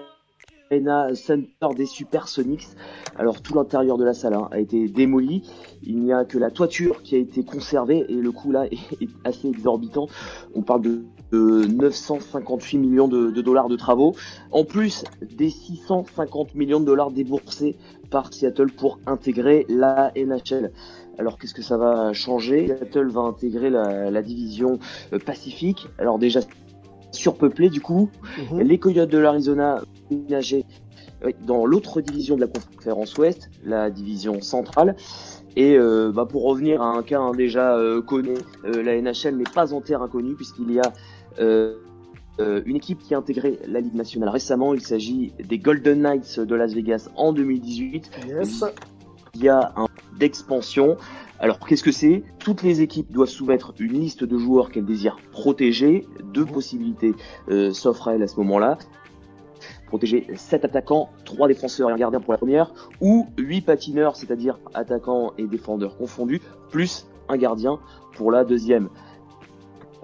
[0.70, 2.68] Arena Center des Supersonics.
[3.16, 5.42] Alors tout l'intérieur de la salle hein, a été démoli.
[5.82, 9.08] Il n'y a que la toiture qui a été conservée et le coût là est,
[9.24, 10.06] assez exorbitant.
[10.54, 14.14] On parle de, 958 millions de, dollars de travaux,
[14.50, 17.76] en plus des 650 millions de dollars déboursés
[18.10, 20.72] par Seattle pour intégrer la NHL.
[21.18, 22.66] Alors qu'est-ce que ça va changer?
[22.66, 24.78] Seattle va intégrer la, la division
[25.12, 25.86] euh, Pacifique.
[25.98, 26.40] Alors déjà
[27.12, 28.10] surpeuplé du coup.
[28.52, 28.60] Mhm.
[28.60, 30.64] Les Coyotes de l'Arizona ménagé
[31.46, 34.96] dans l'autre division de la conférence Ouest, la division centrale.
[35.56, 38.34] Et euh, bah, pour revenir à un cas hein, déjà euh, connu,
[38.64, 40.92] la NHL n'est pas en terre inconnue puisqu'il y a
[42.64, 44.72] une équipe qui a intégré la Ligue nationale récemment.
[44.72, 48.10] Il s'agit des Golden Knights de Las Vegas en 2018.
[49.34, 49.86] Il y a un
[50.18, 50.96] d'expansion
[51.40, 52.22] alors qu'est-ce que c'est?
[52.38, 56.06] Toutes les équipes doivent soumettre une liste de joueurs qu'elles désirent protéger.
[56.22, 57.14] Deux possibilités
[57.48, 58.76] euh, s'offrent à elles à ce moment-là.
[59.86, 64.58] Protéger 7 attaquants, 3 défenseurs et un gardien pour la première, ou 8 patineurs, c'est-à-dire
[64.74, 67.80] attaquants et défendeurs confondus, plus un gardien
[68.12, 68.90] pour la deuxième.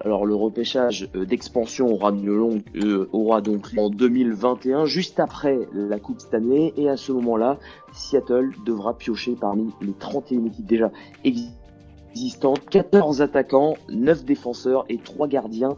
[0.04, 5.98] Alors le repêchage euh, d'expansion aura, longue, euh, aura donc en 2021, juste après la
[5.98, 7.58] Coupe Stanley, et à ce moment-là,
[7.92, 10.92] Seattle devra piocher parmi les 31 équipes déjà
[11.24, 15.76] existantes, 14 attaquants, 9 défenseurs et 3 gardiens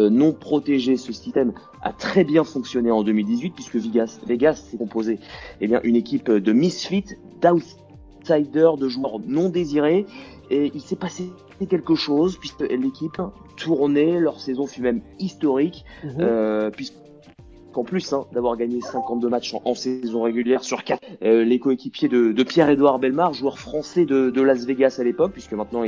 [0.00, 0.96] euh, non protégés.
[0.96, 5.20] Ce système a très bien fonctionné en 2018 puisque Vegas, Vegas s'est composé
[5.60, 10.06] eh bien, une équipe de misfits, d'outsiders, de joueurs non désirés.
[10.50, 11.30] Et il s'est passé
[11.66, 13.20] quelque chose puisque l'équipe
[13.56, 16.16] tournait, leur saison fut même historique, mhm.
[16.20, 21.58] euh, puisqu'en plus hein, d'avoir gagné 52 matchs en, saison régulière sur 4, euh, les
[21.58, 25.82] coéquipiers de, Pierre-Édouard Belmar, joueur français de, Las Vegas à l'époque, puisque maintenant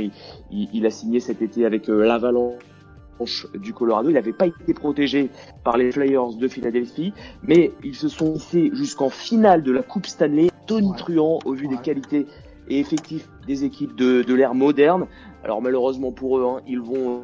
[0.51, 4.09] il, a signé cet été avec euh, l'Avalanche du Colorado.
[4.09, 5.29] Il n'avait pas été protégé
[5.63, 7.13] par les Flyers de Philadelphie,
[7.43, 11.77] mais ils se sont hissés jusqu'en finale de la Coupe Stanley, tonitruant au vu des
[11.77, 12.25] qualités
[12.67, 15.07] et effectifs des équipes de, de l'ère moderne.
[15.43, 17.23] Alors malheureusement pour eux, hein, ils vont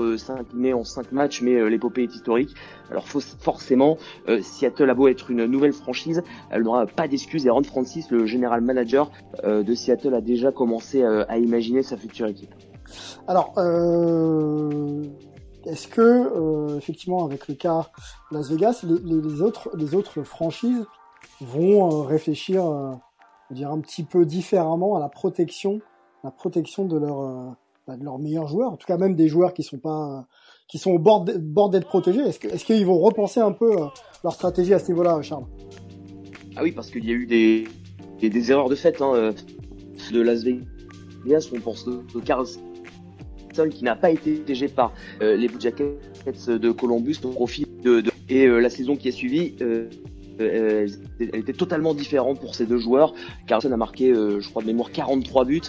[0.00, 2.54] euh, s'incliner en 5 matchs, mais euh, l'épopée est historique.
[2.90, 3.98] Alors forcément,
[4.28, 7.46] euh, Seattle a beau être une nouvelle franchise, elle n'aura pas d'excuses.
[7.46, 9.10] Et Ron Francis, le général manager
[9.44, 12.54] de Seattle, a déjà commencé à imaginer sa future équipe.
[13.26, 13.54] Alors,
[15.66, 17.88] est-ce que effectivement, avec le cas
[18.30, 20.84] Las Vegas, les, autres, les autres franchises
[21.40, 22.64] vont réfléchir
[23.52, 25.80] dire un petit peu différemment à la protection,
[26.24, 27.50] la protection de euh,
[27.86, 30.26] bah, de leurs meilleurs joueurs, en tout cas même des joueurs qui sont pas
[30.68, 32.20] qui sont au bord d'être protégés.
[32.20, 33.86] Est-ce est-ce qu'ils vont repenser un peu euh,
[34.24, 35.46] leur stratégie à ce niveau-là, Charles?
[36.56, 37.68] Ah oui, parce qu'il y a eu des
[38.20, 39.32] des, erreurs de fait hein, euh,
[40.12, 41.48] de Las Vegas.
[41.54, 42.60] On pense de, Carlson
[43.70, 45.98] qui n'a pas été protégé par les Blue Jackets
[46.48, 49.88] de Columbus au profit de, et la saison qui a suivi euh,
[50.38, 50.88] elle
[51.34, 53.14] était totalement différente pour ces deux joueurs.
[53.46, 55.62] Carlson a marqué, euh, je crois de mémoire, 43 buts,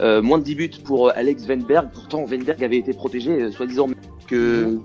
[0.00, 1.90] euh, moins de 10 buts pour Alex Venberg.
[1.92, 3.88] Pourtant, Venberg avait été protégé, soi-disant
[4.26, 4.78] que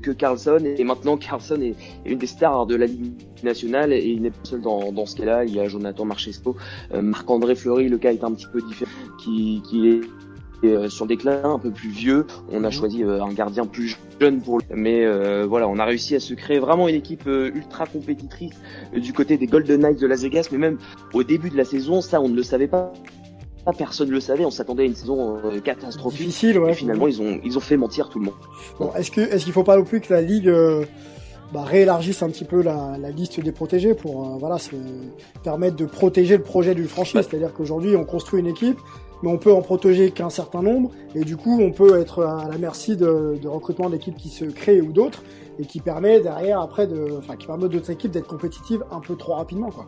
[0.00, 1.74] que Carlson et maintenant Carlson est,
[2.06, 5.16] une des stars de la Ligue nationale et il n'est pas seul dans, dans ce
[5.16, 5.44] cas-là.
[5.44, 6.54] Il y a Jonathan Marchesco,
[6.94, 8.92] Marc-André Fleury, le cas est un petit peu différent,
[10.64, 12.72] euh, sur des déclin un peu plus vieux, on a mhm.
[12.72, 14.66] choisi euh, un gardien plus jeune pour lui.
[14.74, 18.54] Mais euh, voilà, on a réussi à se créer vraiment une équipe ultra compétitrice
[18.92, 20.48] du côté des Golden Knights de Las Vegas.
[20.50, 20.78] Mais même
[21.14, 22.92] au début de la saison, ça on ne le savait pas.
[23.76, 24.46] Personne ne le savait.
[24.46, 26.20] On s'attendait à une saison catastrophique.
[26.20, 26.70] Difficile, ouais.
[26.70, 28.34] Et finalement, ils ont ils ont fait mentir tout le monde.
[28.80, 30.50] Bon, est-ce que est-ce qu'il faut pas non plus que la ligue
[31.52, 34.74] bah, réélargisse un petit peu la, la liste des protégés pour voilà se
[35.44, 37.20] permettre de protéger le projet du franchise?
[37.28, 38.78] C'est-à-dire qu'aujourd'hui, on construit une équipe
[39.22, 42.48] mais on peut en protéger qu'un certain nombre, et du coup, on peut être à
[42.48, 45.22] la merci de, de recrutement d'équipes qui se créent ou d'autres,
[45.58, 49.16] et qui permet derrière, après, de, enfin, qui permet d'autres équipes d'être compétitives un peu
[49.16, 49.86] trop rapidement, quoi.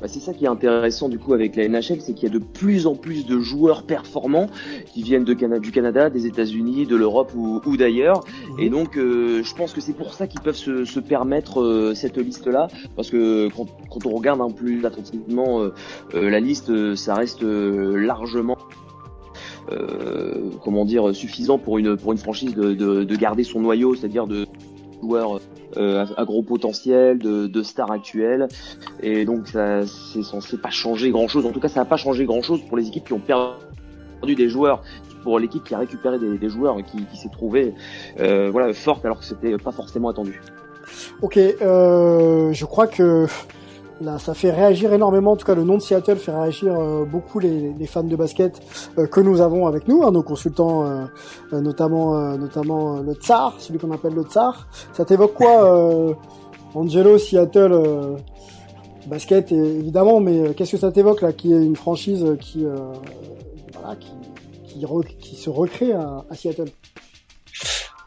[0.00, 2.34] Bah, c'est ça qui est intéressant du coup avec la NHL, c'est qu'il y a
[2.34, 4.46] de plus en plus de joueurs performants
[4.86, 8.24] qui viennent de du Canada, des États-Unis, de l'Europe ou, d'ailleurs.
[8.50, 8.60] Mhm.
[8.60, 11.94] Et donc, euh, je pense que c'est pour ça qu'ils peuvent se, se permettre euh,
[11.94, 15.70] cette liste-là, parce que quand, quand, on regarde un plus attentivement euh,
[16.12, 18.56] la liste, ça reste largement
[20.64, 24.26] comment dire suffisant pour une pour une franchise de, de, de garder son noyau, c'est-à-dire
[24.26, 24.46] de
[25.02, 25.40] joueurs
[25.78, 28.48] euh, à gros potentiel, de, de stars actuelles.
[29.00, 31.46] Et donc ça c'est censé pas changer grand chose.
[31.46, 34.34] En tout cas, ça n'a pas changé grand chose pour les équipes qui ont perdu
[34.34, 34.82] des joueurs
[35.22, 37.74] pour l'équipe qui a récupéré des, des joueurs qui, qui s'est trouvé
[38.20, 40.40] euh, voilà forte alors que c'était pas forcément attendu.
[41.22, 43.26] Ok, euh, je crois que
[44.00, 45.32] là, ça fait réagir énormément.
[45.32, 48.16] En tout cas, le nom de Seattle fait réagir euh, beaucoup les, les, fans de
[48.16, 48.60] basket
[48.98, 53.78] euh, que nous avons avec nous, hein, nos consultants, euh, notamment notamment le Tsar, celui
[53.78, 54.68] qu'on appelle le Tsar.
[54.92, 56.16] Ça t'évoque quoi,
[56.74, 58.16] Angelo, Seattle?
[59.06, 62.66] basket évidemment, mais qu'est-ce que ça t'évoque là, qui est une franchise qui,
[63.72, 64.10] voilà, qui,
[64.66, 64.84] qui,
[65.18, 66.68] qui, se recrée à, à Seattle?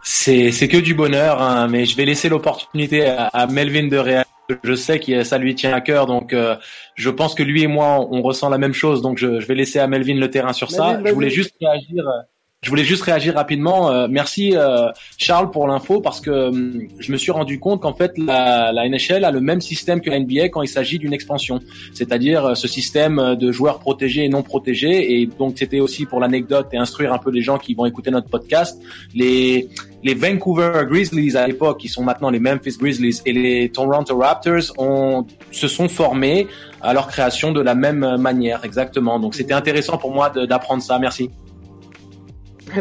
[0.04, 3.98] C'est c'est que du bonheur, hein, mais je vais laisser l'opportunité à, à, Melvin de
[3.98, 4.31] réagir.
[4.64, 6.56] Je sais que ça lui tient à cœur, donc euh,
[6.96, 9.56] je pense que lui et moi on ressent la même chose, donc je, je vais
[9.56, 11.00] laisser à Melvin le terrain sur ça.
[11.06, 12.08] Je voulais juste réagir.
[12.08, 12.22] Euh,
[12.64, 13.90] je voulais juste réagir rapidement.
[13.90, 17.94] Euh, merci euh, Charles pour l'info parce que hum, je me suis rendu compte qu'en
[17.96, 21.12] fait la, la, NHL a le même système que la NBA quand il s'agit d'une
[21.12, 21.60] expansion,
[21.96, 25.20] c'est-à-dire euh, ce système de joueurs protégés et non protégés.
[25.20, 28.12] Et donc c'était aussi pour l'anecdote et instruire un peu les gens qui vont écouter
[28.12, 28.80] notre podcast.
[29.16, 29.68] Les
[30.04, 34.74] les Vancouver Grizzlies à l'époque, qui sont maintenant les Memphis Grizzlies, et les Toronto Raptors
[34.78, 36.48] ont, se sont formés
[36.82, 39.20] à leur création de la même manière, exactement.
[39.20, 40.98] Donc c'était intéressant pour moi d'apprendre ça.
[41.00, 41.30] Merci.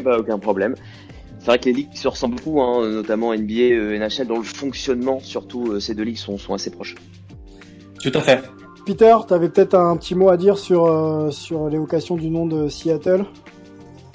[0.04, 0.74] bah, aucun problème.
[1.40, 4.44] C'est vrai que les ligues se ressemblent beaucoup, hein, notamment NBA, et NHL, dont le
[4.44, 6.96] fonctionnement, surtout euh, ces deux ligues, sont, sont assez proches.
[8.02, 8.42] Tout à fait.
[8.84, 12.46] Peter, tu avais peut-être un petit mot à dire sur, euh, sur l'évocation du nom
[12.46, 13.24] de Seattle?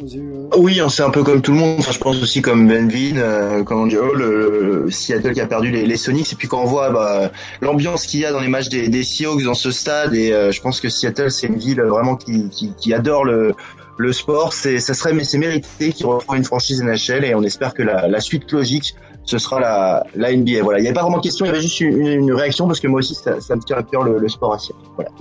[0.02, 1.82] Euh, oui, c'est un peu comme tout le monde.
[1.82, 5.86] je pense aussi comme Benvin, euh, comme dit, oh, le, Seattle qui a perdu les,
[5.86, 6.34] les, Sonics.
[6.34, 7.32] Et puis quand on voit bah,
[7.62, 10.62] l'ambiance qu'il y a dans les matchs des, des Seahawks dans ce stade, et je
[10.62, 13.54] pense que Seattle, c'est une ville vraiment qui, qui, qui adore le,
[13.98, 17.44] le sport, c'est, ça serait, mais c'est mérité qu'il reprend une franchise NHL et on
[17.44, 20.62] espère que la, la suite logique, ce sera la, la NBA.
[20.64, 20.80] Voilà.
[20.80, 22.88] Il n'y avait pas vraiment question, il y avait juste une, une réaction parce que
[22.88, 24.76] moi aussi, ça, ça me tient à cœur le, le sport asiatique.
[24.96, 25.12] Voilà.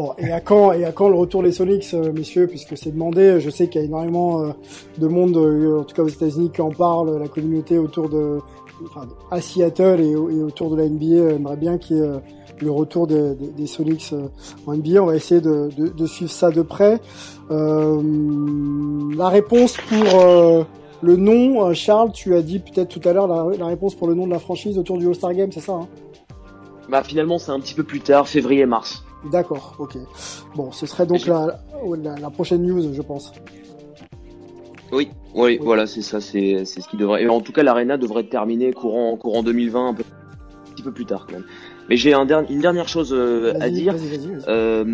[0.00, 2.90] Bon, et à quand, et à quand le retour des Sonics, euh, messieurs, puisque c'est
[2.90, 3.38] demandé.
[3.38, 4.52] Je sais qu'il y a énormément euh,
[4.96, 7.20] de monde, euh, en tout cas aux États-Unis, qui en parle.
[7.20, 8.38] La communauté autour de,
[8.82, 12.12] enfin, à Seattle et, autour de la NBA aimerait bien qu'il y ait
[12.62, 14.14] le retour des, Sonics
[14.66, 15.02] en NBA.
[15.02, 16.98] On va essayer de, de, de suivre ça de près.
[17.50, 18.00] Euh,
[19.14, 20.66] la réponse pour
[21.02, 24.14] le nom, Charles, tu as dit peut-être tout à l'heure la, la, réponse pour le
[24.14, 25.88] nom de la franchise autour du All-Star Game, c'est ça hein?
[26.88, 29.04] Bah finalement c'est un petit peu plus tard, février-mars.
[29.24, 29.96] D'accord, ok.
[30.54, 31.60] Bon, ce serait donc la,
[32.02, 33.32] la, la, prochaine news, je pense.
[34.92, 35.58] Oui, oui, oui.
[35.62, 37.22] voilà, c'est ça, c'est ce qui devrait.
[37.22, 40.92] Et en tout cas, l'arena devrait terminer courant courant 2020, un, peu, un petit peu
[40.92, 41.44] plus tard quand même.
[41.90, 43.94] Mais j'ai un une dernière chose euh, à dire.
[44.46, 44.84] Euh,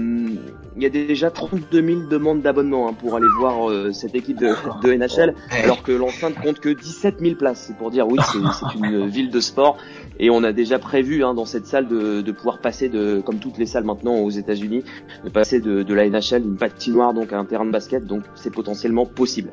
[0.76, 4.38] il y a déjà 32 000 demandes d'abonnement hein, pour aller voir euh, cette équipe
[4.38, 7.64] de, de NHL, alors que l'enceinte compte que 17 000 places.
[7.66, 9.76] C'est pour dire oui, c'est une ville de sport
[10.18, 13.38] et on a déjà prévu hein, dans cette salle de, de, pouvoir passer de, comme
[13.38, 14.82] toutes les salles maintenant aux États-Unis,
[15.24, 18.04] de passer de, la NHL une patinoire donc à un terrain de basket.
[18.04, 19.50] Donc c'est potentiellement possible,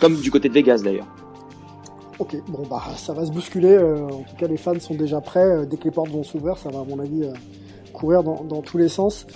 [0.00, 1.06] comme du côté de Vegas d'ailleurs.
[2.18, 3.74] Ok, bon bah ça va se bousculer.
[3.74, 5.44] Euh, en tout cas, les fans sont déjà prêts.
[5.44, 7.32] Euh, dès que les portes vont s'ouvrir, ça va à mon avis euh,
[7.92, 9.26] courir dans, dans, tous les sens.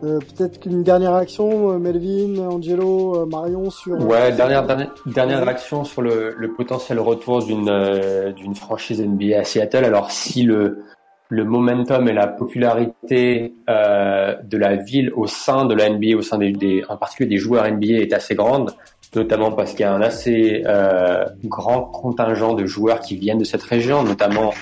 [0.00, 4.00] Peut-être qu'une dernière réaction, Melvin, Angelo, Marion sur.
[4.06, 9.44] Ouais, dernière dernière, dernière réaction sur le, le potentiel retour d'une d'une franchise NBA à
[9.44, 9.84] Seattle.
[9.84, 10.84] Alors si le
[11.28, 16.22] le momentum et la popularité euh, de la ville au sein de la NBA, au
[16.22, 18.74] sein des, des, en particulier des joueurs NBA, est assez grande
[19.14, 23.44] notamment parce qu'il y a un assez euh, grand contingent de joueurs qui viennent de
[23.44, 24.52] cette région, notamment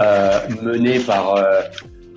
[0.00, 1.60] euh, mené par euh,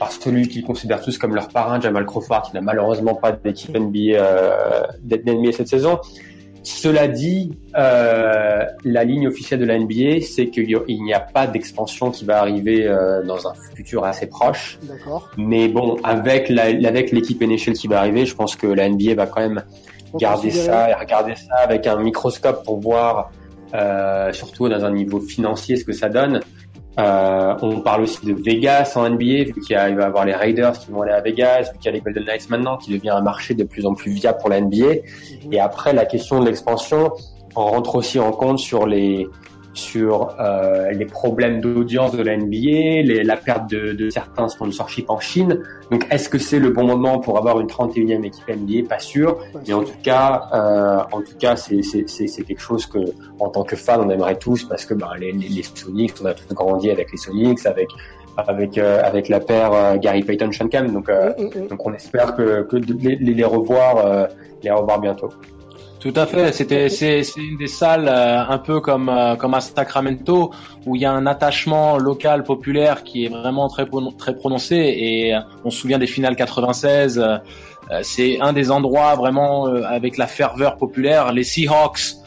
[0.03, 3.73] par celui qu'ils considèrent tous comme leur parrain, Jamal Crawford, qui n'a malheureusement pas d'équipe
[3.73, 5.97] NBA, euh, NBA cette saison.
[6.61, 12.11] Cela dit, euh, la ligne officielle de la NBA, c'est qu'il n'y a pas d'expansion
[12.11, 14.77] qui va arriver euh, dans un futur assez proche.
[14.83, 15.29] D'accord.
[15.37, 19.15] Mais bon, avec la, avec l'équipe NHL qui va arriver, je pense que la NBA
[19.15, 19.63] va quand même
[20.15, 23.31] garder ça et regarder ça avec un microscope pour voir,
[23.73, 26.41] euh, surtout dans un niveau financier, ce que ça donne.
[26.99, 30.73] Euh, on parle aussi de Vegas en NBA, vu qu'il va y avoir les Raiders
[30.73, 33.09] qui vont aller à Vegas, vu qu'il y a les Golden Knights maintenant, qui devient
[33.09, 34.85] un marché de plus en plus viable pour la NBA.
[34.85, 35.53] Mhm.
[35.53, 37.11] Et après, la question de l'expansion,
[37.55, 39.27] on rentre aussi en compte sur les
[39.73, 45.09] sur euh, les problèmes d'audience de la NBA, les, la perte de, de, certains sponsorships
[45.09, 45.61] en Chine.
[45.91, 49.39] Donc, est-ce que c'est le bon moment pour avoir une 31e équipe NBA Pas sûr.
[49.67, 52.99] Mais en tout cas, euh, en tout cas, c'est quelque chose que,
[53.39, 56.25] en tant que fan, on aimerait tous parce que ben, les, les, les Sonics, on
[56.25, 57.89] a tous grandi avec les Sonics, avec
[58.37, 60.91] avec euh, avec la paire euh, Gary Payton Shankam.
[60.91, 61.67] Donc, euh, mm, mm, mm.
[61.67, 64.27] donc on espère que, que les, les revoir
[64.63, 65.29] les revoir bientôt.
[66.03, 66.51] Tout à fait.
[66.51, 70.51] C'était c'est une des salles euh, un peu comme euh, comme à Sacramento
[70.85, 75.33] où il y a un attachement local populaire qui est vraiment très très prononcé et
[75.63, 77.23] on se souvient des finales 96.
[78.01, 81.31] c'est un des endroits vraiment avec la ferveur populaire.
[81.31, 82.17] Les Seahawks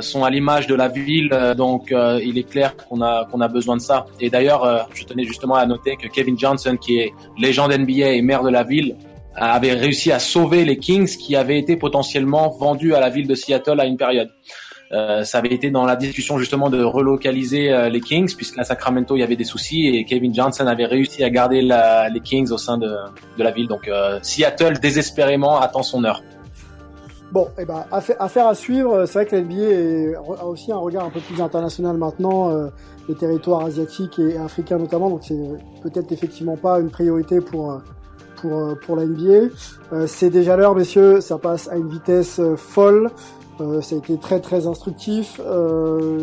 [0.00, 1.92] sont à l'image de la ville, donc
[2.28, 4.06] il est clair qu'on a qu'on a besoin de ça.
[4.20, 8.22] Et d'ailleurs, je tenais justement à noter que Kevin Johnson, qui est légende NBA et
[8.22, 8.96] maire de la ville,
[9.36, 13.34] avait réussi à sauver les Kings qui avaient été potentiellement vendus à la ville de
[13.34, 14.30] Seattle à une période.
[14.92, 18.64] Euh, ça avait été dans la discussion justement de relocaliser euh, les Kings puisque à
[18.64, 22.20] Sacramento il y avait des soucis et Kevin Johnson avait réussi à garder la, les
[22.20, 22.94] Kings au sein de,
[23.38, 23.66] de la ville.
[23.66, 26.22] Donc euh, Seattle désespérément attend son heure.
[27.34, 29.06] Bon, eh ben, affaire, à suivre.
[29.06, 32.68] C'est vrai que l'NBA a aussi un regard un peu plus international maintenant, euh,
[33.08, 35.10] les territoires asiatiques et africains notamment.
[35.10, 35.36] Donc c'est
[35.82, 37.80] peut-être effectivement pas une priorité pour
[38.44, 39.48] pour, euh, pour la NBA.
[39.92, 43.10] Euh, c'est déjà l'heure, messieurs, ça passe à une vitesse euh, folle.
[43.58, 45.40] ça a été très très instructif.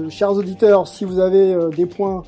[0.09, 2.23] chers auditeurs, si vous avez des points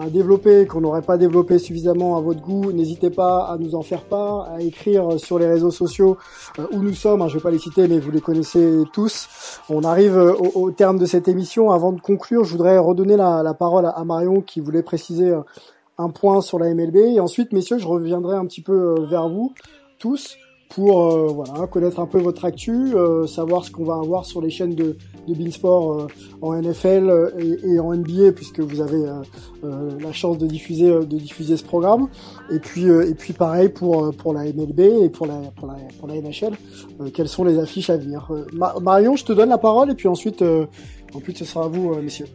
[0.00, 3.82] à développer qu'on n'aurait pas développé suffisamment à votre goût, n'hésitez pas à nous en
[3.82, 6.16] faire part, à écrire sur les réseaux sociaux
[6.70, 7.22] où nous sommes.
[7.22, 9.28] Hein, je vais pas les citer, mais vous les connaissez tous.
[9.68, 10.16] On arrive
[10.54, 11.72] au, terme de cette émission.
[11.72, 15.34] Avant de conclure, je voudrais redonner la parole à, Marion qui voulait préciser
[16.00, 16.96] un point sur la MLB.
[16.96, 19.52] Et ensuite, messieurs, je reviendrai un petit peu euh, vers vous
[19.98, 20.36] tous
[20.70, 24.40] pour euh, voilà connaître un peu votre actu, euh, savoir ce qu'on va avoir sur
[24.40, 24.96] les chaînes de,
[25.26, 26.06] de Beansport
[26.40, 27.32] en NFL
[27.64, 29.02] et, en NBA puisque vous avez
[29.64, 32.08] la chance de diffuser de diffuser ce programme.
[32.52, 36.06] Et puis et puis pareil pour pour la MLB et pour la pour la pour
[36.06, 36.54] la NHL.
[37.12, 38.30] quelles sont les affiches à venir
[38.80, 40.44] Marion, je te donne la parole et puis ensuite
[41.12, 42.26] ensuite ce sera à vous messieurs.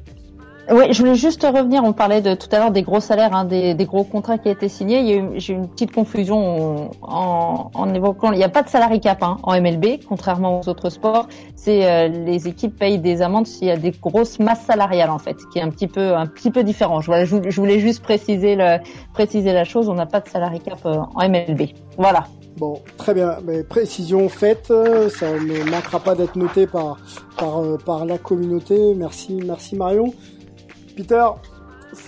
[0.71, 1.83] Oui, je voulais juste revenir.
[1.83, 4.47] On parlait de tout à l'heure des gros salaires, hein, des, des, gros contrats qui
[4.47, 5.23] ont été signés.
[5.37, 8.31] J'ai eu une petite confusion en, en, évoquant.
[8.31, 11.27] Il n'y a pas de salary cap hein, en MLB, contrairement aux autres sports.
[11.55, 15.19] C'est euh, les équipes payent des amendes s'il y a des grosses masses salariales en
[15.19, 16.99] fait, qui est un petit peu un petit peu différent.
[16.99, 17.11] Je,
[17.55, 18.77] voulais juste préciser le
[19.13, 19.87] préciser la chose.
[19.87, 21.69] On n'a pas de salary cap euh, en MLB.
[21.97, 22.25] Voilà.
[22.57, 23.37] Bon, très bien.
[23.43, 26.97] Mais précision faite, ça ne manquera pas d'être noté par
[27.37, 28.95] par euh, par la communauté.
[28.95, 30.11] Merci, merci Marion.
[30.95, 31.25] Peter,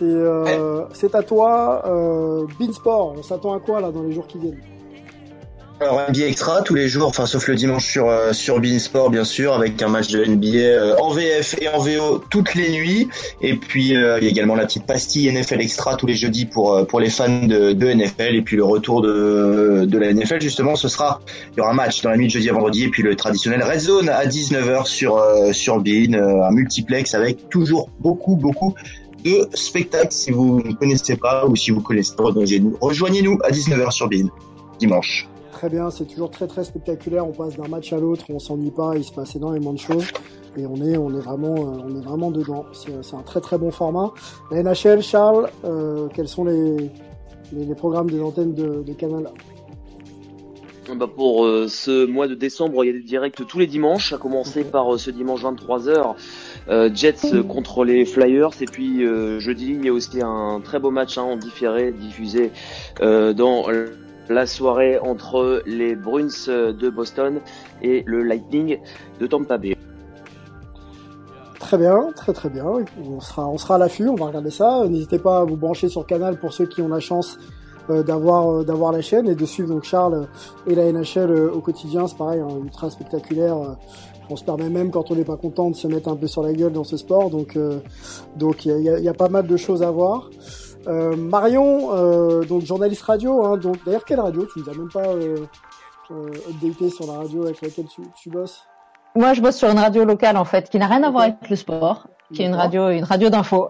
[0.01, 1.83] euh, c'est à toi.
[1.85, 4.61] Euh, Beansport, on s'attend à quoi là dans les jours qui viennent?
[5.79, 9.23] Alors NBA Extra tous les jours, enfin sauf le dimanche sur euh, sur Beansport bien
[9.23, 13.07] sûr, avec un match de NBA euh, en VF et en VO toutes les nuits.
[13.41, 16.45] Et puis euh, il y a également la petite pastille NFL Extra tous les jeudis
[16.45, 18.35] pour pour les fans de, de NFL.
[18.35, 21.21] Et puis le retour de de la NFL justement, ce sera
[21.53, 23.15] il y aura un match dans la nuit de jeudi à vendredi et puis le
[23.15, 28.73] traditionnel Red Zone à 19h sur sur Bean, un multiplex avec toujours beaucoup beaucoup
[29.23, 32.23] de spectacles si vous ne connaissez pas ou si vous connaissez pas,
[32.81, 34.29] rejoignez-nous à 19h sur Bean
[34.79, 37.27] dimanche très bien, c'est toujours très très spectaculaire.
[37.27, 40.05] On passe d'un match à l'autre, on s'ennuie pas, il se passe énormément de choses
[40.55, 42.65] et on est on est vraiment euh, on est vraiment dedans.
[42.73, 44.11] C'est un très très bon format.
[44.51, 46.91] La NHL, Charles, euh, quels sont les,
[47.53, 49.31] les, programmes des antennes de, de Canal
[50.95, 54.13] bah pour euh, ce mois de décembre, il y a des directs tous les dimanches,
[54.13, 59.01] à commencer par ce dimanche 23h, Jets contre les Flyers, et puis
[59.39, 62.51] jeudi, il y a aussi un très beau match hein, en différé diffusé
[63.01, 63.65] dans
[64.29, 67.39] la soirée entre les Bruins de Boston
[67.81, 68.79] et le Lightning
[69.19, 69.77] de Tampa Bay.
[71.59, 72.65] Très bien, très très bien.
[73.03, 74.87] On sera, on sera à l'affût, on va regarder ça.
[74.87, 77.37] N'hésitez pas à vous brancher sur Canal pour ceux qui ont la chance
[77.89, 80.27] euh, d'avoir euh, d'avoir la chaîne et de suivre Charles
[80.65, 82.07] et la NHL euh, au quotidien.
[82.07, 83.77] C'est pareil, hein, ultra spectaculaire.
[84.29, 86.41] On se permet même quand on n'est pas content de se mettre un peu sur
[86.41, 87.29] la gueule dans ce sport.
[87.29, 87.57] Donc
[88.35, 90.29] donc il y a, pas mal de choses à voir.
[90.87, 94.45] Euh, Marion, euh, donc journaliste radio, hein, donc d'ailleurs quelle radio?
[94.45, 95.37] Tu nous as même pas euh,
[96.11, 98.61] euh, updaté sur la radio avec laquelle tu, tu bosses?
[99.15, 101.49] Moi, je bosse sur une radio locale en fait, qui n'a rien à voir avec
[101.49, 103.67] le sport, qui est une radio, une radio d'info.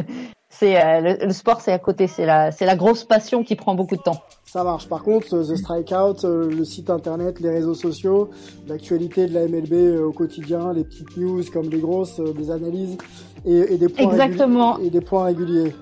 [0.48, 3.96] c'est le, sport, c'est à côté, c'est la, c'est la grosse passion qui prend beaucoup
[3.96, 4.20] de temps.
[4.44, 4.88] Ça marche.
[4.88, 8.30] Par contre, The Strikeout, le site internet, les réseaux sociaux,
[8.68, 12.98] l'actualité de la MLB au quotidien, les petites news comme les grosses, des analyses
[13.46, 14.78] et, et des points Exactement.
[14.78, 15.72] et des points réguliers.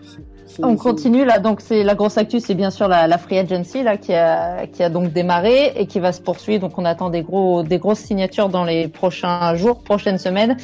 [0.62, 3.82] On continue là, donc c'est la grosse actu, c'est bien sûr la, la, free agency
[3.82, 6.60] là qui a qui a donc démarré et qui va se poursuivre.
[6.60, 10.56] Donc on attend des gros des grosses signatures dans les prochains jours, prochaines semaines.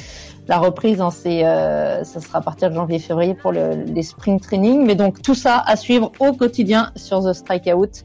[0.47, 4.39] La reprise, hein, c'est euh, ça sera à partir de janvier-février pour le, les spring
[4.39, 4.85] training.
[4.85, 8.03] Mais donc tout ça à suivre au quotidien sur The Strikeout.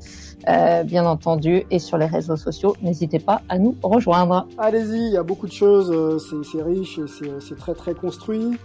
[0.48, 2.74] Euh, bien entendu, et sur les réseaux sociaux.
[2.82, 4.46] N'hésitez pas à nous rejoindre.
[4.58, 8.58] Allez-y, il y a beaucoup de choses, euh, c'est riche et c'est très très construit.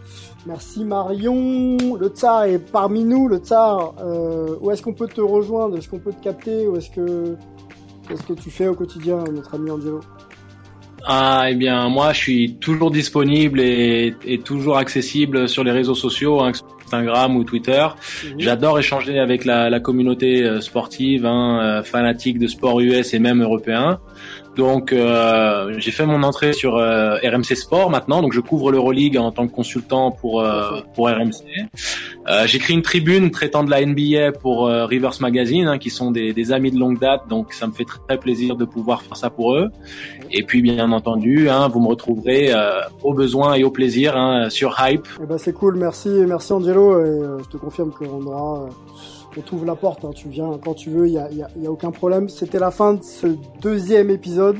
[0.45, 1.95] Merci Marion.
[1.99, 3.27] Le tsar est parmi nous.
[3.27, 5.77] Le tsar, euh, où est-ce qu'on peut te rejoindre?
[5.77, 6.67] Est-ce qu'on peut te capter?
[6.67, 7.35] Ou est-ce que
[8.07, 9.99] qu'est-ce que tu fais au quotidien, notre ami Angelo?
[11.07, 15.93] Ah, eh bien, moi, je suis toujours disponible et, et toujours accessible sur les réseaux
[15.93, 16.51] sociaux, hein,
[16.85, 17.85] Instagram ou Twitter.
[18.23, 18.39] Mhm.
[18.39, 23.19] J'adore échanger avec la, la communauté euh, sportive, hein, euh, fanatique de sport US et
[23.19, 23.99] même européen.
[24.55, 29.17] Donc euh, j'ai fait mon entrée sur euh, RMC Sport maintenant, donc je couvre l'Euroleague
[29.17, 31.43] en tant que consultant pour euh, pour RMC.
[32.27, 36.33] Euh, J'écris une tribune traitant de la NBA pour Rivers Magazine, hein, qui sont des,
[36.33, 39.29] des, amis de longue date, donc ça me fait très, plaisir de pouvoir faire ça
[39.29, 39.69] pour eux.
[40.31, 42.51] Et puis bien entendu, hein, vous me retrouverez
[43.03, 45.07] au besoin et au plaisir hein, sur Hype.
[45.21, 48.69] Eh ben c'est cool, merci, merci Angelo, et je te confirme qu'on aura
[49.37, 51.67] on t'ouvre la porte, hein, tu viens quand tu veux, il y a, a, y
[51.67, 52.29] a, aucun problème.
[52.29, 53.27] C'était la fin de ce
[53.61, 54.57] deuxième épisode.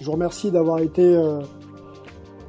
[0.00, 1.40] Je vous remercie d'avoir été euh,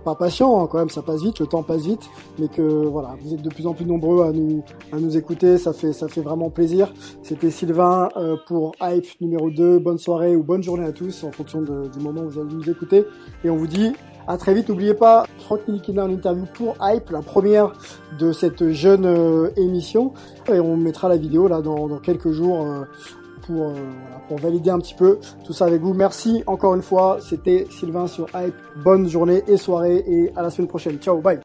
[0.08, 2.10] pas patient hein, quand même, ça passe vite, le temps passe vite,
[2.40, 4.64] mais que voilà, vous êtes de plus en plus nombreux à nous
[4.94, 6.94] à nous écouter, ça fait ça fait vraiment plaisir.
[7.24, 9.80] C'était Sylvain euh, pour Hype numéro 2.
[9.80, 12.70] Bonne soirée ou bonne journée à tous en fonction du moment où vous allez nous
[12.70, 13.04] écouter
[13.44, 13.92] et on vous dit
[14.28, 14.70] à très vite.
[14.70, 17.74] N'oubliez pas, Franck Nilikina en interview pour Hype, la première
[18.18, 20.14] de cette jeune euh, émission.
[20.48, 22.84] Et on mettra la vidéo là dans, dans quelques jours euh,
[23.48, 23.74] pour, euh,
[24.28, 25.94] pour valider un petit peu tout ça avec vous.
[25.94, 27.18] Merci encore une fois.
[27.22, 28.56] C'était Sylvain sur Hype.
[28.84, 30.98] Bonne journée et soirée et à la semaine prochaine.
[30.98, 31.40] Ciao, bye.